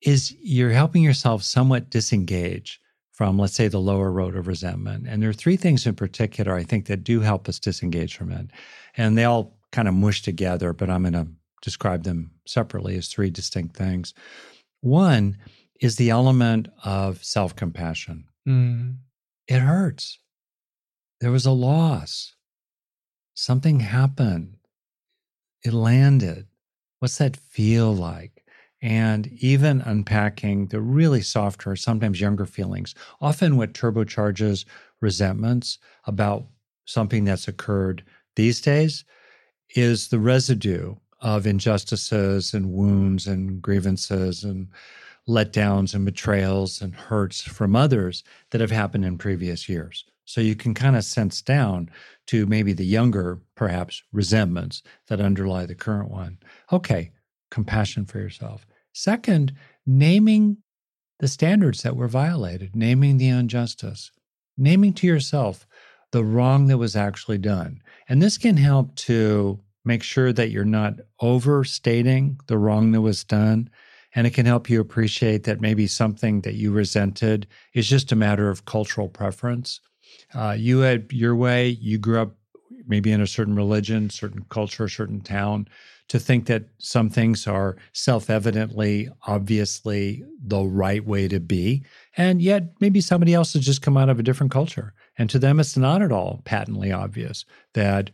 Is 0.00 0.34
you're 0.40 0.70
helping 0.70 1.02
yourself 1.02 1.42
somewhat 1.42 1.90
disengage 1.90 2.80
from, 3.12 3.38
let's 3.38 3.54
say, 3.54 3.68
the 3.68 3.78
lower 3.78 4.10
road 4.10 4.34
of 4.34 4.48
resentment. 4.48 5.06
And 5.06 5.22
there 5.22 5.30
are 5.30 5.34
three 5.34 5.56
things 5.56 5.86
in 5.86 5.94
particular 5.94 6.54
I 6.54 6.64
think 6.64 6.86
that 6.86 7.04
do 7.04 7.20
help 7.20 7.48
us 7.48 7.58
disengage 7.58 8.16
from 8.16 8.32
it. 8.32 8.46
And 8.96 9.16
they 9.16 9.24
all 9.24 9.56
kind 9.70 9.86
of 9.86 9.94
mush 9.94 10.22
together, 10.22 10.72
but 10.72 10.90
I'm 10.90 11.02
going 11.02 11.12
to 11.12 11.28
describe 11.60 12.02
them 12.02 12.32
separately 12.46 12.96
as 12.96 13.08
three 13.08 13.30
distinct 13.30 13.76
things. 13.76 14.14
One 14.80 15.36
is 15.80 15.96
the 15.96 16.10
element 16.10 16.68
of 16.84 17.22
self 17.22 17.54
compassion. 17.54 18.24
Mm. 18.48 18.96
It 19.46 19.60
hurts. 19.60 20.18
There 21.22 21.30
was 21.30 21.46
a 21.46 21.52
loss. 21.52 22.34
Something 23.32 23.78
happened. 23.78 24.56
It 25.64 25.72
landed. 25.72 26.48
What's 26.98 27.18
that 27.18 27.36
feel 27.36 27.94
like? 27.94 28.44
And 28.82 29.28
even 29.28 29.82
unpacking 29.82 30.66
the 30.66 30.80
really 30.80 31.20
softer, 31.22 31.76
sometimes 31.76 32.20
younger 32.20 32.44
feelings, 32.44 32.96
often 33.20 33.56
what 33.56 33.72
turbocharges 33.72 34.64
resentments 35.00 35.78
about 36.08 36.48
something 36.86 37.22
that's 37.22 37.46
occurred 37.46 38.02
these 38.34 38.60
days 38.60 39.04
is 39.76 40.08
the 40.08 40.18
residue 40.18 40.96
of 41.20 41.46
injustices 41.46 42.52
and 42.52 42.72
wounds 42.72 43.28
and 43.28 43.62
grievances 43.62 44.42
and 44.42 44.66
letdowns 45.28 45.94
and 45.94 46.04
betrayals 46.04 46.82
and 46.82 46.96
hurts 46.96 47.40
from 47.42 47.76
others 47.76 48.24
that 48.50 48.60
have 48.60 48.72
happened 48.72 49.04
in 49.04 49.16
previous 49.16 49.68
years. 49.68 50.04
So 50.32 50.40
you 50.40 50.56
can 50.56 50.72
kind 50.72 50.96
of 50.96 51.04
sense 51.04 51.42
down 51.42 51.90
to 52.28 52.46
maybe 52.46 52.72
the 52.72 52.86
younger, 52.86 53.42
perhaps, 53.54 54.02
resentments 54.12 54.82
that 55.08 55.20
underlie 55.20 55.66
the 55.66 55.74
current 55.74 56.10
one. 56.10 56.38
Okay, 56.72 57.12
compassion 57.50 58.06
for 58.06 58.18
yourself. 58.18 58.66
Second, 58.94 59.52
naming 59.84 60.56
the 61.18 61.28
standards 61.28 61.82
that 61.82 61.96
were 61.96 62.08
violated, 62.08 62.74
naming 62.74 63.18
the 63.18 63.28
injustice, 63.28 64.10
naming 64.56 64.94
to 64.94 65.06
yourself 65.06 65.66
the 66.12 66.24
wrong 66.24 66.66
that 66.68 66.78
was 66.78 66.96
actually 66.96 67.36
done. 67.36 67.82
And 68.08 68.22
this 68.22 68.38
can 68.38 68.56
help 68.56 68.94
to 69.04 69.60
make 69.84 70.02
sure 70.02 70.32
that 70.32 70.48
you're 70.48 70.64
not 70.64 70.94
overstating 71.20 72.40
the 72.46 72.56
wrong 72.56 72.92
that 72.92 73.02
was 73.02 73.22
done. 73.22 73.68
And 74.14 74.26
it 74.26 74.32
can 74.32 74.46
help 74.46 74.70
you 74.70 74.80
appreciate 74.80 75.44
that 75.44 75.60
maybe 75.60 75.86
something 75.86 76.40
that 76.40 76.54
you 76.54 76.72
resented 76.72 77.46
is 77.74 77.86
just 77.86 78.12
a 78.12 78.16
matter 78.16 78.48
of 78.48 78.64
cultural 78.64 79.10
preference. 79.10 79.78
Uh, 80.34 80.56
you 80.58 80.80
had 80.80 81.12
your 81.12 81.36
way, 81.36 81.68
you 81.68 81.98
grew 81.98 82.20
up 82.20 82.34
maybe 82.86 83.12
in 83.12 83.20
a 83.20 83.26
certain 83.26 83.54
religion, 83.54 84.10
certain 84.10 84.44
culture, 84.48 84.88
certain 84.88 85.20
town, 85.20 85.68
to 86.08 86.18
think 86.18 86.46
that 86.46 86.64
some 86.78 87.08
things 87.08 87.46
are 87.46 87.76
self 87.92 88.28
evidently, 88.28 89.08
obviously 89.26 90.22
the 90.44 90.62
right 90.62 91.06
way 91.06 91.28
to 91.28 91.40
be. 91.40 91.84
And 92.16 92.42
yet 92.42 92.64
maybe 92.80 93.00
somebody 93.00 93.34
else 93.34 93.54
has 93.54 93.64
just 93.64 93.82
come 93.82 93.96
out 93.96 94.08
of 94.08 94.18
a 94.18 94.22
different 94.22 94.52
culture. 94.52 94.94
And 95.16 95.30
to 95.30 95.38
them, 95.38 95.60
it's 95.60 95.76
not 95.76 96.02
at 96.02 96.12
all 96.12 96.42
patently 96.44 96.92
obvious 96.92 97.44
that 97.74 98.10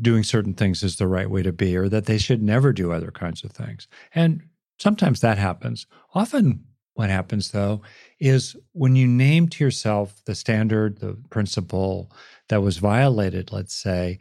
doing 0.00 0.22
certain 0.22 0.54
things 0.54 0.82
is 0.82 0.96
the 0.96 1.06
right 1.06 1.30
way 1.30 1.42
to 1.42 1.52
be 1.52 1.76
or 1.76 1.88
that 1.88 2.06
they 2.06 2.18
should 2.18 2.42
never 2.42 2.72
do 2.72 2.92
other 2.92 3.10
kinds 3.10 3.44
of 3.44 3.52
things. 3.52 3.86
And 4.14 4.42
sometimes 4.78 5.20
that 5.20 5.38
happens. 5.38 5.86
Often, 6.14 6.64
what 6.96 7.10
happens 7.10 7.50
though 7.52 7.82
is 8.18 8.56
when 8.72 8.96
you 8.96 9.06
name 9.06 9.48
to 9.48 9.62
yourself 9.62 10.22
the 10.24 10.34
standard, 10.34 10.98
the 10.98 11.16
principle 11.30 12.10
that 12.48 12.62
was 12.62 12.78
violated, 12.78 13.52
let's 13.52 13.74
say, 13.74 14.18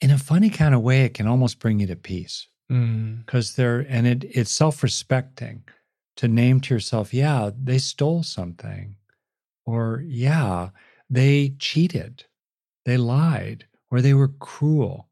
in 0.00 0.10
a 0.10 0.18
funny 0.18 0.48
kind 0.48 0.74
of 0.74 0.80
way, 0.80 1.02
it 1.02 1.14
can 1.14 1.26
almost 1.26 1.58
bring 1.60 1.78
you 1.78 1.86
to 1.86 1.96
peace 1.96 2.48
because 2.68 3.50
mm. 3.50 3.56
they're 3.56 3.80
and 3.80 4.06
it 4.06 4.24
it's 4.24 4.50
self-respecting 4.50 5.62
to 6.16 6.28
name 6.28 6.60
to 6.60 6.74
yourself, 6.74 7.12
yeah, 7.12 7.50
they 7.62 7.78
stole 7.78 8.22
something, 8.22 8.96
or 9.66 10.02
yeah, 10.06 10.70
they 11.08 11.54
cheated, 11.58 12.24
they 12.84 12.96
lied, 12.96 13.66
or 13.90 14.00
they 14.00 14.14
were 14.14 14.28
cruel, 14.28 15.08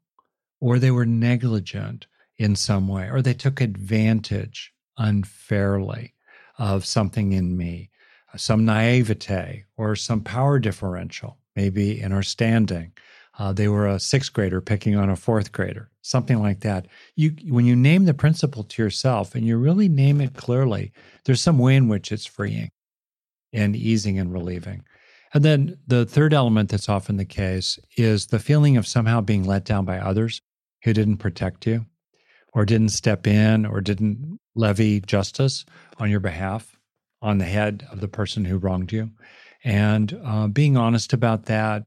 or 0.59 0.79
they 0.79 0.91
were 0.91 1.05
negligent 1.05 2.07
in 2.37 2.55
some 2.55 2.87
way, 2.87 3.09
or 3.09 3.21
they 3.21 3.33
took 3.33 3.61
advantage 3.61 4.73
unfairly 4.97 6.13
of 6.59 6.85
something 6.85 7.31
in 7.31 7.57
me, 7.57 7.89
some 8.35 8.65
naivete 8.65 9.65
or 9.77 9.95
some 9.95 10.21
power 10.21 10.59
differential, 10.59 11.37
maybe 11.55 11.99
in 11.99 12.11
our 12.11 12.21
standing. 12.21 12.91
Uh, 13.39 13.53
they 13.53 13.69
were 13.69 13.87
a 13.87 13.99
sixth 13.99 14.33
grader 14.33 14.59
picking 14.59 14.97
on 14.97 15.09
a 15.09 15.15
fourth 15.15 15.53
grader, 15.53 15.89
something 16.01 16.41
like 16.41 16.59
that. 16.59 16.85
You, 17.15 17.33
when 17.47 17.65
you 17.65 17.75
name 17.75 18.03
the 18.03 18.13
principle 18.13 18.63
to 18.65 18.83
yourself 18.83 19.33
and 19.33 19.47
you 19.47 19.55
really 19.57 19.87
name 19.87 20.19
it 20.19 20.35
clearly, 20.35 20.91
there's 21.23 21.41
some 21.41 21.57
way 21.57 21.77
in 21.77 21.87
which 21.87 22.11
it's 22.11 22.25
freeing 22.25 22.69
and 23.53 23.75
easing 23.75 24.19
and 24.19 24.31
relieving. 24.33 24.83
And 25.33 25.45
then 25.45 25.77
the 25.87 26.05
third 26.05 26.33
element 26.33 26.69
that's 26.69 26.89
often 26.89 27.15
the 27.15 27.25
case 27.25 27.79
is 27.95 28.27
the 28.27 28.39
feeling 28.39 28.75
of 28.75 28.87
somehow 28.87 29.21
being 29.21 29.45
let 29.45 29.63
down 29.63 29.85
by 29.85 29.99
others 29.99 30.41
who 30.83 30.91
didn't 30.91 31.17
protect 31.17 31.65
you 31.65 31.85
or 32.53 32.65
didn't 32.65 32.89
step 32.89 33.27
in 33.27 33.65
or 33.65 33.81
didn't 33.81 34.39
levy 34.55 35.01
justice 35.01 35.65
on 35.97 36.09
your 36.09 36.19
behalf 36.19 36.77
on 37.21 37.37
the 37.37 37.45
head 37.45 37.85
of 37.91 37.99
the 37.99 38.07
person 38.07 38.45
who 38.45 38.57
wronged 38.57 38.91
you. 38.91 39.11
And 39.63 40.19
uh, 40.23 40.47
being 40.47 40.77
honest 40.77 41.13
about 41.13 41.45
that, 41.45 41.83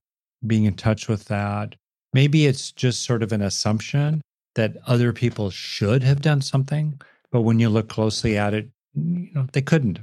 being 0.46 0.64
in 0.64 0.74
touch 0.74 1.08
with 1.08 1.26
that. 1.26 1.74
Maybe 2.12 2.46
it's 2.46 2.72
just 2.72 3.04
sort 3.04 3.22
of 3.22 3.32
an 3.32 3.40
assumption 3.40 4.20
that 4.54 4.76
other 4.86 5.12
people 5.12 5.50
should 5.50 6.02
have 6.02 6.20
done 6.20 6.42
something, 6.42 7.00
but 7.30 7.40
when 7.42 7.58
you 7.58 7.70
look 7.70 7.88
closely 7.88 8.36
at 8.36 8.52
it, 8.52 8.68
you 8.94 9.30
know, 9.32 9.46
they 9.52 9.62
couldn't. 9.62 10.00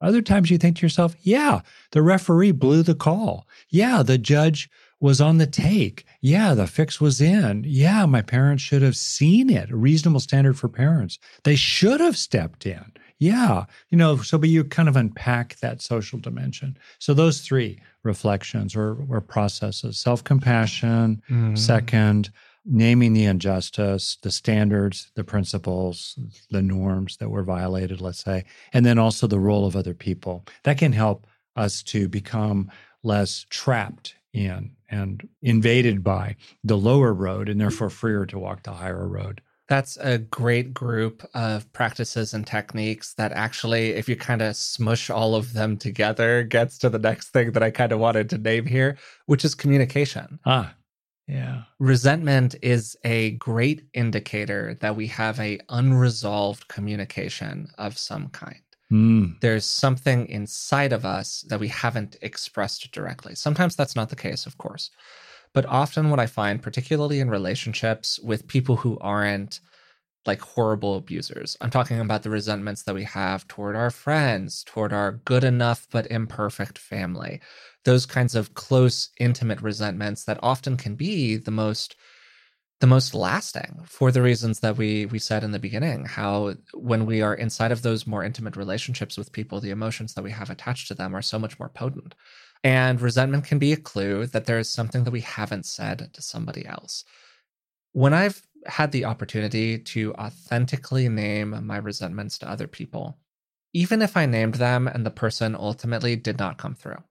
Other 0.00 0.22
times 0.22 0.50
you 0.50 0.58
think 0.58 0.76
to 0.76 0.82
yourself, 0.82 1.16
yeah, 1.20 1.60
the 1.92 2.02
referee 2.02 2.52
blew 2.52 2.82
the 2.82 2.94
call. 2.94 3.46
Yeah, 3.70 4.02
the 4.02 4.18
judge 4.18 4.68
was 5.02 5.20
on 5.20 5.38
the 5.38 5.46
take. 5.48 6.06
Yeah, 6.20 6.54
the 6.54 6.68
fix 6.68 7.00
was 7.00 7.20
in. 7.20 7.64
Yeah, 7.66 8.06
my 8.06 8.22
parents 8.22 8.62
should 8.62 8.82
have 8.82 8.96
seen 8.96 9.50
it. 9.50 9.70
A 9.70 9.76
reasonable 9.76 10.20
standard 10.20 10.56
for 10.56 10.68
parents. 10.68 11.18
They 11.42 11.56
should 11.56 12.00
have 12.00 12.16
stepped 12.16 12.64
in. 12.64 12.84
Yeah, 13.18 13.64
you 13.90 13.98
know, 13.98 14.16
so 14.18 14.38
but 14.38 14.48
you 14.48 14.62
kind 14.64 14.88
of 14.88 14.96
unpack 14.96 15.56
that 15.56 15.82
social 15.82 16.20
dimension. 16.20 16.78
So 17.00 17.14
those 17.14 17.40
three 17.40 17.80
reflections 18.04 18.76
or, 18.76 18.96
or 19.08 19.20
processes 19.20 19.98
self 19.98 20.22
compassion, 20.22 21.20
mm-hmm. 21.28 21.56
second, 21.56 22.30
naming 22.64 23.12
the 23.12 23.24
injustice, 23.24 24.18
the 24.22 24.30
standards, 24.30 25.10
the 25.16 25.24
principles, 25.24 26.16
the 26.50 26.62
norms 26.62 27.16
that 27.16 27.28
were 27.28 27.42
violated, 27.42 28.00
let's 28.00 28.22
say, 28.22 28.44
and 28.72 28.86
then 28.86 28.98
also 28.98 29.26
the 29.26 29.40
role 29.40 29.66
of 29.66 29.74
other 29.74 29.94
people. 29.94 30.44
That 30.62 30.78
can 30.78 30.92
help 30.92 31.26
us 31.56 31.82
to 31.84 32.08
become 32.08 32.70
less 33.02 33.46
trapped 33.50 34.14
in 34.32 34.72
and 34.92 35.26
invaded 35.40 36.04
by 36.04 36.36
the 36.62 36.76
lower 36.76 37.12
road 37.12 37.48
and 37.48 37.60
therefore 37.60 37.90
freer 37.90 38.26
to 38.26 38.38
walk 38.38 38.62
the 38.62 38.72
higher 38.72 39.08
road. 39.08 39.40
That's 39.68 39.96
a 39.96 40.18
great 40.18 40.74
group 40.74 41.24
of 41.34 41.72
practices 41.72 42.34
and 42.34 42.46
techniques 42.46 43.14
that 43.14 43.32
actually, 43.32 43.90
if 43.90 44.08
you 44.08 44.16
kind 44.16 44.42
of 44.42 44.54
smush 44.54 45.08
all 45.08 45.34
of 45.34 45.54
them 45.54 45.78
together, 45.78 46.42
gets 46.42 46.76
to 46.78 46.90
the 46.90 46.98
next 46.98 47.30
thing 47.30 47.52
that 47.52 47.62
I 47.62 47.70
kind 47.70 47.90
of 47.90 47.98
wanted 47.98 48.28
to 48.30 48.38
name 48.38 48.66
here, 48.66 48.98
which 49.26 49.44
is 49.44 49.54
communication. 49.54 50.38
Ah, 50.44 50.74
yeah. 51.26 51.62
Resentment 51.78 52.56
is 52.60 52.96
a 53.04 53.30
great 53.32 53.84
indicator 53.94 54.76
that 54.80 54.96
we 54.96 55.06
have 55.06 55.40
a 55.40 55.60
unresolved 55.70 56.68
communication 56.68 57.68
of 57.78 57.96
some 57.96 58.28
kind. 58.28 58.60
Mm. 58.92 59.40
There's 59.40 59.64
something 59.64 60.28
inside 60.28 60.92
of 60.92 61.06
us 61.06 61.44
that 61.48 61.58
we 61.58 61.68
haven't 61.68 62.16
expressed 62.20 62.92
directly. 62.92 63.34
Sometimes 63.34 63.74
that's 63.74 63.96
not 63.96 64.10
the 64.10 64.16
case, 64.16 64.44
of 64.44 64.58
course. 64.58 64.90
But 65.54 65.66
often 65.66 66.10
what 66.10 66.20
I 66.20 66.26
find, 66.26 66.62
particularly 66.62 67.20
in 67.20 67.30
relationships 67.30 68.20
with 68.20 68.46
people 68.46 68.76
who 68.76 68.98
aren't 69.00 69.60
like 70.26 70.40
horrible 70.40 70.96
abusers. 70.96 71.56
I'm 71.60 71.70
talking 71.70 71.98
about 71.98 72.22
the 72.22 72.30
resentments 72.30 72.84
that 72.84 72.94
we 72.94 73.04
have 73.04 73.48
toward 73.48 73.74
our 73.74 73.90
friends, 73.90 74.62
toward 74.64 74.92
our 74.92 75.12
good 75.24 75.42
enough 75.42 75.88
but 75.90 76.06
imperfect 76.10 76.78
family, 76.78 77.40
those 77.84 78.06
kinds 78.06 78.34
of 78.34 78.54
close, 78.54 79.10
intimate 79.18 79.60
resentments 79.60 80.24
that 80.24 80.38
often 80.42 80.76
can 80.76 80.94
be 80.94 81.36
the 81.36 81.50
most 81.50 81.96
the 82.82 82.86
most 82.88 83.14
lasting 83.14 83.80
for 83.86 84.10
the 84.10 84.20
reasons 84.20 84.58
that 84.58 84.76
we 84.76 85.06
we 85.06 85.18
said 85.20 85.44
in 85.44 85.52
the 85.52 85.60
beginning 85.60 86.04
how 86.04 86.52
when 86.74 87.06
we 87.06 87.22
are 87.22 87.32
inside 87.32 87.70
of 87.70 87.82
those 87.82 88.08
more 88.08 88.24
intimate 88.24 88.56
relationships 88.56 89.16
with 89.16 89.30
people 89.30 89.60
the 89.60 89.70
emotions 89.70 90.14
that 90.14 90.24
we 90.24 90.32
have 90.32 90.50
attached 90.50 90.88
to 90.88 90.94
them 90.94 91.14
are 91.14 91.22
so 91.22 91.38
much 91.38 91.60
more 91.60 91.68
potent. 91.68 92.16
And 92.64 93.00
resentment 93.00 93.44
can 93.44 93.60
be 93.60 93.72
a 93.72 93.76
clue 93.76 94.26
that 94.26 94.46
there 94.46 94.58
is 94.58 94.68
something 94.68 95.04
that 95.04 95.12
we 95.12 95.20
haven't 95.20 95.64
said 95.64 96.10
to 96.12 96.20
somebody 96.20 96.66
else. 96.66 97.04
When 97.92 98.12
i've 98.12 98.42
had 98.66 98.90
the 98.90 99.04
opportunity 99.04 99.78
to 99.78 100.12
authentically 100.14 101.08
name 101.08 101.64
my 101.64 101.76
resentments 101.76 102.36
to 102.38 102.50
other 102.50 102.66
people 102.66 103.16
even 103.72 104.02
if 104.02 104.16
i 104.16 104.26
named 104.26 104.54
them 104.54 104.88
and 104.88 105.06
the 105.06 105.10
person 105.24 105.54
ultimately 105.54 106.16
did 106.16 106.40
not 106.40 106.58
come 106.58 106.74
through 106.74 107.02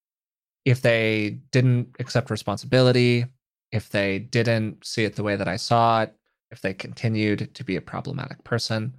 if 0.66 0.82
they 0.82 1.40
didn't 1.52 1.96
accept 2.00 2.30
responsibility 2.30 3.26
if 3.72 3.90
they 3.90 4.20
didn't 4.20 4.86
see 4.86 5.06
it 5.06 5.16
the 5.16 5.24
way 5.24 5.36
that 5.36 5.48
I 5.48 5.56
saw 5.56 6.04
it, 6.04 6.14
if 6.52 6.62
they 6.62 6.74
continued 6.74 7.56
to 7.56 7.64
be 7.64 7.76
a 7.76 7.82
problematic 7.82 8.44
person. 8.44 8.96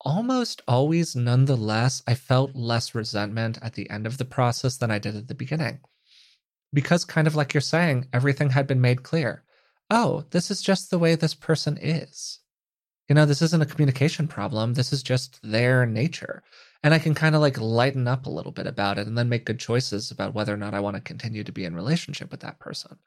Almost 0.00 0.60
always, 0.68 1.16
nonetheless, 1.16 2.02
I 2.06 2.14
felt 2.14 2.54
less 2.54 2.94
resentment 2.94 3.58
at 3.62 3.74
the 3.74 3.88
end 3.88 4.06
of 4.06 4.18
the 4.18 4.24
process 4.24 4.76
than 4.76 4.90
I 4.90 4.98
did 4.98 5.16
at 5.16 5.28
the 5.28 5.34
beginning. 5.34 5.78
Because, 6.72 7.04
kind 7.04 7.26
of 7.26 7.36
like 7.36 7.54
you're 7.54 7.60
saying, 7.60 8.08
everything 8.12 8.50
had 8.50 8.66
been 8.66 8.80
made 8.80 9.04
clear. 9.04 9.44
Oh, 9.90 10.24
this 10.30 10.50
is 10.50 10.60
just 10.60 10.90
the 10.90 10.98
way 10.98 11.14
this 11.14 11.34
person 11.34 11.78
is. 11.80 12.40
You 13.08 13.14
know, 13.14 13.26
this 13.26 13.42
isn't 13.42 13.62
a 13.62 13.66
communication 13.66 14.26
problem. 14.26 14.74
This 14.74 14.92
is 14.92 15.02
just 15.02 15.38
their 15.42 15.86
nature. 15.86 16.42
And 16.82 16.92
I 16.92 16.98
can 16.98 17.14
kind 17.14 17.34
of 17.34 17.40
like 17.40 17.60
lighten 17.60 18.08
up 18.08 18.26
a 18.26 18.30
little 18.30 18.52
bit 18.52 18.66
about 18.66 18.98
it 18.98 19.06
and 19.06 19.16
then 19.16 19.28
make 19.28 19.46
good 19.46 19.60
choices 19.60 20.10
about 20.10 20.34
whether 20.34 20.52
or 20.52 20.56
not 20.56 20.74
I 20.74 20.80
want 20.80 20.96
to 20.96 21.02
continue 21.02 21.44
to 21.44 21.52
be 21.52 21.64
in 21.64 21.76
relationship 21.76 22.30
with 22.30 22.40
that 22.40 22.58
person 22.58 22.98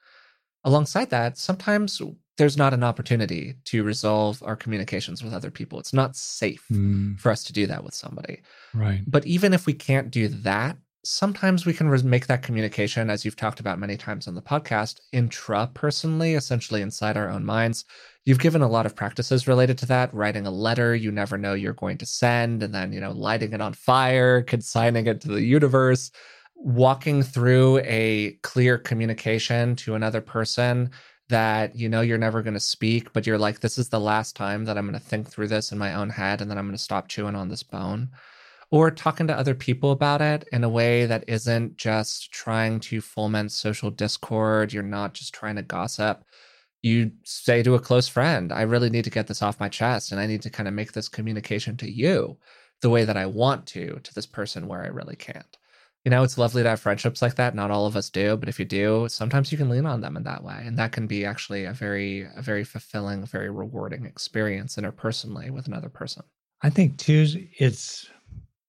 alongside 0.63 1.09
that, 1.11 1.37
sometimes 1.37 2.01
there's 2.37 2.57
not 2.57 2.73
an 2.73 2.83
opportunity 2.83 3.55
to 3.65 3.83
resolve 3.83 4.41
our 4.43 4.55
communications 4.55 5.23
with 5.23 5.33
other 5.33 5.49
people. 5.51 5.79
It's 5.79 5.93
not 5.93 6.15
safe 6.15 6.63
mm. 6.71 7.19
for 7.19 7.31
us 7.31 7.43
to 7.45 7.53
do 7.53 7.65
that 7.67 7.83
with 7.83 7.95
somebody. 7.95 8.41
Right. 8.73 9.01
But 9.07 9.25
even 9.25 9.53
if 9.53 9.65
we 9.65 9.73
can't 9.73 10.11
do 10.11 10.27
that, 10.27 10.77
sometimes 11.03 11.65
we 11.65 11.73
can 11.73 11.89
make 12.07 12.27
that 12.27 12.43
communication, 12.43 13.09
as 13.09 13.23
you've 13.23 13.35
talked 13.35 13.59
about 13.59 13.79
many 13.79 13.97
times 13.97 14.27
on 14.27 14.35
the 14.35 14.41
podcast, 14.41 14.99
intra 15.13 15.69
personally, 15.73 16.33
essentially 16.33 16.81
inside 16.81 17.17
our 17.17 17.29
own 17.29 17.45
minds. 17.45 17.85
You've 18.25 18.39
given 18.39 18.61
a 18.61 18.67
lot 18.67 18.85
of 18.85 18.95
practices 18.95 19.47
related 19.47 19.77
to 19.79 19.85
that, 19.85 20.13
writing 20.13 20.45
a 20.45 20.51
letter 20.51 20.93
you 20.93 21.11
never 21.11 21.37
know 21.37 21.53
you're 21.53 21.73
going 21.73 21.97
to 21.99 22.05
send, 22.05 22.61
and 22.61 22.75
then, 22.75 22.91
you 22.91 22.99
know, 22.99 23.11
lighting 23.11 23.53
it 23.53 23.61
on 23.61 23.73
fire, 23.73 24.41
consigning 24.41 25.07
it 25.07 25.21
to 25.21 25.29
the 25.29 25.41
universe 25.41 26.11
walking 26.59 27.23
through 27.23 27.79
a 27.79 28.31
clear 28.43 28.77
communication 28.77 29.75
to 29.77 29.95
another 29.95 30.21
person 30.21 30.91
that 31.29 31.75
you 31.75 31.89
know 31.89 32.01
you're 32.01 32.17
never 32.17 32.41
going 32.41 32.53
to 32.53 32.59
speak, 32.59 33.11
but 33.13 33.27
you're 33.27 33.37
like, 33.37 33.59
this 33.59 33.77
is 33.77 33.89
the 33.89 33.99
last 33.99 34.35
time 34.35 34.65
that 34.65 34.77
I'm 34.77 34.87
going 34.87 34.99
to 34.99 35.05
think 35.05 35.27
through 35.27 35.49
this 35.49 35.71
in 35.71 35.77
my 35.77 35.93
own 35.93 36.09
head 36.09 36.41
and 36.41 36.49
then 36.49 36.57
I'm 36.57 36.65
going 36.65 36.77
to 36.77 36.81
stop 36.81 37.07
chewing 37.07 37.35
on 37.35 37.49
this 37.49 37.63
bone. 37.63 38.09
Or 38.69 38.91
talking 38.91 39.27
to 39.27 39.37
other 39.37 39.55
people 39.55 39.91
about 39.91 40.21
it 40.21 40.47
in 40.51 40.65
a 40.65 40.69
way 40.69 41.05
that 41.05 41.23
isn't 41.27 41.77
just 41.77 42.33
trying 42.33 42.81
to 42.81 42.99
foment 42.99 43.53
social 43.53 43.89
discord. 43.89 44.73
You're 44.73 44.83
not 44.83 45.13
just 45.13 45.33
trying 45.33 45.55
to 45.55 45.61
gossip. 45.61 46.25
You 46.81 47.11
say 47.23 47.63
to 47.63 47.75
a 47.75 47.79
close 47.79 48.09
friend, 48.09 48.51
I 48.51 48.63
really 48.63 48.89
need 48.89 49.05
to 49.05 49.09
get 49.09 49.27
this 49.27 49.41
off 49.41 49.59
my 49.59 49.69
chest 49.69 50.11
and 50.11 50.19
I 50.19 50.27
need 50.27 50.41
to 50.41 50.49
kind 50.49 50.67
of 50.67 50.73
make 50.73 50.91
this 50.91 51.07
communication 51.07 51.77
to 51.77 51.89
you 51.89 52.37
the 52.81 52.89
way 52.89 53.05
that 53.05 53.17
I 53.17 53.25
want 53.25 53.67
to, 53.67 53.99
to 54.03 54.13
this 54.13 54.25
person 54.25 54.67
where 54.67 54.83
I 54.83 54.87
really 54.87 55.15
can't 55.15 55.56
you 56.07 56.11
know, 56.11 56.23
it's 56.23 56.37
lovely 56.37 56.63
to 56.63 56.69
have 56.69 56.79
friendships 56.79 57.21
like 57.21 57.35
that. 57.35 57.53
Not 57.53 57.69
all 57.69 57.85
of 57.85 57.97
us 57.97 58.09
do, 58.09 58.37
but 58.37 58.47
if 58.47 58.59
you 58.59 58.63
do, 58.63 59.09
sometimes 59.09 59.51
you 59.51 59.57
can 59.57 59.67
lean 59.67 59.85
on 59.85 59.99
them 59.99 60.15
in 60.15 60.23
that 60.23 60.41
way. 60.41 60.63
And 60.65 60.79
that 60.79 60.93
can 60.93 61.05
be 61.05 61.25
actually 61.25 61.65
a 61.65 61.73
very, 61.73 62.29
a 62.33 62.41
very 62.41 62.63
fulfilling, 62.63 63.25
very 63.25 63.49
rewarding 63.49 64.05
experience 64.05 64.77
interpersonally 64.77 65.51
with 65.51 65.67
another 65.67 65.89
person. 65.89 66.23
I 66.61 66.69
think 66.69 66.97
too, 66.97 67.27
it's 67.59 68.09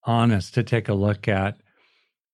honest 0.03 0.53
to 0.55 0.64
take 0.64 0.89
a 0.89 0.95
look 0.95 1.28
at 1.28 1.61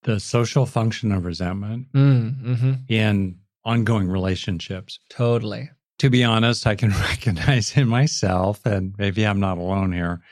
the 0.05 0.19
social 0.19 0.65
function 0.65 1.13
of 1.13 1.27
resentment 1.27 1.93
mm, 1.93 2.43
mm-hmm. 2.43 2.73
in 2.89 3.41
ongoing 3.63 4.09
relationships. 4.09 5.01
Totally. 5.11 5.69
To 5.99 6.09
be 6.09 6.25
honest, 6.25 6.67
I 6.67 6.77
can 6.77 6.91
recognize 7.11 7.77
in 7.77 7.89
myself, 7.89 8.65
and 8.65 8.95
maybe 8.97 9.27
I'm 9.27 9.41
not 9.41 9.59
alone 9.59 9.93
here, 9.93 10.23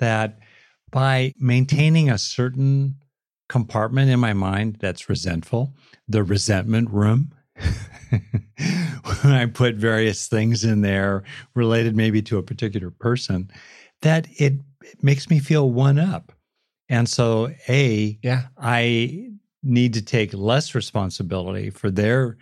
that 0.00 0.38
by 0.90 1.32
maintaining 1.38 2.10
a 2.10 2.18
certain 2.18 2.96
compartment 3.48 4.10
in 4.10 4.20
my 4.20 4.32
mind 4.32 4.76
that's 4.80 5.08
resentful, 5.08 5.74
the 6.06 6.22
resentment 6.22 6.90
room. 6.90 7.32
when 8.10 8.22
I 9.32 9.46
put 9.46 9.74
various 9.74 10.28
things 10.28 10.64
in 10.64 10.82
there 10.82 11.24
related 11.54 11.96
maybe 11.96 12.22
to 12.22 12.38
a 12.38 12.42
particular 12.42 12.90
person, 12.90 13.50
that 14.02 14.26
it, 14.36 14.54
it 14.82 15.02
makes 15.02 15.28
me 15.28 15.38
feel 15.38 15.70
one 15.70 15.98
up. 15.98 16.32
And 16.88 17.08
so, 17.08 17.52
A, 17.68 18.18
yeah. 18.22 18.44
I 18.56 19.30
need 19.62 19.94
to 19.94 20.02
take 20.02 20.32
less 20.32 20.74
responsibility 20.74 21.70
for 21.70 21.90
their 21.90 22.38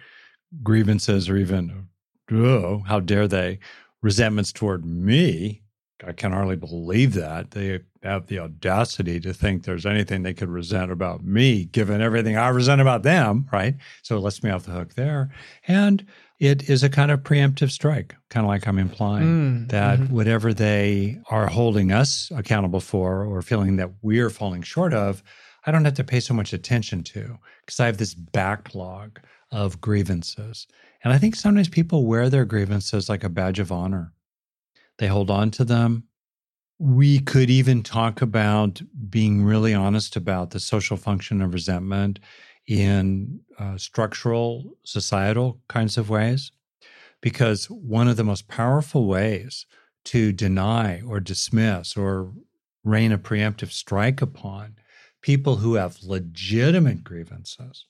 grievances 0.63 1.29
or 1.29 1.37
even, 1.37 1.89
oh, 2.31 2.83
how 2.87 3.01
dare 3.01 3.27
they, 3.27 3.59
resentments 4.03 4.53
toward 4.53 4.85
me. 4.85 5.63
I 6.07 6.13
can 6.13 6.33
hardly 6.33 6.57
believe 6.57 7.15
that. 7.15 7.53
They 7.53 7.81
have 8.07 8.27
the 8.27 8.39
audacity 8.39 9.21
to 9.21 9.33
think 9.33 9.65
there's 9.65 9.87
anything 9.87 10.23
they 10.23 10.35
could 10.35 10.49
resent 10.49 10.91
about 10.91 11.25
me, 11.25 11.65
given 11.67 12.01
everything 12.01 12.37
I 12.37 12.49
resent 12.49 12.81
about 12.81 13.03
them, 13.03 13.47
right? 13.53 13.75
So 14.03 14.17
it 14.17 14.21
lets 14.21 14.43
me 14.43 14.51
off 14.51 14.65
the 14.65 14.73
hook 14.73 14.95
there. 14.95 15.31
And 15.67 16.07
it 16.39 16.69
is 16.69 16.83
a 16.83 16.91
kind 16.91 17.11
of 17.11 17.21
preemptive 17.21 17.71
strike, 17.71 18.15
kind 18.29 18.45
of 18.45 18.49
like 18.49 18.67
I'm 18.67 18.79
implying 18.79 19.27
mm, 19.27 19.71
that 19.71 19.99
mm-hmm. 19.99 20.15
whatever 20.15 20.53
they 20.53 21.19
are 21.31 21.47
holding 21.47 21.93
us 21.93 22.31
accountable 22.35 22.81
for 22.81 23.25
or 23.25 23.41
feeling 23.43 23.77
that 23.77 23.91
we're 24.03 24.31
falling 24.31 24.63
short 24.63 24.93
of, 24.93 25.23
I 25.65 25.71
don't 25.71 25.85
have 25.85 25.95
to 25.95 26.05
pay 26.05 26.21
so 26.21 26.35
much 26.35 26.53
attention 26.53 27.03
to 27.05 27.39
because 27.65 27.81
I 27.81 27.87
have 27.87 27.99
this 27.99 28.15
backlog 28.15 29.19
of 29.51 29.81
grievances. 29.81 30.67
And 31.03 31.13
I 31.13 31.19
think 31.19 31.37
sometimes 31.37 31.69
people 31.69 32.07
wear 32.07 32.29
their 32.29 32.45
grievances 32.45 33.09
like 33.09 33.25
a 33.25 33.29
badge 33.29 33.59
of 33.59 33.73
honor. 33.73 34.13
They 34.99 35.07
hold 35.07 35.31
on 35.31 35.51
to 35.53 35.65
them 35.65 36.05
we 36.79 37.21
could 37.21 37.49
even 37.49 37.83
talk 37.83 38.21
about 38.21 38.83
being 39.09 39.43
really 39.43 39.73
honest 39.73 40.17
about 40.17 40.51
the 40.51 40.61
social 40.61 40.97
function 40.97 41.41
of 41.41 41.55
resentment 41.55 42.19
in 42.67 43.41
uh, 43.59 43.79
structural, 43.79 44.77
societal 44.85 45.61
kinds 45.69 45.97
of 45.97 46.11
ways. 46.11 46.53
Because 47.23 47.67
one 47.71 48.09
of 48.09 48.17
the 48.17 48.25
most 48.25 48.47
powerful 48.47 49.07
ways 49.07 49.67
to 50.07 50.33
deny 50.33 51.03
or 51.07 51.19
dismiss 51.19 51.97
or 51.97 52.33
rain 52.85 53.11
a 53.11 53.19
preemptive 53.19 53.73
strike 53.73 54.23
upon 54.23 54.77
people 55.23 55.57
who 55.57 55.75
have 55.75 56.03
legitimate 56.05 57.03
grievances 57.03 57.87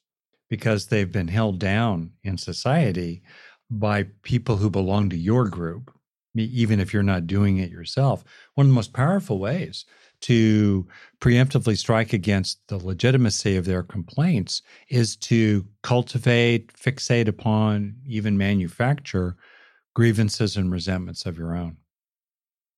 because 0.48 0.86
they've 0.86 1.12
been 1.12 1.28
held 1.28 1.58
down 1.58 2.12
in 2.22 2.38
society 2.38 3.22
by 3.68 4.04
people 4.22 4.56
who 4.56 4.70
belong 4.70 5.10
to 5.10 5.16
your 5.16 5.46
group 5.48 5.95
even 6.44 6.80
if 6.80 6.92
you're 6.92 7.02
not 7.02 7.26
doing 7.26 7.58
it 7.58 7.70
yourself. 7.70 8.24
One 8.54 8.66
of 8.66 8.70
the 8.70 8.74
most 8.74 8.92
powerful 8.92 9.38
ways 9.38 9.84
to 10.22 10.86
preemptively 11.20 11.76
strike 11.76 12.12
against 12.12 12.66
the 12.68 12.78
legitimacy 12.78 13.56
of 13.56 13.64
their 13.64 13.82
complaints 13.82 14.62
is 14.88 15.16
to 15.16 15.66
cultivate, 15.82 16.72
fixate 16.72 17.28
upon, 17.28 17.96
even 18.06 18.38
manufacture 18.38 19.36
grievances 19.94 20.56
and 20.56 20.72
resentments 20.72 21.26
of 21.26 21.38
your 21.38 21.54
own. 21.54 21.76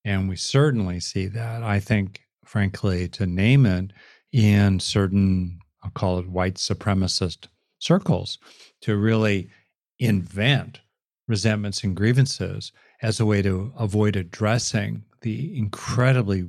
And 0.04 0.28
we 0.28 0.36
certainly 0.36 1.00
see 1.00 1.26
that, 1.26 1.62
I 1.62 1.80
think, 1.80 2.22
frankly, 2.44 3.08
to 3.08 3.26
name 3.26 3.66
it, 3.66 3.92
in 4.32 4.78
certain, 4.80 5.58
I'll 5.82 5.90
call 5.90 6.18
it 6.18 6.28
white 6.28 6.54
supremacist 6.54 7.48
circles, 7.78 8.38
to 8.82 8.96
really 8.96 9.50
invent 9.98 10.80
resentments 11.26 11.82
and 11.84 11.96
grievances 11.96 12.72
as 13.02 13.20
a 13.20 13.26
way 13.26 13.42
to 13.42 13.72
avoid 13.78 14.16
addressing 14.16 15.04
the 15.20 15.56
incredibly 15.56 16.48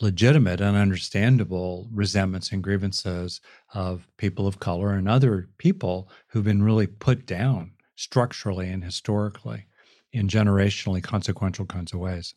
legitimate 0.00 0.60
and 0.60 0.76
understandable 0.76 1.88
resentments 1.92 2.50
and 2.52 2.62
grievances 2.62 3.40
of 3.74 4.06
people 4.16 4.46
of 4.46 4.58
color 4.58 4.92
and 4.92 5.08
other 5.08 5.48
people 5.58 6.08
who've 6.28 6.44
been 6.44 6.62
really 6.62 6.86
put 6.86 7.26
down 7.26 7.70
structurally 7.96 8.68
and 8.68 8.82
historically 8.82 9.66
in 10.12 10.28
generationally 10.28 11.02
consequential 11.02 11.64
kinds 11.64 11.92
of 11.92 12.00
ways. 12.00 12.34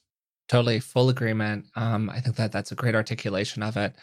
Totally, 0.48 0.80
full 0.80 1.10
agreement. 1.10 1.66
Um, 1.76 2.10
I 2.10 2.20
think 2.20 2.36
that 2.38 2.52
that's 2.52 2.72
a 2.72 2.76
great 2.76 2.96
articulation 2.96 3.64
of 3.64 3.76
it. 3.76 3.96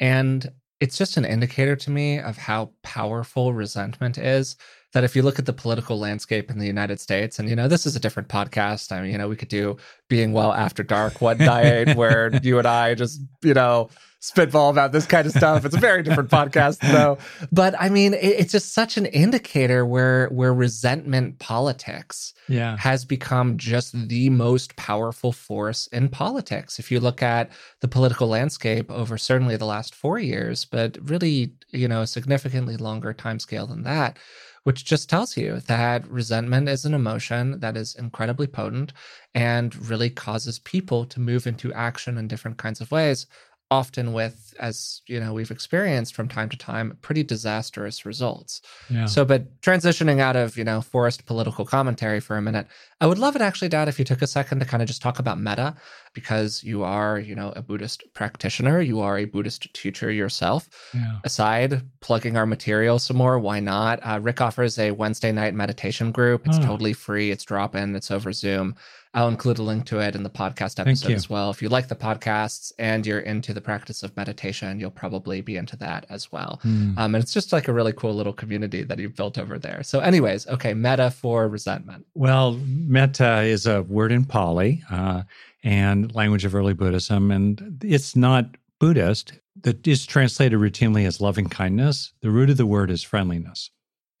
And 0.00 0.50
it's 0.80 0.96
just 0.96 1.16
an 1.16 1.24
indicator 1.24 1.76
to 1.76 1.90
me 1.90 2.18
of 2.18 2.36
how 2.36 2.72
powerful 2.82 3.52
resentment 3.52 4.18
is 4.18 4.56
that 4.92 5.04
if 5.04 5.16
you 5.16 5.22
look 5.22 5.38
at 5.38 5.46
the 5.46 5.52
political 5.52 5.98
landscape 5.98 6.50
in 6.50 6.58
the 6.58 6.66
United 6.66 7.00
States, 7.00 7.38
and 7.38 7.48
you 7.48 7.56
know, 7.56 7.68
this 7.68 7.86
is 7.86 7.96
a 7.96 8.00
different 8.00 8.28
podcast. 8.28 8.92
I 8.92 9.00
mean, 9.02 9.12
you 9.12 9.18
know, 9.18 9.28
we 9.28 9.36
could 9.36 9.48
do 9.48 9.76
being 10.08 10.32
well 10.32 10.52
after 10.52 10.82
dark 10.82 11.20
one 11.20 11.38
night 11.38 11.96
where 11.96 12.30
you 12.42 12.58
and 12.58 12.66
I 12.66 12.94
just, 12.94 13.20
you 13.42 13.54
know, 13.54 13.88
spitball 14.22 14.70
about 14.70 14.92
this 14.92 15.04
kind 15.04 15.26
of 15.26 15.32
stuff. 15.32 15.64
It's 15.64 15.74
a 15.74 15.80
very 15.80 16.02
different 16.02 16.30
podcast, 16.30 16.78
though. 16.80 17.18
But 17.50 17.74
I 17.78 17.88
mean, 17.88 18.14
it, 18.14 18.24
it's 18.24 18.52
just 18.52 18.72
such 18.72 18.96
an 18.96 19.06
indicator 19.06 19.84
where 19.84 20.28
where 20.28 20.54
resentment 20.54 21.38
politics 21.38 22.32
yeah. 22.48 22.76
has 22.76 23.04
become 23.04 23.56
just 23.56 24.08
the 24.08 24.30
most 24.30 24.76
powerful 24.76 25.32
force 25.32 25.88
in 25.88 26.08
politics. 26.08 26.78
If 26.78 26.90
you 26.90 27.00
look 27.00 27.22
at 27.22 27.50
the 27.80 27.88
political 27.88 28.28
landscape 28.28 28.90
over 28.90 29.18
certainly 29.18 29.56
the 29.56 29.66
last 29.66 29.94
four 29.94 30.18
years, 30.18 30.64
but 30.64 30.98
really, 31.02 31.54
you 31.70 31.88
know, 31.88 32.02
a 32.02 32.06
significantly 32.06 32.76
longer 32.76 33.12
time 33.12 33.38
scale 33.38 33.66
than 33.66 33.82
that 33.82 34.18
which 34.64 34.84
just 34.84 35.08
tells 35.08 35.36
you 35.36 35.60
that 35.60 36.08
resentment 36.08 36.68
is 36.68 36.84
an 36.84 36.94
emotion 36.94 37.58
that 37.60 37.76
is 37.76 37.94
incredibly 37.96 38.46
potent 38.46 38.92
and 39.34 39.74
really 39.88 40.10
causes 40.10 40.58
people 40.60 41.04
to 41.04 41.20
move 41.20 41.46
into 41.46 41.72
action 41.72 42.18
in 42.18 42.28
different 42.28 42.58
kinds 42.58 42.80
of 42.80 42.90
ways 42.90 43.26
often 43.72 44.12
with 44.12 44.52
as 44.60 45.00
you 45.06 45.18
know 45.18 45.32
we've 45.32 45.50
experienced 45.50 46.14
from 46.14 46.28
time 46.28 46.50
to 46.50 46.58
time 46.58 46.98
pretty 47.00 47.22
disastrous 47.22 48.04
results. 48.04 48.60
Yeah. 48.90 49.06
so 49.06 49.24
but 49.24 49.60
transitioning 49.62 50.20
out 50.20 50.36
of 50.36 50.58
you 50.58 50.64
know 50.64 50.82
Forrest 50.82 51.24
political 51.24 51.64
commentary 51.64 52.20
for 52.20 52.36
a 52.36 52.42
minute 52.42 52.66
i 53.00 53.06
would 53.06 53.18
love 53.18 53.34
it 53.34 53.40
actually 53.40 53.70
dad 53.70 53.88
if 53.88 53.98
you 53.98 54.04
took 54.04 54.20
a 54.20 54.26
second 54.26 54.58
to 54.60 54.66
kind 54.66 54.82
of 54.82 54.88
just 54.88 55.00
talk 55.00 55.18
about 55.18 55.40
metta 55.40 55.74
because 56.12 56.62
you 56.62 56.84
are 56.84 57.18
you 57.18 57.34
know 57.34 57.54
a 57.56 57.62
buddhist 57.62 58.04
practitioner 58.12 58.82
you 58.82 59.00
are 59.00 59.16
a 59.16 59.24
buddhist 59.24 59.72
teacher 59.72 60.10
yourself. 60.10 60.68
Yeah. 60.92 61.16
aside 61.24 61.80
plugging 62.00 62.36
our 62.36 62.46
material 62.46 62.98
some 62.98 63.16
more 63.16 63.38
why 63.38 63.58
not? 63.60 64.00
Uh, 64.02 64.18
rick 64.20 64.42
offers 64.42 64.78
a 64.78 64.90
wednesday 64.90 65.32
night 65.32 65.54
meditation 65.54 66.12
group. 66.12 66.46
It's 66.46 66.58
oh. 66.58 66.66
totally 66.66 66.92
free. 66.92 67.30
It's 67.30 67.44
drop 67.44 67.74
in 67.74 67.96
it's 67.96 68.10
over 68.10 68.34
zoom 68.34 68.76
I'll 69.14 69.28
include 69.28 69.58
a 69.58 69.62
link 69.62 69.84
to 69.86 69.98
it 69.98 70.14
in 70.14 70.22
the 70.22 70.30
podcast 70.30 70.80
episode 70.80 71.12
as 71.12 71.28
well. 71.28 71.50
If 71.50 71.60
you 71.60 71.68
like 71.68 71.88
the 71.88 71.94
podcasts 71.94 72.72
and 72.78 73.06
you're 73.06 73.20
into 73.20 73.52
the 73.52 73.60
practice 73.60 74.02
of 74.02 74.16
meditation, 74.16 74.80
you'll 74.80 74.90
probably 74.90 75.42
be 75.42 75.58
into 75.58 75.76
that 75.76 76.06
as 76.08 76.32
well. 76.32 76.60
Mm. 76.64 76.96
Um, 76.96 77.14
and 77.14 77.22
it's 77.22 77.34
just 77.34 77.52
like 77.52 77.68
a 77.68 77.74
really 77.74 77.92
cool 77.92 78.14
little 78.14 78.32
community 78.32 78.82
that 78.82 78.98
you've 78.98 79.14
built 79.14 79.36
over 79.36 79.58
there. 79.58 79.82
So, 79.82 80.00
anyways, 80.00 80.46
okay, 80.48 80.72
metta 80.72 81.10
for 81.10 81.46
resentment. 81.46 82.06
Well, 82.14 82.52
metta 82.64 83.42
is 83.42 83.66
a 83.66 83.82
word 83.82 84.12
in 84.12 84.24
Pali 84.24 84.82
uh, 84.90 85.24
and 85.62 86.14
language 86.14 86.46
of 86.46 86.54
early 86.54 86.74
Buddhism, 86.74 87.30
and 87.30 87.82
it's 87.84 88.16
not 88.16 88.56
Buddhist. 88.78 89.34
That 89.60 89.86
is 89.86 90.06
translated 90.06 90.58
routinely 90.58 91.06
as 91.06 91.20
loving 91.20 91.48
kindness. 91.48 92.14
The 92.22 92.30
root 92.30 92.48
of 92.48 92.56
the 92.56 92.66
word 92.66 92.90
is 92.90 93.02
friendliness. 93.02 93.70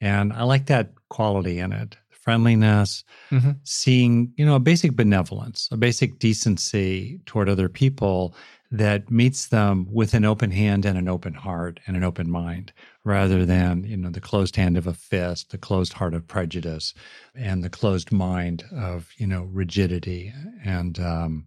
And 0.02 0.32
I 0.32 0.42
like 0.42 0.66
that 0.66 0.92
quality 1.08 1.58
in 1.58 1.72
it 1.72 1.96
friendliness, 2.22 3.04
mm-hmm. 3.30 3.50
seeing, 3.64 4.32
you 4.36 4.46
know, 4.46 4.54
a 4.54 4.60
basic 4.60 4.94
benevolence, 4.96 5.68
a 5.72 5.76
basic 5.76 6.18
decency 6.18 7.20
toward 7.26 7.48
other 7.48 7.68
people 7.68 8.34
that 8.70 9.10
meets 9.10 9.48
them 9.48 9.86
with 9.90 10.14
an 10.14 10.24
open 10.24 10.50
hand 10.50 10.86
and 10.86 10.96
an 10.96 11.08
open 11.08 11.34
heart 11.34 11.78
and 11.86 11.96
an 11.96 12.04
open 12.04 12.30
mind 12.30 12.72
rather 13.04 13.44
than, 13.44 13.84
you 13.84 13.96
know, 13.96 14.08
the 14.08 14.20
closed 14.20 14.56
hand 14.56 14.78
of 14.78 14.86
a 14.86 14.94
fist, 14.94 15.50
the 15.50 15.58
closed 15.58 15.92
heart 15.92 16.14
of 16.14 16.26
prejudice 16.26 16.94
and 17.34 17.62
the 17.62 17.68
closed 17.68 18.10
mind 18.12 18.64
of, 18.72 19.10
you 19.18 19.26
know, 19.26 19.42
rigidity 19.42 20.32
and, 20.64 20.98
um, 21.00 21.46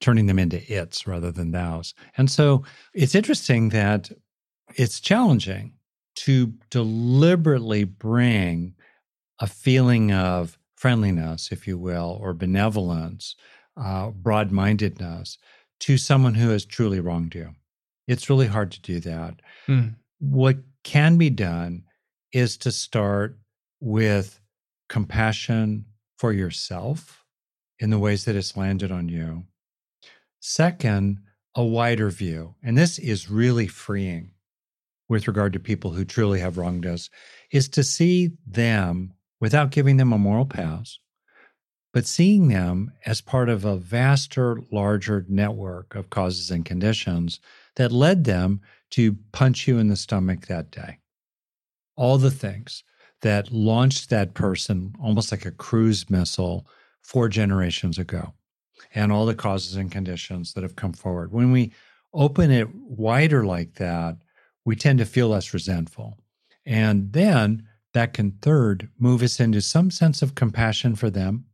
turning 0.00 0.26
them 0.26 0.38
into 0.38 0.60
its 0.72 1.06
rather 1.06 1.32
than 1.32 1.52
thous. 1.52 1.94
And 2.16 2.30
so 2.30 2.64
it's 2.92 3.14
interesting 3.14 3.70
that 3.70 4.10
it's 4.76 5.00
challenging 5.00 5.72
to 6.16 6.52
deliberately 6.70 7.84
bring 7.84 8.74
a 9.40 9.46
feeling 9.46 10.12
of 10.12 10.58
friendliness, 10.76 11.50
if 11.50 11.66
you 11.66 11.78
will, 11.78 12.18
or 12.20 12.32
benevolence, 12.32 13.36
uh, 13.76 14.10
broad 14.10 14.50
mindedness 14.50 15.38
to 15.80 15.96
someone 15.96 16.34
who 16.34 16.50
has 16.50 16.64
truly 16.64 17.00
wronged 17.00 17.34
you. 17.34 17.54
It's 18.06 18.30
really 18.30 18.46
hard 18.46 18.72
to 18.72 18.80
do 18.80 19.00
that. 19.00 19.40
Mm. 19.68 19.96
What 20.18 20.58
can 20.82 21.18
be 21.18 21.30
done 21.30 21.84
is 22.32 22.56
to 22.58 22.72
start 22.72 23.38
with 23.80 24.40
compassion 24.88 25.84
for 26.16 26.32
yourself 26.32 27.24
in 27.78 27.90
the 27.90 27.98
ways 27.98 28.24
that 28.24 28.34
it's 28.34 28.56
landed 28.56 28.90
on 28.90 29.08
you. 29.08 29.44
Second, 30.40 31.18
a 31.54 31.64
wider 31.64 32.10
view. 32.10 32.54
And 32.62 32.76
this 32.76 32.98
is 32.98 33.30
really 33.30 33.66
freeing 33.66 34.32
with 35.08 35.26
regard 35.26 35.52
to 35.54 35.60
people 35.60 35.92
who 35.92 36.04
truly 36.04 36.40
have 36.40 36.58
wronged 36.58 36.86
us, 36.86 37.08
is 37.50 37.68
to 37.70 37.82
see 37.82 38.32
them 38.46 39.14
without 39.40 39.70
giving 39.70 39.96
them 39.96 40.12
a 40.12 40.18
moral 40.18 40.46
pass, 40.46 40.98
but 41.92 42.06
seeing 42.06 42.48
them 42.48 42.92
as 43.06 43.20
part 43.20 43.48
of 43.48 43.64
a 43.64 43.76
vaster, 43.76 44.60
larger 44.70 45.24
network 45.28 45.94
of 45.94 46.10
causes 46.10 46.50
and 46.50 46.64
conditions 46.64 47.40
that 47.76 47.92
led 47.92 48.24
them 48.24 48.60
to 48.90 49.16
punch 49.32 49.66
you 49.66 49.78
in 49.78 49.88
the 49.88 49.96
stomach 49.96 50.46
that 50.46 50.70
day. 50.70 50.98
All 51.96 52.18
the 52.18 52.30
things 52.30 52.84
that 53.22 53.50
launched 53.52 54.10
that 54.10 54.34
person 54.34 54.94
almost 55.02 55.32
like 55.32 55.46
a 55.46 55.50
cruise 55.50 56.08
missile 56.08 56.66
four 57.02 57.28
generations 57.28 57.98
ago, 57.98 58.34
and 58.94 59.10
all 59.10 59.26
the 59.26 59.34
causes 59.34 59.76
and 59.76 59.90
conditions 59.90 60.52
that 60.52 60.62
have 60.62 60.76
come 60.76 60.92
forward. 60.92 61.32
When 61.32 61.50
we 61.52 61.72
open 62.12 62.50
it 62.50 62.68
wider 62.74 63.44
like 63.44 63.74
that, 63.74 64.18
we 64.64 64.76
tend 64.76 64.98
to 64.98 65.04
feel 65.04 65.28
less 65.28 65.52
resentful. 65.54 66.18
And 66.64 67.12
then 67.12 67.67
that 67.98 68.14
can 68.14 68.30
third 68.42 68.88
move 68.98 69.22
us 69.22 69.40
into 69.40 69.60
some 69.60 69.90
sense 69.90 70.22
of 70.22 70.34
compassion 70.34 70.94
for 70.94 71.10
them 71.10 71.44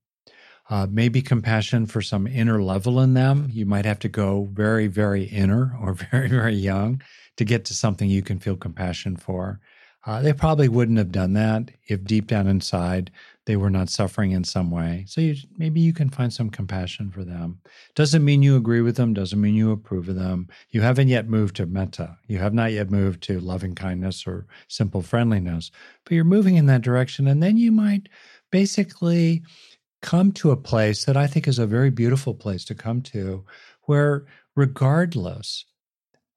uh, 0.70 0.86
maybe 0.90 1.20
compassion 1.20 1.86
for 1.86 2.00
some 2.00 2.26
inner 2.26 2.62
level 2.62 3.00
in 3.00 3.14
them. 3.14 3.48
You 3.52 3.66
might 3.66 3.84
have 3.84 3.98
to 4.00 4.08
go 4.08 4.48
very 4.52 4.86
very 4.86 5.24
inner 5.24 5.76
or 5.80 5.94
very 6.10 6.28
very 6.28 6.54
young 6.54 7.02
to 7.36 7.44
get 7.44 7.64
to 7.66 7.74
something 7.74 8.08
you 8.08 8.22
can 8.22 8.38
feel 8.38 8.56
compassion 8.56 9.16
for. 9.16 9.60
Uh, 10.06 10.20
they 10.20 10.32
probably 10.32 10.68
wouldn't 10.68 10.98
have 10.98 11.12
done 11.12 11.32
that 11.32 11.70
if 11.88 12.04
deep 12.04 12.26
down 12.26 12.46
inside 12.46 13.10
they 13.46 13.56
were 13.56 13.70
not 13.70 13.90
suffering 13.90 14.32
in 14.32 14.42
some 14.42 14.70
way. 14.70 15.04
So 15.06 15.20
you, 15.20 15.34
maybe 15.58 15.80
you 15.80 15.92
can 15.92 16.08
find 16.08 16.32
some 16.32 16.48
compassion 16.48 17.10
for 17.10 17.24
them. 17.24 17.60
Doesn't 17.94 18.24
mean 18.24 18.42
you 18.42 18.56
agree 18.56 18.80
with 18.80 18.96
them, 18.96 19.12
doesn't 19.12 19.40
mean 19.40 19.54
you 19.54 19.70
approve 19.70 20.08
of 20.08 20.16
them. 20.16 20.48
You 20.70 20.80
haven't 20.80 21.08
yet 21.08 21.28
moved 21.28 21.56
to 21.56 21.66
metta. 21.66 22.16
You 22.26 22.38
have 22.38 22.54
not 22.54 22.72
yet 22.72 22.90
moved 22.90 23.22
to 23.24 23.40
loving 23.40 23.74
kindness 23.74 24.26
or 24.26 24.46
simple 24.68 25.02
friendliness, 25.02 25.70
but 26.04 26.14
you're 26.14 26.24
moving 26.24 26.56
in 26.56 26.66
that 26.66 26.82
direction. 26.82 27.28
And 27.28 27.42
then 27.42 27.56
you 27.56 27.70
might 27.70 28.08
basically 28.50 29.42
come 30.00 30.32
to 30.32 30.50
a 30.50 30.56
place 30.56 31.04
that 31.04 31.16
I 31.16 31.26
think 31.26 31.46
is 31.46 31.58
a 31.58 31.66
very 31.66 31.90
beautiful 31.90 32.34
place 32.34 32.64
to 32.66 32.74
come 32.74 33.02
to, 33.02 33.44
where 33.82 34.24
regardless 34.56 35.66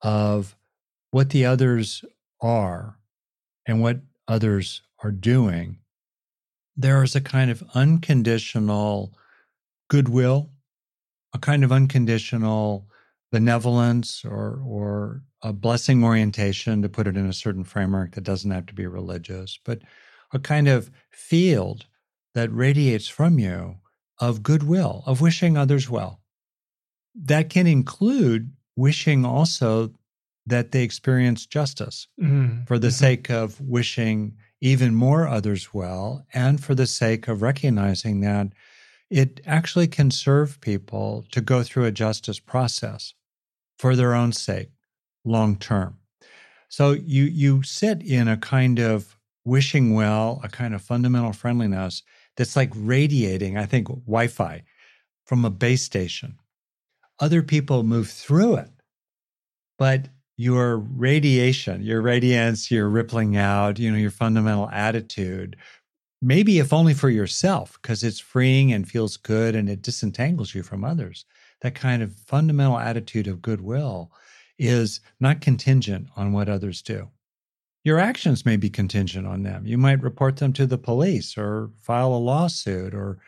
of 0.02 0.56
what 1.12 1.30
the 1.30 1.46
others 1.46 2.04
are 2.42 2.98
and 3.66 3.82
what 3.82 4.00
others 4.28 4.82
are 5.04 5.12
doing, 5.12 5.80
there 6.78 7.04
is 7.04 7.16
a 7.16 7.22
kind 7.22 7.50
of 7.50 7.64
unconditional 7.74 9.14
goodwill, 9.90 10.52
a 11.34 11.40
kind 11.40 11.64
of 11.64 11.72
unconditional 11.72 12.88
benevolence 13.32 14.24
or 14.24 14.62
or 14.66 15.24
a 15.42 15.54
blessing 15.54 16.04
orientation 16.04 16.82
to 16.82 16.90
put 16.90 17.08
it 17.08 17.18
in 17.18 17.28
a 17.28 17.34
certain 17.34 17.64
framework 17.64 18.14
that 18.14 18.24
doesn't 18.24 18.52
have 18.52 18.66
to 18.68 18.74
be 18.74 18.88
religious, 18.88 19.60
but 19.66 19.82
a 20.34 20.40
kind 20.40 20.68
of 20.68 20.90
field 21.12 21.86
that 22.34 22.52
radiates 22.54 23.08
from 23.08 23.40
you 23.40 23.76
of 24.20 24.44
goodwill, 24.44 25.04
of 25.06 25.22
wishing 25.22 25.58
others 25.58 25.90
well. 25.90 26.22
That 27.16 27.50
can 27.50 27.68
include 27.68 28.52
wishing 28.76 29.26
also 29.26 29.94
that 30.46 30.72
they 30.72 30.84
experience 30.84 31.46
justice 31.46 32.08
mm-hmm. 32.20 32.64
for 32.66 32.80
the 32.80 32.88
mm-hmm. 32.88 32.94
sake 32.94 33.30
of 33.30 33.60
wishing 33.62 34.38
even 34.62 34.96
more 34.96 35.28
others 35.28 35.74
well, 35.74 36.26
and 36.34 36.64
for 36.64 36.76
the 36.76 36.88
sake 36.88 37.28
of 37.28 37.42
recognizing 37.42 38.22
that 38.22 38.48
it 39.10 39.40
actually 39.46 39.88
can 39.88 40.12
serve 40.12 40.60
people 40.62 41.26
to 41.32 41.42
go 41.42 41.64
through 41.64 41.86
a 41.86 41.92
justice 41.92 42.40
process 42.40 43.14
for 43.78 43.96
their 43.96 44.14
own 44.14 44.32
sake 44.32 44.72
long 45.24 45.56
term. 45.56 45.98
So 46.70 46.92
you 46.92 47.24
you 47.24 47.64
sit 47.64 48.02
in 48.02 48.28
a 48.28 48.38
kind 48.38 48.80
of 48.80 49.18
wishing 49.46 49.94
well, 49.94 50.42
a 50.44 50.50
kind 50.50 50.76
of 50.76 50.82
fundamental 50.82 51.32
friendliness 51.32 52.04
that's 52.36 52.56
like 52.56 52.72
radiating, 52.76 53.58
I 53.58 53.66
think, 53.66 53.88
Wi-Fi 53.88 54.64
from 55.26 55.46
a 55.46 55.50
base 55.50 55.84
station. 55.84 56.38
Other 57.20 57.42
people 57.42 57.84
move 57.84 58.10
through 58.10 58.56
it, 58.58 58.70
but 59.78 60.10
your 60.38 60.78
radiation, 60.78 61.82
your 61.82 62.02
radiance, 62.02 62.70
your 62.70 62.88
rippling 62.88 63.36
out, 63.36 63.80
you 63.80 63.92
know, 63.92 63.98
your 63.98 64.12
fundamental 64.12 64.70
attitude, 64.70 65.58
maybe 66.22 66.60
if 66.60 66.72
only 66.72 66.94
for 66.94 67.10
yourself, 67.10 67.78
because 67.82 68.04
it's 68.04 68.20
freeing 68.20 68.72
and 68.72 68.88
feels 68.88 69.18
good 69.18 69.56
and 69.56 69.68
it 69.68 69.82
disentangles 69.82 70.54
you 70.54 70.62
from 70.62 70.84
others. 70.84 71.26
That 71.62 71.74
kind 71.74 72.04
of 72.04 72.16
fundamental 72.16 72.78
attitude 72.78 73.28
of 73.28 73.42
goodwill 73.42 74.12
is 74.60 75.02
not 75.20 75.42
contingent 75.42 76.08
on 76.16 76.32
what 76.32 76.50
others 76.50 76.84
do. 76.84 77.10
Your 77.84 78.00
actions 78.00 78.46
may 78.46 78.58
be 78.58 78.70
contingent 78.70 79.26
on 79.26 79.44
them. 79.44 79.66
You 79.66 79.78
might 79.78 80.04
report 80.04 80.38
them 80.38 80.54
to 80.54 80.68
the 80.68 80.78
police 80.78 81.38
or 81.38 81.72
file 81.82 82.14
a 82.14 82.18
lawsuit 82.18 82.94
or 82.94 83.20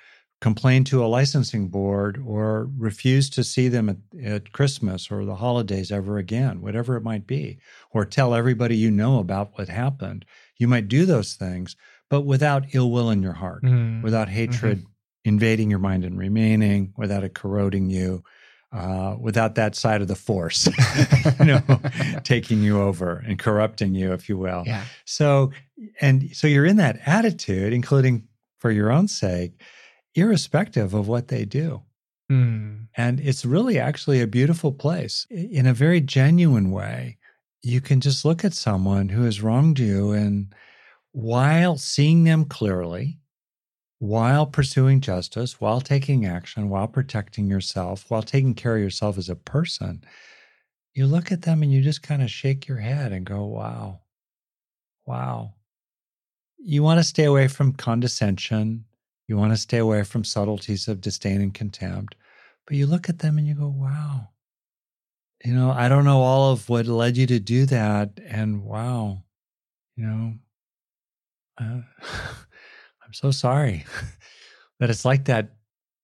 complain 0.41 0.83
to 0.85 1.03
a 1.03 1.07
licensing 1.07 1.67
board 1.67 2.21
or 2.25 2.69
refuse 2.77 3.29
to 3.29 3.43
see 3.43 3.67
them 3.67 3.89
at, 3.89 3.97
at, 4.23 4.51
Christmas 4.53 5.11
or 5.11 5.25
the 5.25 5.35
holidays 5.35 5.91
ever 5.91 6.17
again, 6.17 6.61
whatever 6.61 6.95
it 6.95 7.03
might 7.03 7.27
be, 7.27 7.59
or 7.91 8.05
tell 8.05 8.33
everybody 8.33 8.77
you 8.77 8.89
know 8.89 9.19
about 9.19 9.57
what 9.57 9.67
happened. 9.67 10.25
You 10.57 10.67
might 10.67 10.87
do 10.87 11.05
those 11.05 11.33
things, 11.33 11.75
but 12.09 12.21
without 12.21 12.73
ill 12.73 12.89
will 12.91 13.09
in 13.09 13.21
your 13.21 13.33
heart, 13.33 13.63
mm. 13.63 14.01
without 14.01 14.29
hatred 14.29 14.79
mm-hmm. 14.79 14.89
invading 15.25 15.69
your 15.69 15.79
mind 15.79 16.05
and 16.05 16.17
remaining, 16.17 16.93
without 16.97 17.23
it 17.23 17.33
corroding 17.33 17.89
you. 17.89 18.23
Uh, 18.71 19.15
without 19.19 19.55
that 19.55 19.73
side 19.73 19.99
of 19.99 20.07
the 20.07 20.13
force, 20.13 20.69
you 21.39 21.45
know, 21.45 21.61
taking 22.23 22.61
you 22.61 22.79
over 22.79 23.15
and 23.27 23.39
corrupting 23.39 23.95
you, 23.95 24.13
if 24.13 24.29
you 24.29 24.37
will. 24.37 24.61
Yeah. 24.63 24.83
So, 25.05 25.51
and 25.99 26.29
so 26.33 26.45
you're 26.45 26.67
in 26.67 26.75
that 26.75 26.99
attitude, 27.03 27.73
including 27.73 28.27
for 28.59 28.69
your 28.69 28.91
own 28.91 29.07
sake, 29.07 29.59
irrespective 30.15 30.93
of 30.93 31.07
what 31.07 31.27
they 31.27 31.45
do. 31.45 31.81
Mm. 32.31 32.87
And 32.95 33.19
it's 33.19 33.45
really 33.45 33.79
actually 33.79 34.21
a 34.21 34.27
beautiful 34.27 34.71
place 34.71 35.25
in 35.29 35.65
a 35.65 35.73
very 35.73 36.01
genuine 36.01 36.71
way. 36.71 37.17
You 37.61 37.81
can 37.81 38.01
just 38.01 38.23
look 38.23 38.45
at 38.45 38.53
someone 38.53 39.09
who 39.09 39.23
has 39.23 39.41
wronged 39.41 39.79
you 39.79 40.11
and 40.11 40.53
while 41.11 41.77
seeing 41.77 42.23
them 42.23 42.45
clearly, 42.45 43.19
while 43.97 44.45
pursuing 44.45 45.01
justice, 45.01 45.59
while 45.59 45.81
taking 45.81 46.25
action, 46.25 46.69
while 46.69 46.87
protecting 46.87 47.47
yourself, 47.47 48.05
while 48.09 48.21
taking 48.21 48.53
care 48.53 48.75
of 48.75 48.81
yourself 48.81 49.17
as 49.17 49.27
a 49.27 49.35
person, 49.35 50.03
you 50.93 51.05
look 51.05 51.31
at 51.31 51.41
them 51.41 51.63
and 51.63 51.71
you 51.71 51.81
just 51.81 52.03
kind 52.03 52.21
of 52.21 52.29
shake 52.29 52.67
your 52.67 52.77
head 52.77 53.11
and 53.11 53.25
go, 53.25 53.45
wow, 53.45 53.99
wow. 55.05 55.53
You 56.57 56.83
want 56.83 56.99
to 56.99 57.03
stay 57.03 57.25
away 57.25 57.47
from 57.47 57.73
condescension 57.73 58.85
you 59.29 59.37
want 59.37 59.53
to 59.53 59.57
stay 59.57 59.77
away 59.77 60.03
from 60.03 60.23
subtleties 60.23 60.87
of 60.87 61.01
disdain 61.01 61.39
and 61.39 61.53
contempt. 61.53 62.15
But 62.65 62.77
you 62.77 62.87
look 62.87 63.09
at 63.09 63.19
them 63.19 63.37
and 63.37 63.47
you 63.47 63.53
go, 63.53 63.67
wow, 63.67 64.29
you 65.45 65.53
know, 65.53 65.69
I 65.69 65.87
don't 65.87 66.03
know 66.03 66.21
all 66.21 66.51
of 66.51 66.67
what 66.67 66.87
led 66.87 67.15
you 67.15 67.27
to 67.27 67.39
do 67.39 67.67
that. 67.67 68.19
And 68.25 68.63
wow, 68.63 69.23
you 69.95 70.05
know, 70.07 70.33
uh, 71.61 71.81
I'm 72.01 73.13
so 73.13 73.29
sorry 73.29 73.85
that 74.79 74.89
it's 74.89 75.05
like 75.05 75.25
that 75.25 75.51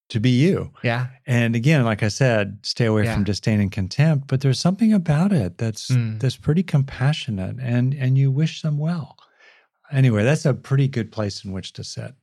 to 0.09 0.19
be 0.19 0.29
you. 0.29 0.71
Yeah. 0.83 1.07
And 1.25 1.55
again, 1.55 1.83
like 1.83 2.03
I 2.03 2.09
said, 2.09 2.59
stay 2.61 2.85
away 2.85 3.05
yeah. 3.05 3.15
from 3.15 3.23
disdain 3.23 3.59
and 3.59 3.71
contempt, 3.71 4.27
but 4.27 4.41
there's 4.41 4.59
something 4.59 4.93
about 4.93 5.33
it 5.33 5.57
that's 5.57 5.89
mm. 5.89 6.19
that's 6.19 6.37
pretty 6.37 6.61
compassionate 6.61 7.57
and 7.59 7.95
and 7.95 8.19
you 8.19 8.29
wish 8.29 8.61
them 8.61 8.77
well. 8.77 9.17
Anyway, 9.91 10.23
that's 10.23 10.45
a 10.45 10.53
pretty 10.53 10.87
good 10.87 11.11
place 11.11 11.43
in 11.43 11.51
which 11.51 11.73
to 11.73 11.83
sit. 11.83 12.13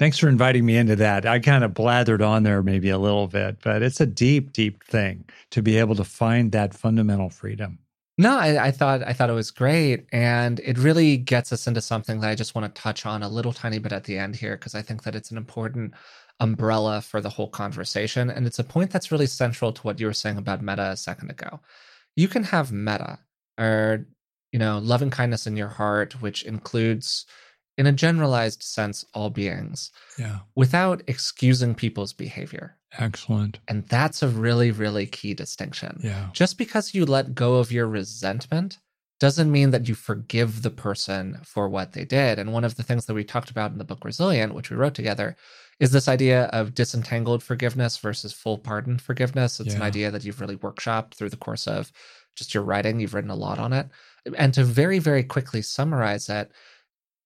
Thanks 0.00 0.16
for 0.16 0.30
inviting 0.30 0.64
me 0.64 0.78
into 0.78 0.96
that. 0.96 1.26
I 1.26 1.40
kind 1.40 1.62
of 1.62 1.72
blathered 1.74 2.26
on 2.26 2.42
there 2.42 2.62
maybe 2.62 2.88
a 2.88 2.96
little 2.96 3.26
bit, 3.26 3.58
but 3.62 3.82
it's 3.82 4.00
a 4.00 4.06
deep, 4.06 4.54
deep 4.54 4.82
thing 4.82 5.26
to 5.50 5.60
be 5.60 5.76
able 5.76 5.94
to 5.96 6.04
find 6.04 6.52
that 6.52 6.72
fundamental 6.72 7.28
freedom. 7.28 7.78
No, 8.16 8.38
I, 8.38 8.68
I, 8.68 8.70
thought 8.70 9.02
I 9.06 9.12
thought 9.12 9.28
it 9.28 9.34
was 9.34 9.50
great, 9.50 10.06
and 10.10 10.58
it 10.60 10.78
really 10.78 11.18
gets 11.18 11.52
us 11.52 11.66
into 11.66 11.82
something 11.82 12.20
that 12.20 12.30
I 12.30 12.34
just 12.34 12.54
want 12.54 12.74
to 12.74 12.80
touch 12.80 13.04
on 13.04 13.22
a 13.22 13.28
little 13.28 13.52
tiny 13.52 13.78
bit 13.78 13.92
at 13.92 14.04
the 14.04 14.16
end 14.16 14.36
here 14.36 14.56
because 14.56 14.74
I 14.74 14.80
think 14.80 15.02
that 15.02 15.14
it's 15.14 15.30
an 15.30 15.36
important 15.36 15.92
umbrella 16.40 17.02
for 17.02 17.20
the 17.20 17.28
whole 17.28 17.50
conversation, 17.50 18.30
and 18.30 18.46
it's 18.46 18.58
a 18.58 18.64
point 18.64 18.92
that's 18.92 19.12
really 19.12 19.26
central 19.26 19.70
to 19.70 19.82
what 19.82 20.00
you 20.00 20.06
were 20.06 20.14
saying 20.14 20.38
about 20.38 20.62
metta 20.62 20.92
a 20.92 20.96
second 20.96 21.30
ago. 21.30 21.60
You 22.16 22.26
can 22.26 22.44
have 22.44 22.72
metta, 22.72 23.18
or 23.58 24.06
you 24.50 24.58
know, 24.58 24.78
loving 24.78 25.10
kindness 25.10 25.46
in 25.46 25.58
your 25.58 25.68
heart, 25.68 26.22
which 26.22 26.42
includes 26.42 27.26
in 27.80 27.86
a 27.86 27.92
generalized 27.92 28.62
sense, 28.62 29.06
all 29.14 29.30
beings, 29.30 29.90
yeah. 30.18 30.40
without 30.54 31.00
excusing 31.06 31.74
people's 31.74 32.12
behavior. 32.12 32.76
Excellent. 32.98 33.58
And 33.68 33.88
that's 33.88 34.22
a 34.22 34.28
really, 34.28 34.70
really 34.70 35.06
key 35.06 35.32
distinction. 35.32 35.98
Yeah. 36.04 36.28
Just 36.34 36.58
because 36.58 36.92
you 36.92 37.06
let 37.06 37.34
go 37.34 37.54
of 37.54 37.72
your 37.72 37.86
resentment 37.86 38.76
doesn't 39.18 39.50
mean 39.50 39.70
that 39.70 39.88
you 39.88 39.94
forgive 39.94 40.60
the 40.60 40.70
person 40.70 41.38
for 41.42 41.70
what 41.70 41.94
they 41.94 42.04
did. 42.04 42.38
And 42.38 42.52
one 42.52 42.64
of 42.64 42.76
the 42.76 42.82
things 42.82 43.06
that 43.06 43.14
we 43.14 43.24
talked 43.24 43.50
about 43.50 43.72
in 43.72 43.78
the 43.78 43.84
book 43.84 44.04
Resilient, 44.04 44.54
which 44.54 44.68
we 44.68 44.76
wrote 44.76 44.94
together, 44.94 45.34
is 45.78 45.90
this 45.90 46.06
idea 46.06 46.44
of 46.52 46.74
disentangled 46.74 47.42
forgiveness 47.42 47.96
versus 47.96 48.34
full 48.34 48.58
pardon 48.58 48.98
forgiveness. 48.98 49.58
It's 49.58 49.70
yeah. 49.70 49.76
an 49.76 49.82
idea 49.82 50.10
that 50.10 50.22
you've 50.22 50.42
really 50.42 50.56
workshopped 50.56 51.14
through 51.14 51.30
the 51.30 51.38
course 51.38 51.66
of 51.66 51.90
just 52.36 52.52
your 52.52 52.62
writing. 52.62 53.00
You've 53.00 53.14
written 53.14 53.30
a 53.30 53.34
lot 53.34 53.58
on 53.58 53.72
it. 53.72 53.88
And 54.36 54.52
to 54.52 54.64
very, 54.64 54.98
very 54.98 55.22
quickly 55.22 55.62
summarize 55.62 56.28
it, 56.28 56.52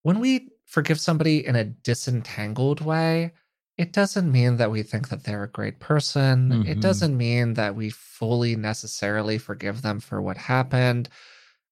when 0.05 0.21
we 0.21 0.51
forgive 0.67 1.01
somebody 1.01 1.45
in 1.45 1.57
a 1.57 1.65
disentangled 1.65 2.81
way, 2.81 3.33
it 3.77 3.93
doesn't 3.93 4.31
mean 4.31 4.59
that 4.59 4.71
we 4.71 4.83
think 4.85 5.09
that 5.09 5.25
they're 5.25 5.43
a 5.43 5.51
great 5.51 5.81
person. 5.81 6.51
Mm-hmm. 6.51 6.71
It 6.71 6.81
doesn't 6.81 7.17
mean 7.17 7.55
that 7.55 7.75
we 7.75 7.91
fully 7.91 8.55
necessarily 8.55 9.39
forgive 9.39 9.83
them 9.83 9.99
for 9.99 10.23
what 10.23 10.37
happened. 10.37 11.09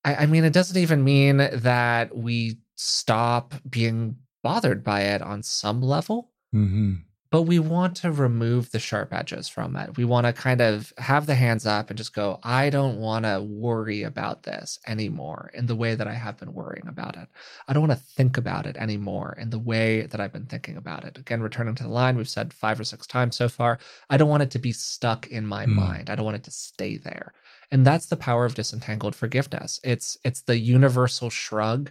I, 0.05 0.15
I 0.17 0.27
mean, 0.27 0.45
it 0.45 0.53
doesn't 0.53 0.81
even 0.81 1.05
mean 1.05 1.37
that 1.37 2.17
we 2.17 2.59
stop 2.75 3.55
being 3.69 4.17
bothered 4.43 4.83
by 4.83 5.03
it 5.03 5.23
on 5.23 5.45
some 5.45 5.81
level. 5.81 6.33
Mm-hmm 6.55 6.95
but 7.33 7.43
we 7.43 7.59
want 7.59 7.97
to 7.97 8.13
remove 8.13 8.71
the 8.71 8.79
sharp 8.79 9.11
edges 9.11 9.49
from 9.49 9.75
it. 9.75 9.97
We 9.97 10.05
want 10.05 10.27
to 10.27 10.35
kind 10.35 10.61
of 10.61 10.93
have 10.99 11.25
the 11.25 11.35
hands 11.35 11.65
up 11.65 11.89
and 11.89 11.97
just 11.97 12.15
go, 12.15 12.39
I 12.43 12.69
don't 12.69 12.99
want 12.99 13.25
to 13.25 13.41
worry 13.41 14.03
about 14.03 14.43
this 14.43 14.79
anymore 14.87 15.51
in 15.55 15.65
the 15.65 15.75
way 15.75 15.95
that 15.95 16.07
I 16.07 16.13
have 16.13 16.37
been 16.37 16.53
worrying 16.53 16.87
about 16.87 17.17
it. 17.17 17.29
I 17.67 17.73
don't 17.73 17.89
want 17.89 17.99
to 17.99 18.07
think 18.07 18.37
about 18.37 18.67
it 18.67 18.77
anymore 18.77 19.35
in 19.41 19.49
the 19.49 19.59
way 19.59 20.03
that 20.03 20.21
I've 20.21 20.35
been 20.35 20.45
thinking 20.45 20.77
about 20.77 21.05
it. 21.05 21.17
Again, 21.17 21.41
returning 21.41 21.75
to 21.77 21.85
the 21.85 21.89
line, 21.89 22.19
we've 22.19 22.29
said 22.29 22.53
five 22.53 22.79
or 22.79 22.85
six 22.85 23.07
times 23.07 23.35
so 23.35 23.49
far. 23.49 23.79
I 24.11 24.19
don't 24.19 24.29
want 24.29 24.43
it 24.43 24.51
to 24.51 24.59
be 24.59 24.73
stuck 24.73 25.27
in 25.29 25.47
my 25.47 25.65
mm. 25.65 25.75
mind. 25.75 26.11
I 26.11 26.17
don't 26.17 26.27
want 26.27 26.37
it 26.37 26.45
to 26.45 26.51
stay 26.51 26.99
there. 26.99 27.33
And 27.71 27.87
that's 27.87 28.07
the 28.07 28.17
power 28.17 28.45
of 28.45 28.55
disentangled 28.55 29.17
forgiveness. 29.17 29.81
It's 29.83 30.19
it's 30.23 30.43
the 30.43 30.59
universal 30.59 31.31
shrug 31.31 31.91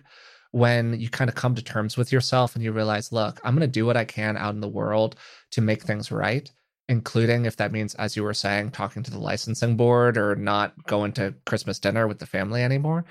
when 0.51 0.99
you 0.99 1.09
kind 1.09 1.29
of 1.29 1.35
come 1.35 1.55
to 1.55 1.63
terms 1.63 1.97
with 1.97 2.11
yourself 2.11 2.55
and 2.55 2.63
you 2.63 2.71
realize, 2.71 3.11
look, 3.11 3.39
I'm 3.43 3.55
going 3.55 3.67
to 3.67 3.67
do 3.67 3.85
what 3.85 3.97
I 3.97 4.05
can 4.05 4.37
out 4.37 4.53
in 4.53 4.61
the 4.61 4.67
world 4.67 5.15
to 5.51 5.61
make 5.61 5.83
things 5.83 6.11
right, 6.11 6.49
including 6.89 7.45
if 7.45 7.55
that 7.57 7.71
means, 7.71 7.95
as 7.95 8.15
you 8.15 8.23
were 8.23 8.33
saying, 8.33 8.71
talking 8.71 9.01
to 9.03 9.11
the 9.11 9.19
licensing 9.19 9.77
board 9.77 10.17
or 10.17 10.35
not 10.35 10.73
going 10.85 11.13
to 11.13 11.33
Christmas 11.45 11.79
dinner 11.79 12.07
with 12.07 12.19
the 12.19 12.25
family 12.25 12.63
anymore. 12.63 13.05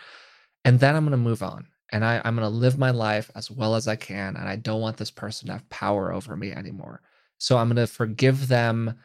And 0.64 0.78
then 0.78 0.94
I'm 0.94 1.04
going 1.04 1.12
to 1.12 1.16
move 1.16 1.42
on 1.42 1.66
and 1.92 2.04
I, 2.04 2.20
I'm 2.24 2.36
going 2.36 2.48
to 2.48 2.54
live 2.54 2.78
my 2.78 2.90
life 2.90 3.30
as 3.34 3.50
well 3.50 3.74
as 3.74 3.88
I 3.88 3.96
can. 3.96 4.36
And 4.36 4.48
I 4.48 4.56
don't 4.56 4.82
want 4.82 4.98
this 4.98 5.10
person 5.10 5.46
to 5.46 5.54
have 5.54 5.68
power 5.70 6.12
over 6.12 6.36
me 6.36 6.52
anymore. 6.52 7.00
So 7.38 7.56
I'm 7.56 7.68
going 7.68 7.76
to 7.76 7.86
forgive 7.86 8.48
them 8.48 8.98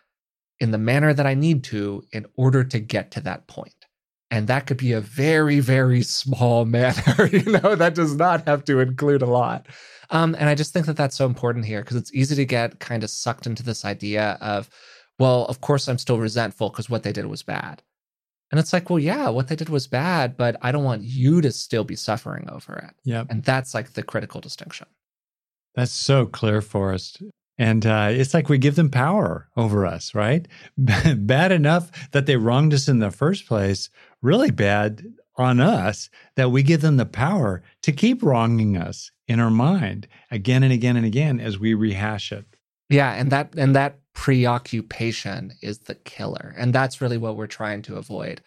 in 0.59 0.71
the 0.71 0.77
manner 0.77 1.13
that 1.13 1.25
I 1.25 1.33
need 1.35 1.63
to 1.65 2.03
in 2.11 2.25
order 2.35 2.63
to 2.65 2.79
get 2.79 3.11
to 3.11 3.21
that 3.21 3.47
point 3.47 3.84
and 4.31 4.47
that 4.47 4.65
could 4.67 4.77
be 4.77 4.91
a 4.91 5.01
very 5.01 5.59
very 5.59 6.01
small 6.01 6.65
matter. 6.65 7.27
you 7.31 7.43
know 7.51 7.75
that 7.75 7.95
does 7.95 8.15
not 8.15 8.47
have 8.47 8.63
to 8.65 8.79
include 8.79 9.21
a 9.21 9.27
lot. 9.27 9.67
Um, 10.11 10.35
and 10.37 10.47
i 10.49 10.55
just 10.55 10.71
think 10.71 10.85
that 10.85 10.97
that's 10.97 11.15
so 11.15 11.25
important 11.25 11.65
here 11.65 11.81
because 11.81 11.97
it's 11.97 12.13
easy 12.13 12.35
to 12.35 12.45
get 12.45 12.79
kind 12.79 13.03
of 13.03 13.09
sucked 13.09 13.47
into 13.47 13.63
this 13.63 13.83
idea 13.85 14.37
of 14.39 14.69
well 15.17 15.45
of 15.45 15.61
course 15.61 15.87
i'm 15.87 15.97
still 15.97 16.19
resentful 16.19 16.69
because 16.69 16.91
what 16.91 17.01
they 17.03 17.11
did 17.11 17.25
was 17.25 17.43
bad. 17.43 17.81
And 18.51 18.59
it's 18.59 18.71
like 18.71 18.89
well 18.89 18.99
yeah 18.99 19.29
what 19.29 19.47
they 19.47 19.55
did 19.55 19.69
was 19.69 19.87
bad 19.87 20.37
but 20.37 20.57
i 20.61 20.71
don't 20.71 20.83
want 20.83 21.01
you 21.01 21.41
to 21.41 21.51
still 21.51 21.83
be 21.83 21.95
suffering 21.95 22.47
over 22.49 22.75
it. 22.75 22.93
Yeah 23.03 23.23
and 23.29 23.43
that's 23.43 23.73
like 23.73 23.93
the 23.93 24.03
critical 24.03 24.41
distinction. 24.41 24.87
That's 25.73 25.91
so 25.91 26.25
clear 26.25 26.61
for 26.61 26.93
us 26.93 27.17
and 27.57 27.85
uh, 27.85 28.09
it's 28.11 28.33
like 28.33 28.49
we 28.49 28.57
give 28.57 28.75
them 28.75 28.89
power 28.89 29.47
over 29.55 29.85
us, 29.85 30.13
right? 30.13 30.47
bad 30.77 31.51
enough 31.51 32.11
that 32.11 32.25
they 32.25 32.35
wronged 32.35 32.73
us 32.73 32.87
in 32.87 32.99
the 32.99 33.11
first 33.11 33.47
place, 33.47 33.89
really 34.25 34.51
bad 34.51 35.03
on 35.37 35.59
us 35.59 36.09
that 36.35 36.49
we 36.49 36.63
give 36.63 36.81
them 36.81 36.97
the 36.97 37.05
power 37.05 37.61
to 37.83 37.91
keep 37.91 38.23
wronging 38.23 38.75
us 38.75 39.11
in 39.27 39.39
our 39.39 39.49
mind 39.49 40.07
again 40.31 40.63
and 40.63 40.73
again 40.73 40.97
and 40.97 41.05
again 41.05 41.39
as 41.39 41.59
we 41.59 41.73
rehash 41.73 42.31
it. 42.31 42.45
Yeah, 42.89 43.13
and 43.13 43.31
that 43.31 43.53
and 43.55 43.75
that 43.75 43.99
preoccupation 44.13 45.51
is 45.61 45.79
the 45.79 45.95
killer. 45.95 46.53
And 46.57 46.73
that's 46.73 47.01
really 47.01 47.17
what 47.17 47.35
we're 47.35 47.47
trying 47.47 47.81
to 47.83 47.97
avoid 47.97 48.41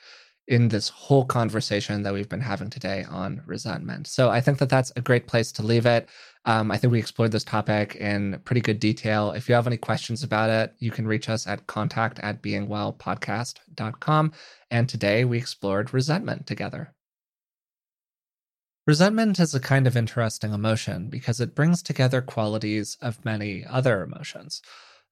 in 0.46 0.68
this 0.68 0.88
whole 0.88 1.26
conversation 1.26 2.02
that 2.02 2.14
we've 2.14 2.28
been 2.28 2.40
having 2.40 2.70
today 2.70 3.04
on 3.08 3.42
resentment. 3.44 4.06
So 4.06 4.30
I 4.30 4.40
think 4.40 4.58
that 4.58 4.70
that's 4.70 4.92
a 4.96 5.02
great 5.02 5.26
place 5.26 5.52
to 5.52 5.62
leave 5.62 5.84
it. 5.84 6.08
Um, 6.48 6.70
I 6.70 6.78
think 6.78 6.92
we 6.92 6.98
explored 6.98 7.32
this 7.32 7.44
topic 7.44 7.96
in 7.96 8.40
pretty 8.46 8.62
good 8.62 8.80
detail. 8.80 9.32
If 9.32 9.50
you 9.50 9.54
have 9.54 9.66
any 9.66 9.76
questions 9.76 10.22
about 10.22 10.48
it, 10.48 10.74
you 10.78 10.90
can 10.90 11.06
reach 11.06 11.28
us 11.28 11.46
at 11.46 11.66
contact 11.66 12.18
at 12.20 12.40
beingwellpodcast.com. 12.42 14.32
And 14.70 14.88
today 14.88 15.26
we 15.26 15.36
explored 15.36 15.92
resentment 15.92 16.46
together. 16.46 16.94
Resentment 18.86 19.38
is 19.38 19.54
a 19.54 19.60
kind 19.60 19.86
of 19.86 19.94
interesting 19.94 20.54
emotion 20.54 21.10
because 21.10 21.38
it 21.38 21.54
brings 21.54 21.82
together 21.82 22.22
qualities 22.22 22.96
of 23.02 23.22
many 23.26 23.66
other 23.66 24.02
emotions. 24.02 24.62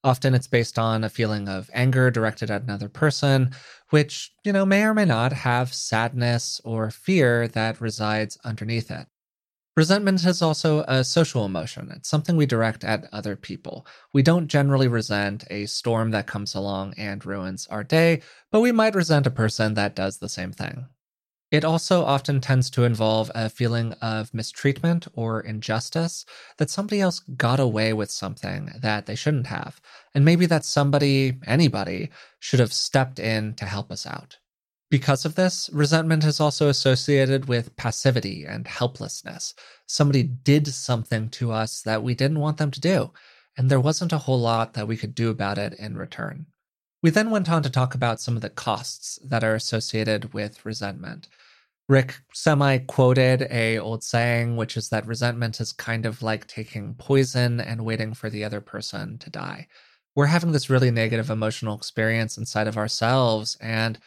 Often 0.02 0.36
it's 0.36 0.48
based 0.48 0.78
on 0.78 1.04
a 1.04 1.10
feeling 1.10 1.50
of 1.50 1.68
anger 1.74 2.10
directed 2.10 2.50
at 2.50 2.62
another 2.62 2.88
person, 2.88 3.50
which, 3.90 4.32
you 4.42 4.54
know, 4.54 4.64
may 4.64 4.84
or 4.84 4.94
may 4.94 5.04
not 5.04 5.34
have 5.34 5.74
sadness 5.74 6.62
or 6.64 6.90
fear 6.90 7.46
that 7.48 7.78
resides 7.78 8.38
underneath 8.42 8.90
it. 8.90 9.06
Resentment 9.76 10.24
is 10.24 10.40
also 10.40 10.84
a 10.88 11.04
social 11.04 11.44
emotion. 11.44 11.92
It's 11.94 12.08
something 12.08 12.34
we 12.34 12.46
direct 12.46 12.82
at 12.82 13.12
other 13.12 13.36
people. 13.36 13.86
We 14.14 14.22
don't 14.22 14.48
generally 14.48 14.88
resent 14.88 15.44
a 15.50 15.66
storm 15.66 16.12
that 16.12 16.26
comes 16.26 16.54
along 16.54 16.94
and 16.96 17.26
ruins 17.26 17.66
our 17.66 17.84
day, 17.84 18.22
but 18.50 18.60
we 18.60 18.72
might 18.72 18.94
resent 18.94 19.26
a 19.26 19.30
person 19.30 19.74
that 19.74 19.94
does 19.94 20.16
the 20.16 20.30
same 20.30 20.50
thing. 20.50 20.86
It 21.50 21.62
also 21.62 22.04
often 22.04 22.40
tends 22.40 22.70
to 22.70 22.84
involve 22.84 23.30
a 23.34 23.50
feeling 23.50 23.92
of 24.00 24.32
mistreatment 24.32 25.08
or 25.12 25.42
injustice 25.42 26.24
that 26.56 26.70
somebody 26.70 27.02
else 27.02 27.20
got 27.20 27.60
away 27.60 27.92
with 27.92 28.10
something 28.10 28.70
that 28.80 29.04
they 29.04 29.14
shouldn't 29.14 29.48
have. 29.48 29.78
And 30.14 30.24
maybe 30.24 30.46
that 30.46 30.64
somebody, 30.64 31.38
anybody, 31.46 32.08
should 32.40 32.60
have 32.60 32.72
stepped 32.72 33.18
in 33.18 33.52
to 33.56 33.66
help 33.66 33.92
us 33.92 34.06
out. 34.06 34.38
Because 34.88 35.24
of 35.24 35.34
this, 35.34 35.68
resentment 35.72 36.24
is 36.24 36.38
also 36.38 36.68
associated 36.68 37.48
with 37.48 37.74
passivity 37.76 38.44
and 38.44 38.68
helplessness. 38.68 39.54
Somebody 39.86 40.22
did 40.22 40.68
something 40.68 41.28
to 41.30 41.50
us 41.50 41.82
that 41.82 42.04
we 42.04 42.14
didn't 42.14 42.38
want 42.38 42.58
them 42.58 42.70
to 42.70 42.80
do, 42.80 43.12
and 43.56 43.68
there 43.68 43.80
wasn't 43.80 44.12
a 44.12 44.18
whole 44.18 44.38
lot 44.38 44.74
that 44.74 44.86
we 44.86 44.96
could 44.96 45.14
do 45.14 45.30
about 45.30 45.58
it 45.58 45.74
in 45.74 45.96
return. 45.96 46.46
We 47.02 47.10
then 47.10 47.30
went 47.30 47.50
on 47.50 47.64
to 47.64 47.70
talk 47.70 47.94
about 47.94 48.20
some 48.20 48.36
of 48.36 48.42
the 48.42 48.50
costs 48.50 49.18
that 49.24 49.42
are 49.42 49.54
associated 49.54 50.32
with 50.32 50.64
resentment. 50.64 51.28
Rick 51.88 52.20
semi 52.32 52.78
quoted 52.78 53.42
a 53.50 53.78
old 53.78 54.04
saying, 54.04 54.56
which 54.56 54.76
is 54.76 54.88
that 54.88 55.06
resentment 55.06 55.60
is 55.60 55.72
kind 55.72 56.06
of 56.06 56.22
like 56.22 56.46
taking 56.46 56.94
poison 56.94 57.60
and 57.60 57.84
waiting 57.84 58.14
for 58.14 58.30
the 58.30 58.44
other 58.44 58.60
person 58.60 59.18
to 59.18 59.30
die. 59.30 59.66
We're 60.14 60.26
having 60.26 60.52
this 60.52 60.70
really 60.70 60.90
negative 60.90 61.30
emotional 61.30 61.76
experience 61.76 62.38
inside 62.38 62.66
of 62.66 62.76
ourselves, 62.76 63.56
and 63.60 63.98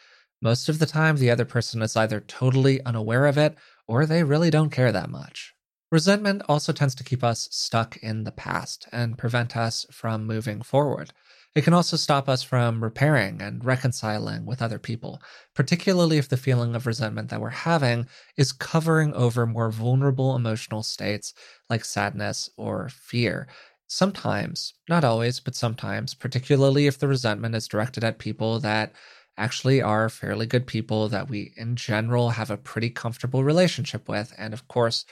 most 0.42 0.68
of 0.68 0.78
the 0.78 0.86
time, 0.86 1.16
the 1.16 1.30
other 1.30 1.44
person 1.44 1.82
is 1.82 1.96
either 1.96 2.20
totally 2.20 2.82
unaware 2.84 3.26
of 3.26 3.36
it 3.36 3.56
or 3.86 4.06
they 4.06 4.24
really 4.24 4.50
don't 4.50 4.70
care 4.70 4.92
that 4.92 5.10
much. 5.10 5.54
Resentment 5.92 6.42
also 6.48 6.72
tends 6.72 6.94
to 6.94 7.04
keep 7.04 7.24
us 7.24 7.48
stuck 7.50 7.96
in 7.96 8.24
the 8.24 8.30
past 8.30 8.86
and 8.92 9.18
prevent 9.18 9.56
us 9.56 9.84
from 9.90 10.26
moving 10.26 10.62
forward. 10.62 11.12
It 11.56 11.64
can 11.64 11.74
also 11.74 11.96
stop 11.96 12.28
us 12.28 12.44
from 12.44 12.82
repairing 12.82 13.42
and 13.42 13.64
reconciling 13.64 14.46
with 14.46 14.62
other 14.62 14.78
people, 14.78 15.20
particularly 15.52 16.16
if 16.16 16.28
the 16.28 16.36
feeling 16.36 16.76
of 16.76 16.86
resentment 16.86 17.28
that 17.30 17.40
we're 17.40 17.50
having 17.50 18.06
is 18.36 18.52
covering 18.52 19.12
over 19.14 19.46
more 19.46 19.72
vulnerable 19.72 20.36
emotional 20.36 20.84
states 20.84 21.34
like 21.68 21.84
sadness 21.84 22.48
or 22.56 22.88
fear. 22.88 23.48
Sometimes, 23.88 24.74
not 24.88 25.02
always, 25.02 25.40
but 25.40 25.56
sometimes, 25.56 26.14
particularly 26.14 26.86
if 26.86 27.00
the 27.00 27.08
resentment 27.08 27.56
is 27.56 27.66
directed 27.66 28.04
at 28.04 28.20
people 28.20 28.60
that 28.60 28.92
actually 29.40 29.80
are 29.80 30.08
fairly 30.08 30.46
good 30.46 30.66
people 30.66 31.08
that 31.08 31.28
we, 31.28 31.52
in 31.56 31.74
general, 31.74 32.30
have 32.30 32.50
a 32.50 32.56
pretty 32.56 32.90
comfortable 32.90 33.42
relationship 33.42 34.08
with. 34.08 34.34
And 34.38 34.52
of 34.52 34.68
course, 34.68 35.06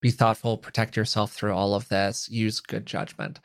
be 0.00 0.10
thoughtful, 0.10 0.58
protect 0.58 0.96
yourself 0.96 1.32
through 1.32 1.52
all 1.52 1.74
of 1.74 1.88
this, 1.88 2.28
use 2.30 2.60
good 2.60 2.86
judgment. 2.86 3.40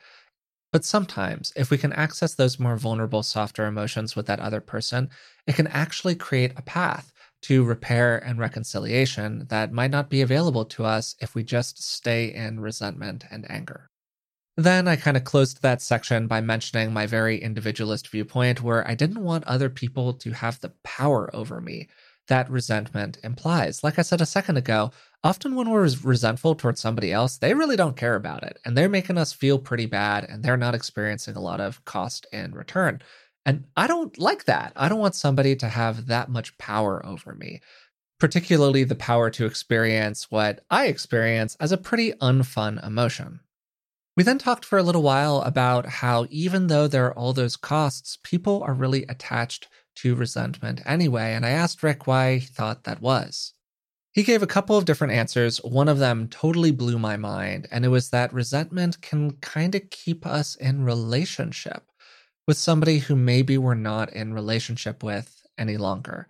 But 0.72 0.84
sometimes, 0.84 1.52
if 1.56 1.70
we 1.70 1.78
can 1.78 1.92
access 1.92 2.34
those 2.34 2.60
more 2.60 2.76
vulnerable, 2.76 3.22
softer 3.22 3.66
emotions 3.66 4.16
with 4.16 4.26
that 4.26 4.40
other 4.40 4.60
person, 4.60 5.10
it 5.46 5.56
can 5.56 5.66
actually 5.66 6.14
create 6.14 6.52
a 6.56 6.62
path 6.62 7.12
to 7.42 7.64
repair 7.64 8.18
and 8.18 8.38
reconciliation 8.38 9.46
that 9.48 9.72
might 9.72 9.90
not 9.90 10.08
be 10.08 10.20
available 10.20 10.64
to 10.66 10.84
us 10.84 11.16
if 11.20 11.34
we 11.34 11.42
just 11.42 11.82
stay 11.82 12.32
in 12.32 12.60
resentment 12.60 13.24
and 13.30 13.50
anger. 13.50 13.89
Then 14.56 14.88
I 14.88 14.96
kind 14.96 15.16
of 15.16 15.24
closed 15.24 15.62
that 15.62 15.80
section 15.80 16.26
by 16.26 16.40
mentioning 16.40 16.92
my 16.92 17.06
very 17.06 17.40
individualist 17.40 18.08
viewpoint, 18.08 18.62
where 18.62 18.86
I 18.86 18.94
didn't 18.94 19.22
want 19.22 19.44
other 19.44 19.70
people 19.70 20.12
to 20.14 20.32
have 20.32 20.60
the 20.60 20.72
power 20.84 21.34
over 21.34 21.60
me 21.60 21.88
that 22.30 22.48
resentment 22.48 23.18
implies. 23.22 23.84
Like 23.84 23.98
I 23.98 24.02
said 24.02 24.22
a 24.22 24.26
second 24.26 24.56
ago, 24.56 24.92
often 25.22 25.56
when 25.56 25.68
we're 25.68 25.90
resentful 26.02 26.54
towards 26.54 26.80
somebody 26.80 27.12
else, 27.12 27.36
they 27.36 27.52
really 27.52 27.76
don't 27.76 27.96
care 27.96 28.14
about 28.14 28.44
it. 28.44 28.58
And 28.64 28.78
they're 28.78 28.88
making 28.88 29.18
us 29.18 29.32
feel 29.32 29.58
pretty 29.58 29.86
bad 29.86 30.24
and 30.24 30.42
they're 30.42 30.56
not 30.56 30.74
experiencing 30.74 31.36
a 31.36 31.40
lot 31.40 31.60
of 31.60 31.84
cost 31.84 32.26
in 32.32 32.52
return. 32.52 33.02
And 33.44 33.64
I 33.76 33.86
don't 33.86 34.16
like 34.18 34.44
that. 34.44 34.72
I 34.76 34.88
don't 34.88 35.00
want 35.00 35.16
somebody 35.16 35.56
to 35.56 35.68
have 35.68 36.06
that 36.06 36.30
much 36.30 36.56
power 36.56 37.04
over 37.04 37.34
me, 37.34 37.60
particularly 38.20 38.84
the 38.84 38.94
power 38.94 39.28
to 39.30 39.46
experience 39.46 40.30
what 40.30 40.64
I 40.70 40.86
experience 40.86 41.56
as 41.58 41.72
a 41.72 41.78
pretty 41.78 42.12
unfun 42.12 42.84
emotion. 42.86 43.40
We 44.16 44.22
then 44.22 44.38
talked 44.38 44.64
for 44.64 44.78
a 44.78 44.82
little 44.82 45.02
while 45.02 45.40
about 45.42 45.86
how, 45.86 46.26
even 46.30 46.66
though 46.66 46.88
there 46.88 47.06
are 47.06 47.14
all 47.16 47.32
those 47.32 47.56
costs, 47.56 48.18
people 48.22 48.62
are 48.62 48.74
really 48.74 49.04
attached 49.04 49.68
to 49.96 50.14
resentment 50.14 50.82
anyway. 50.84 51.32
And 51.32 51.46
I 51.46 51.50
asked 51.50 51.82
Rick 51.82 52.06
why 52.06 52.38
he 52.38 52.46
thought 52.46 52.84
that 52.84 53.00
was. 53.00 53.54
He 54.12 54.24
gave 54.24 54.42
a 54.42 54.48
couple 54.48 54.76
of 54.76 54.84
different 54.84 55.12
answers. 55.12 55.58
One 55.58 55.88
of 55.88 55.98
them 55.98 56.26
totally 56.28 56.72
blew 56.72 56.98
my 56.98 57.16
mind, 57.16 57.68
and 57.70 57.84
it 57.84 57.88
was 57.88 58.10
that 58.10 58.32
resentment 58.32 59.00
can 59.00 59.32
kind 59.36 59.74
of 59.74 59.88
keep 59.90 60.26
us 60.26 60.56
in 60.56 60.84
relationship 60.84 61.84
with 62.46 62.56
somebody 62.56 62.98
who 62.98 63.14
maybe 63.14 63.56
we're 63.56 63.74
not 63.74 64.12
in 64.12 64.34
relationship 64.34 65.04
with 65.04 65.46
any 65.56 65.76
longer. 65.76 66.26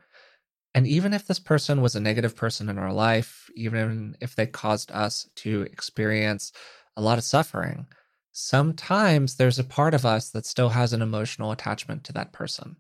And 0.74 0.87
even 0.87 1.14
if 1.14 1.26
this 1.26 1.39
person 1.39 1.81
was 1.81 1.97
a 1.97 2.01
negative 2.01 2.37
person 2.37 2.68
in 2.68 2.78
our 2.78 2.93
life, 2.93 3.49
even 3.57 4.16
if 4.20 4.37
they 4.37 4.47
caused 4.47 4.93
us 4.93 5.28
to 5.37 5.62
experience 5.62 6.53
a 6.97 7.03
lot 7.03 7.18
of 7.18 7.24
suffering, 7.24 7.86
sometimes 8.32 9.36
there's 9.36 9.59
a 9.59 9.64
part 9.64 9.95
of 9.95 10.07
us 10.07 10.30
that 10.30 10.47
still 10.47 10.70
has 10.70 10.93
an 10.93 11.03
emotional 11.03 11.53
attachment 11.53 12.05
to 12.05 12.12
that 12.12 12.32
person. 12.32 12.76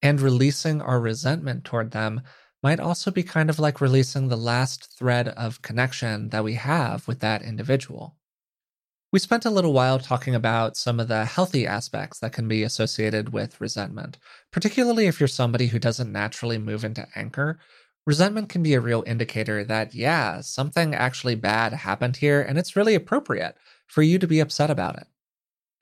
And 0.00 0.20
releasing 0.20 0.80
our 0.80 1.00
resentment 1.00 1.64
toward 1.64 1.90
them 1.90 2.22
might 2.62 2.80
also 2.80 3.10
be 3.10 3.22
kind 3.22 3.50
of 3.50 3.58
like 3.58 3.80
releasing 3.80 4.28
the 4.28 4.36
last 4.36 4.96
thread 4.98 5.28
of 5.28 5.62
connection 5.62 6.28
that 6.30 6.44
we 6.44 6.54
have 6.54 7.06
with 7.06 7.20
that 7.20 7.42
individual. 7.42 8.16
We 9.10 9.18
spent 9.18 9.46
a 9.46 9.50
little 9.50 9.72
while 9.72 9.98
talking 9.98 10.34
about 10.34 10.76
some 10.76 11.00
of 11.00 11.08
the 11.08 11.24
healthy 11.24 11.66
aspects 11.66 12.18
that 12.18 12.32
can 12.32 12.46
be 12.46 12.62
associated 12.62 13.32
with 13.32 13.60
resentment, 13.60 14.18
particularly 14.52 15.06
if 15.06 15.18
you're 15.18 15.28
somebody 15.28 15.68
who 15.68 15.78
doesn't 15.78 16.12
naturally 16.12 16.58
move 16.58 16.84
into 16.84 17.06
anger 17.16 17.58
Resentment 18.08 18.48
can 18.48 18.62
be 18.62 18.72
a 18.72 18.80
real 18.80 19.04
indicator 19.06 19.62
that, 19.64 19.94
yeah, 19.94 20.40
something 20.40 20.94
actually 20.94 21.34
bad 21.34 21.74
happened 21.74 22.16
here, 22.16 22.40
and 22.40 22.56
it's 22.56 22.74
really 22.74 22.94
appropriate 22.94 23.54
for 23.86 24.00
you 24.00 24.18
to 24.18 24.26
be 24.26 24.40
upset 24.40 24.70
about 24.70 24.96
it. 24.96 25.06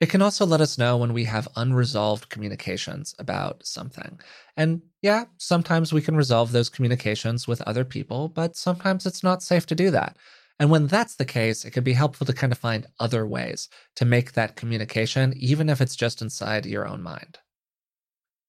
It 0.01 0.09
can 0.09 0.21
also 0.21 0.45
let 0.45 0.59
us 0.59 0.77
know 0.77 0.97
when 0.97 1.13
we 1.13 1.23
have 1.23 1.47
unresolved 1.55 2.27
communications 2.27 3.15
about 3.17 3.65
something. 3.65 4.19
And 4.57 4.81
yeah, 5.01 5.23
sometimes 5.37 5.93
we 5.93 6.01
can 6.01 6.17
resolve 6.17 6.51
those 6.51 6.67
communications 6.67 7.47
with 7.47 7.61
other 7.61 7.85
people, 7.85 8.27
but 8.27 8.57
sometimes 8.57 9.05
it's 9.05 9.23
not 9.23 9.41
safe 9.41 9.65
to 9.67 9.73
do 9.73 9.89
that. 9.91 10.17
And 10.59 10.69
when 10.69 10.87
that's 10.87 11.15
the 11.15 11.23
case, 11.23 11.63
it 11.63 11.71
can 11.71 11.85
be 11.85 11.93
helpful 11.93 12.25
to 12.25 12.33
kind 12.33 12.51
of 12.51 12.59
find 12.59 12.87
other 12.99 13.25
ways 13.25 13.69
to 13.95 14.03
make 14.03 14.33
that 14.33 14.57
communication, 14.57 15.33
even 15.37 15.69
if 15.69 15.79
it's 15.79 15.95
just 15.95 16.21
inside 16.21 16.65
your 16.65 16.85
own 16.85 17.01
mind. 17.01 17.37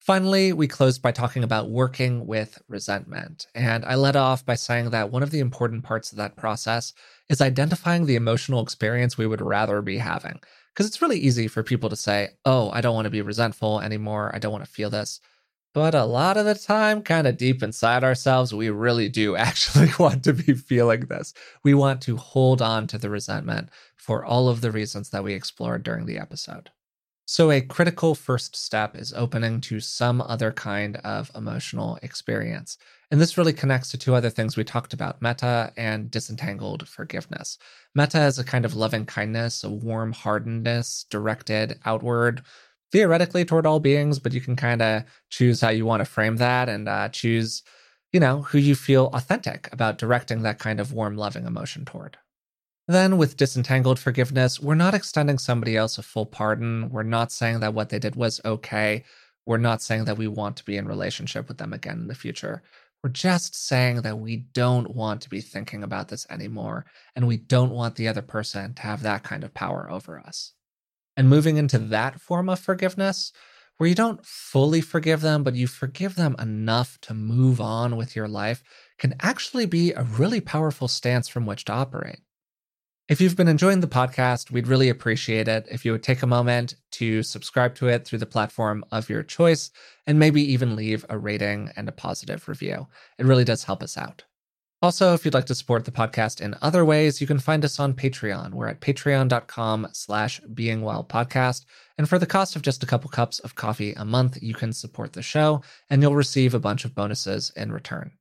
Finally, 0.09 0.53
we 0.53 0.67
closed 0.67 1.03
by 1.03 1.11
talking 1.11 1.43
about 1.43 1.69
working 1.69 2.25
with 2.25 2.59
resentment. 2.67 3.45
And 3.53 3.85
I 3.85 3.93
led 3.93 4.15
off 4.15 4.43
by 4.43 4.55
saying 4.55 4.89
that 4.89 5.11
one 5.11 5.21
of 5.21 5.29
the 5.29 5.39
important 5.39 5.83
parts 5.83 6.11
of 6.11 6.17
that 6.17 6.35
process 6.35 6.93
is 7.29 7.41
identifying 7.41 8.07
the 8.07 8.15
emotional 8.15 8.63
experience 8.63 9.19
we 9.19 9.27
would 9.27 9.39
rather 9.39 9.83
be 9.83 9.99
having. 9.99 10.39
Because 10.73 10.87
it's 10.87 11.03
really 11.03 11.19
easy 11.19 11.47
for 11.47 11.61
people 11.61 11.91
to 11.91 11.95
say, 11.95 12.29
oh, 12.43 12.71
I 12.71 12.81
don't 12.81 12.95
want 12.95 13.05
to 13.05 13.11
be 13.11 13.21
resentful 13.21 13.81
anymore. 13.81 14.31
I 14.33 14.39
don't 14.39 14.51
want 14.51 14.65
to 14.65 14.71
feel 14.71 14.89
this. 14.89 15.19
But 15.75 15.93
a 15.93 16.05
lot 16.05 16.37
of 16.37 16.45
the 16.47 16.55
time, 16.55 17.03
kind 17.03 17.27
of 17.27 17.37
deep 17.37 17.61
inside 17.61 18.03
ourselves, 18.03 18.51
we 18.51 18.71
really 18.71 19.09
do 19.09 19.35
actually 19.35 19.91
want 19.99 20.23
to 20.23 20.33
be 20.33 20.55
feeling 20.55 21.01
this. 21.01 21.35
We 21.63 21.75
want 21.75 22.01
to 22.01 22.17
hold 22.17 22.63
on 22.63 22.87
to 22.87 22.97
the 22.97 23.11
resentment 23.11 23.69
for 23.95 24.25
all 24.25 24.49
of 24.49 24.61
the 24.61 24.71
reasons 24.71 25.11
that 25.11 25.23
we 25.23 25.35
explored 25.35 25.83
during 25.83 26.07
the 26.07 26.17
episode. 26.17 26.71
So, 27.31 27.51
a 27.51 27.61
critical 27.61 28.15
first 28.15 28.55
step 28.55 28.95
is 28.95 29.13
opening 29.13 29.61
to 29.61 29.79
some 29.79 30.19
other 30.19 30.51
kind 30.51 30.95
of 31.03 31.29
emotional 31.35 31.99
experience. 32.01 32.75
And 33.11 33.21
this 33.21 33.37
really 33.37 33.53
connects 33.53 33.91
to 33.91 33.99
two 33.99 34.15
other 34.15 34.31
things 34.31 34.57
we 34.57 34.63
talked 34.63 34.93
about 34.93 35.21
metta 35.21 35.71
and 35.77 36.09
disentangled 36.09 36.87
forgiveness. 36.87 37.59
Metta 37.93 38.23
is 38.23 38.39
a 38.39 38.43
kind 38.43 38.65
of 38.65 38.75
loving 38.75 39.05
kindness, 39.05 39.63
a 39.63 39.69
warm 39.69 40.11
heartedness 40.11 41.05
directed 41.11 41.77
outward, 41.85 42.41
theoretically 42.91 43.45
toward 43.45 43.67
all 43.67 43.79
beings, 43.79 44.17
but 44.17 44.33
you 44.33 44.41
can 44.41 44.55
kind 44.55 44.81
of 44.81 45.03
choose 45.29 45.61
how 45.61 45.69
you 45.69 45.85
want 45.85 46.01
to 46.01 46.05
frame 46.05 46.37
that 46.37 46.67
and 46.67 46.89
uh, 46.89 47.09
choose, 47.09 47.61
you 48.11 48.19
know, 48.19 48.41
who 48.41 48.57
you 48.57 48.73
feel 48.73 49.11
authentic 49.13 49.71
about 49.71 49.99
directing 49.99 50.41
that 50.41 50.57
kind 50.57 50.79
of 50.79 50.93
warm, 50.93 51.15
loving 51.15 51.45
emotion 51.45 51.85
toward. 51.85 52.17
Then, 52.89 53.17
with 53.17 53.37
disentangled 53.37 53.99
forgiveness, 53.99 54.59
we're 54.59 54.73
not 54.73 54.95
extending 54.95 55.37
somebody 55.37 55.77
else 55.77 55.99
a 55.99 56.01
full 56.01 56.25
pardon. 56.25 56.89
We're 56.89 57.03
not 57.03 57.31
saying 57.31 57.59
that 57.59 57.75
what 57.75 57.89
they 57.89 57.99
did 57.99 58.15
was 58.15 58.41
okay. 58.43 59.03
We're 59.45 59.57
not 59.57 59.83
saying 59.83 60.05
that 60.05 60.17
we 60.17 60.27
want 60.27 60.57
to 60.57 60.65
be 60.65 60.75
in 60.75 60.87
relationship 60.87 61.47
with 61.47 61.59
them 61.59 61.71
again 61.71 61.99
in 61.99 62.07
the 62.07 62.15
future. 62.15 62.63
We're 63.03 63.11
just 63.11 63.53
saying 63.53 64.01
that 64.01 64.17
we 64.17 64.37
don't 64.37 64.95
want 64.95 65.21
to 65.21 65.29
be 65.29 65.39
thinking 65.39 65.83
about 65.83 66.07
this 66.07 66.25
anymore, 66.31 66.87
and 67.15 67.27
we 67.27 67.37
don't 67.37 67.69
want 67.69 67.93
the 67.93 68.07
other 68.07 68.23
person 68.23 68.73
to 68.73 68.81
have 68.81 69.03
that 69.03 69.21
kind 69.21 69.43
of 69.43 69.53
power 69.53 69.87
over 69.91 70.19
us. 70.19 70.53
And 71.15 71.29
moving 71.29 71.57
into 71.57 71.77
that 71.77 72.19
form 72.19 72.49
of 72.49 72.57
forgiveness, 72.57 73.31
where 73.77 73.87
you 73.87 73.93
don't 73.93 74.25
fully 74.25 74.81
forgive 74.81 75.21
them, 75.21 75.43
but 75.43 75.53
you 75.53 75.67
forgive 75.67 76.15
them 76.15 76.35
enough 76.39 76.97
to 77.01 77.13
move 77.13 77.61
on 77.61 77.97
with 77.97 78.15
your 78.15 78.27
life, 78.27 78.63
can 78.97 79.13
actually 79.19 79.67
be 79.67 79.93
a 79.93 80.01
really 80.01 80.41
powerful 80.41 80.87
stance 80.87 81.27
from 81.27 81.45
which 81.45 81.65
to 81.65 81.71
operate. 81.71 82.21
If 83.09 83.19
you've 83.19 83.35
been 83.35 83.47
enjoying 83.47 83.79
the 83.79 83.87
podcast, 83.87 84.51
we'd 84.51 84.67
really 84.67 84.87
appreciate 84.87 85.47
it 85.47 85.65
if 85.71 85.83
you 85.83 85.91
would 85.93 86.03
take 86.03 86.21
a 86.21 86.27
moment 86.27 86.75
to 86.91 87.23
subscribe 87.23 87.73
to 87.75 87.87
it 87.87 88.05
through 88.05 88.19
the 88.19 88.27
platform 88.27 88.85
of 88.91 89.09
your 89.09 89.23
choice 89.23 89.71
and 90.05 90.19
maybe 90.19 90.43
even 90.43 90.75
leave 90.75 91.07
a 91.09 91.17
rating 91.17 91.71
and 91.75 91.89
a 91.89 91.91
positive 91.91 92.47
review. 92.47 92.85
It 93.17 93.25
really 93.25 93.43
does 93.43 93.63
help 93.63 93.81
us 93.81 93.97
out. 93.97 94.25
Also, 94.83 95.15
if 95.15 95.25
you'd 95.25 95.33
like 95.33 95.47
to 95.47 95.55
support 95.55 95.85
the 95.85 95.91
podcast 95.91 96.39
in 96.39 96.55
other 96.61 96.85
ways, 96.85 97.19
you 97.19 97.25
can 97.25 97.39
find 97.39 97.65
us 97.65 97.79
on 97.79 97.95
Patreon. 97.95 98.53
We're 98.53 98.67
at 98.67 98.79
patreon.com 98.79 99.87
slash 99.91 100.39
beingwellpodcast. 100.41 101.65
And 101.97 102.07
for 102.07 102.19
the 102.19 102.27
cost 102.27 102.55
of 102.55 102.61
just 102.61 102.83
a 102.83 102.85
couple 102.85 103.09
cups 103.09 103.39
of 103.39 103.55
coffee 103.55 103.93
a 103.93 104.05
month, 104.05 104.37
you 104.39 104.53
can 104.53 104.71
support 104.71 105.13
the 105.13 105.23
show 105.23 105.63
and 105.89 106.03
you'll 106.03 106.15
receive 106.15 106.53
a 106.53 106.59
bunch 106.59 106.85
of 106.85 106.93
bonuses 106.93 107.51
in 107.55 107.71
return. 107.71 108.11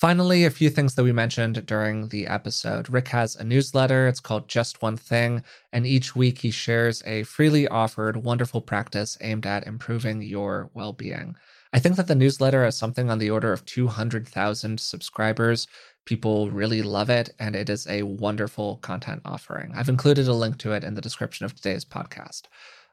Finally, 0.00 0.46
a 0.46 0.50
few 0.50 0.70
things 0.70 0.94
that 0.94 1.04
we 1.04 1.12
mentioned 1.12 1.66
during 1.66 2.08
the 2.08 2.26
episode. 2.26 2.88
Rick 2.88 3.08
has 3.08 3.36
a 3.36 3.44
newsletter. 3.44 4.08
It's 4.08 4.18
called 4.18 4.48
Just 4.48 4.80
One 4.80 4.96
Thing. 4.96 5.44
And 5.74 5.86
each 5.86 6.16
week 6.16 6.38
he 6.38 6.50
shares 6.50 7.02
a 7.04 7.24
freely 7.24 7.68
offered 7.68 8.16
wonderful 8.16 8.62
practice 8.62 9.18
aimed 9.20 9.44
at 9.44 9.66
improving 9.66 10.22
your 10.22 10.70
well 10.72 10.94
being. 10.94 11.36
I 11.74 11.80
think 11.80 11.96
that 11.96 12.06
the 12.06 12.14
newsletter 12.14 12.64
has 12.64 12.78
something 12.78 13.10
on 13.10 13.18
the 13.18 13.28
order 13.28 13.52
of 13.52 13.66
200,000 13.66 14.80
subscribers. 14.80 15.66
People 16.06 16.50
really 16.50 16.80
love 16.80 17.10
it, 17.10 17.28
and 17.38 17.54
it 17.54 17.68
is 17.68 17.86
a 17.86 18.02
wonderful 18.04 18.78
content 18.78 19.20
offering. 19.26 19.70
I've 19.74 19.90
included 19.90 20.28
a 20.28 20.32
link 20.32 20.56
to 20.60 20.72
it 20.72 20.82
in 20.82 20.94
the 20.94 21.02
description 21.02 21.44
of 21.44 21.54
today's 21.54 21.84
podcast. 21.84 22.44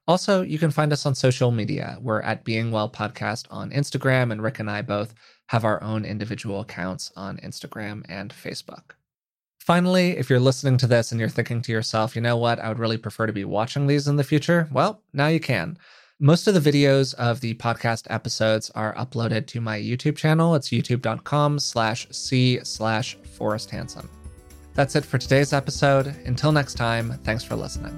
Also, 0.10 0.42
you 0.42 0.58
can 0.58 0.72
find 0.72 0.94
us 0.94 1.06
on 1.06 1.16
social 1.16 1.52
media. 1.52 1.98
We're 2.02 2.22
at 2.22 2.46
Being 2.46 2.72
Well 2.72 2.90
Podcast 2.90 3.46
on 3.50 3.72
Instagram, 3.72 4.32
and 4.32 4.42
Rick 4.42 4.60
and 4.60 4.70
I 4.70 4.82
both 4.82 5.14
have 5.48 5.66
our 5.66 5.82
own 5.82 6.06
individual 6.06 6.60
accounts 6.62 7.12
on 7.16 7.38
Instagram 7.38 8.04
and 8.08 8.34
Facebook. 8.34 8.92
Finally, 9.60 10.18
if 10.18 10.30
you're 10.30 10.40
listening 10.40 10.78
to 10.78 10.88
this 10.88 11.12
and 11.12 11.20
you're 11.20 11.28
thinking 11.28 11.62
to 11.62 11.72
yourself, 11.72 12.16
you 12.16 12.22
know 12.22 12.38
what, 12.38 12.60
I 12.60 12.70
would 12.70 12.80
really 12.80 12.98
prefer 12.98 13.28
to 13.28 13.34
be 13.34 13.44
watching 13.44 13.86
these 13.86 14.08
in 14.08 14.16
the 14.16 14.24
future, 14.24 14.70
well, 14.72 15.04
now 15.12 15.28
you 15.28 15.42
can. 15.42 15.78
Most 16.20 16.48
of 16.48 16.54
the 16.54 16.72
videos 16.72 17.14
of 17.16 17.42
the 17.42 17.54
podcast 17.56 18.08
episodes 18.10 18.72
are 18.72 18.96
uploaded 18.96 19.46
to 19.48 19.62
my 19.62 19.78
YouTube 19.78 20.16
channel. 20.16 20.56
It's 20.56 20.70
youtube.com 20.70 21.60
slash 21.60 22.08
C 22.12 22.60
slash 22.64 23.18
Forrest 23.36 23.70
Hanson. 23.70 24.08
That's 24.74 24.96
it 24.96 25.06
for 25.06 25.18
today's 25.18 25.54
episode. 25.54 26.08
Until 26.26 26.52
next 26.52 26.76
time, 26.76 27.20
thanks 27.24 27.44
for 27.44 27.56
listening. 27.56 27.98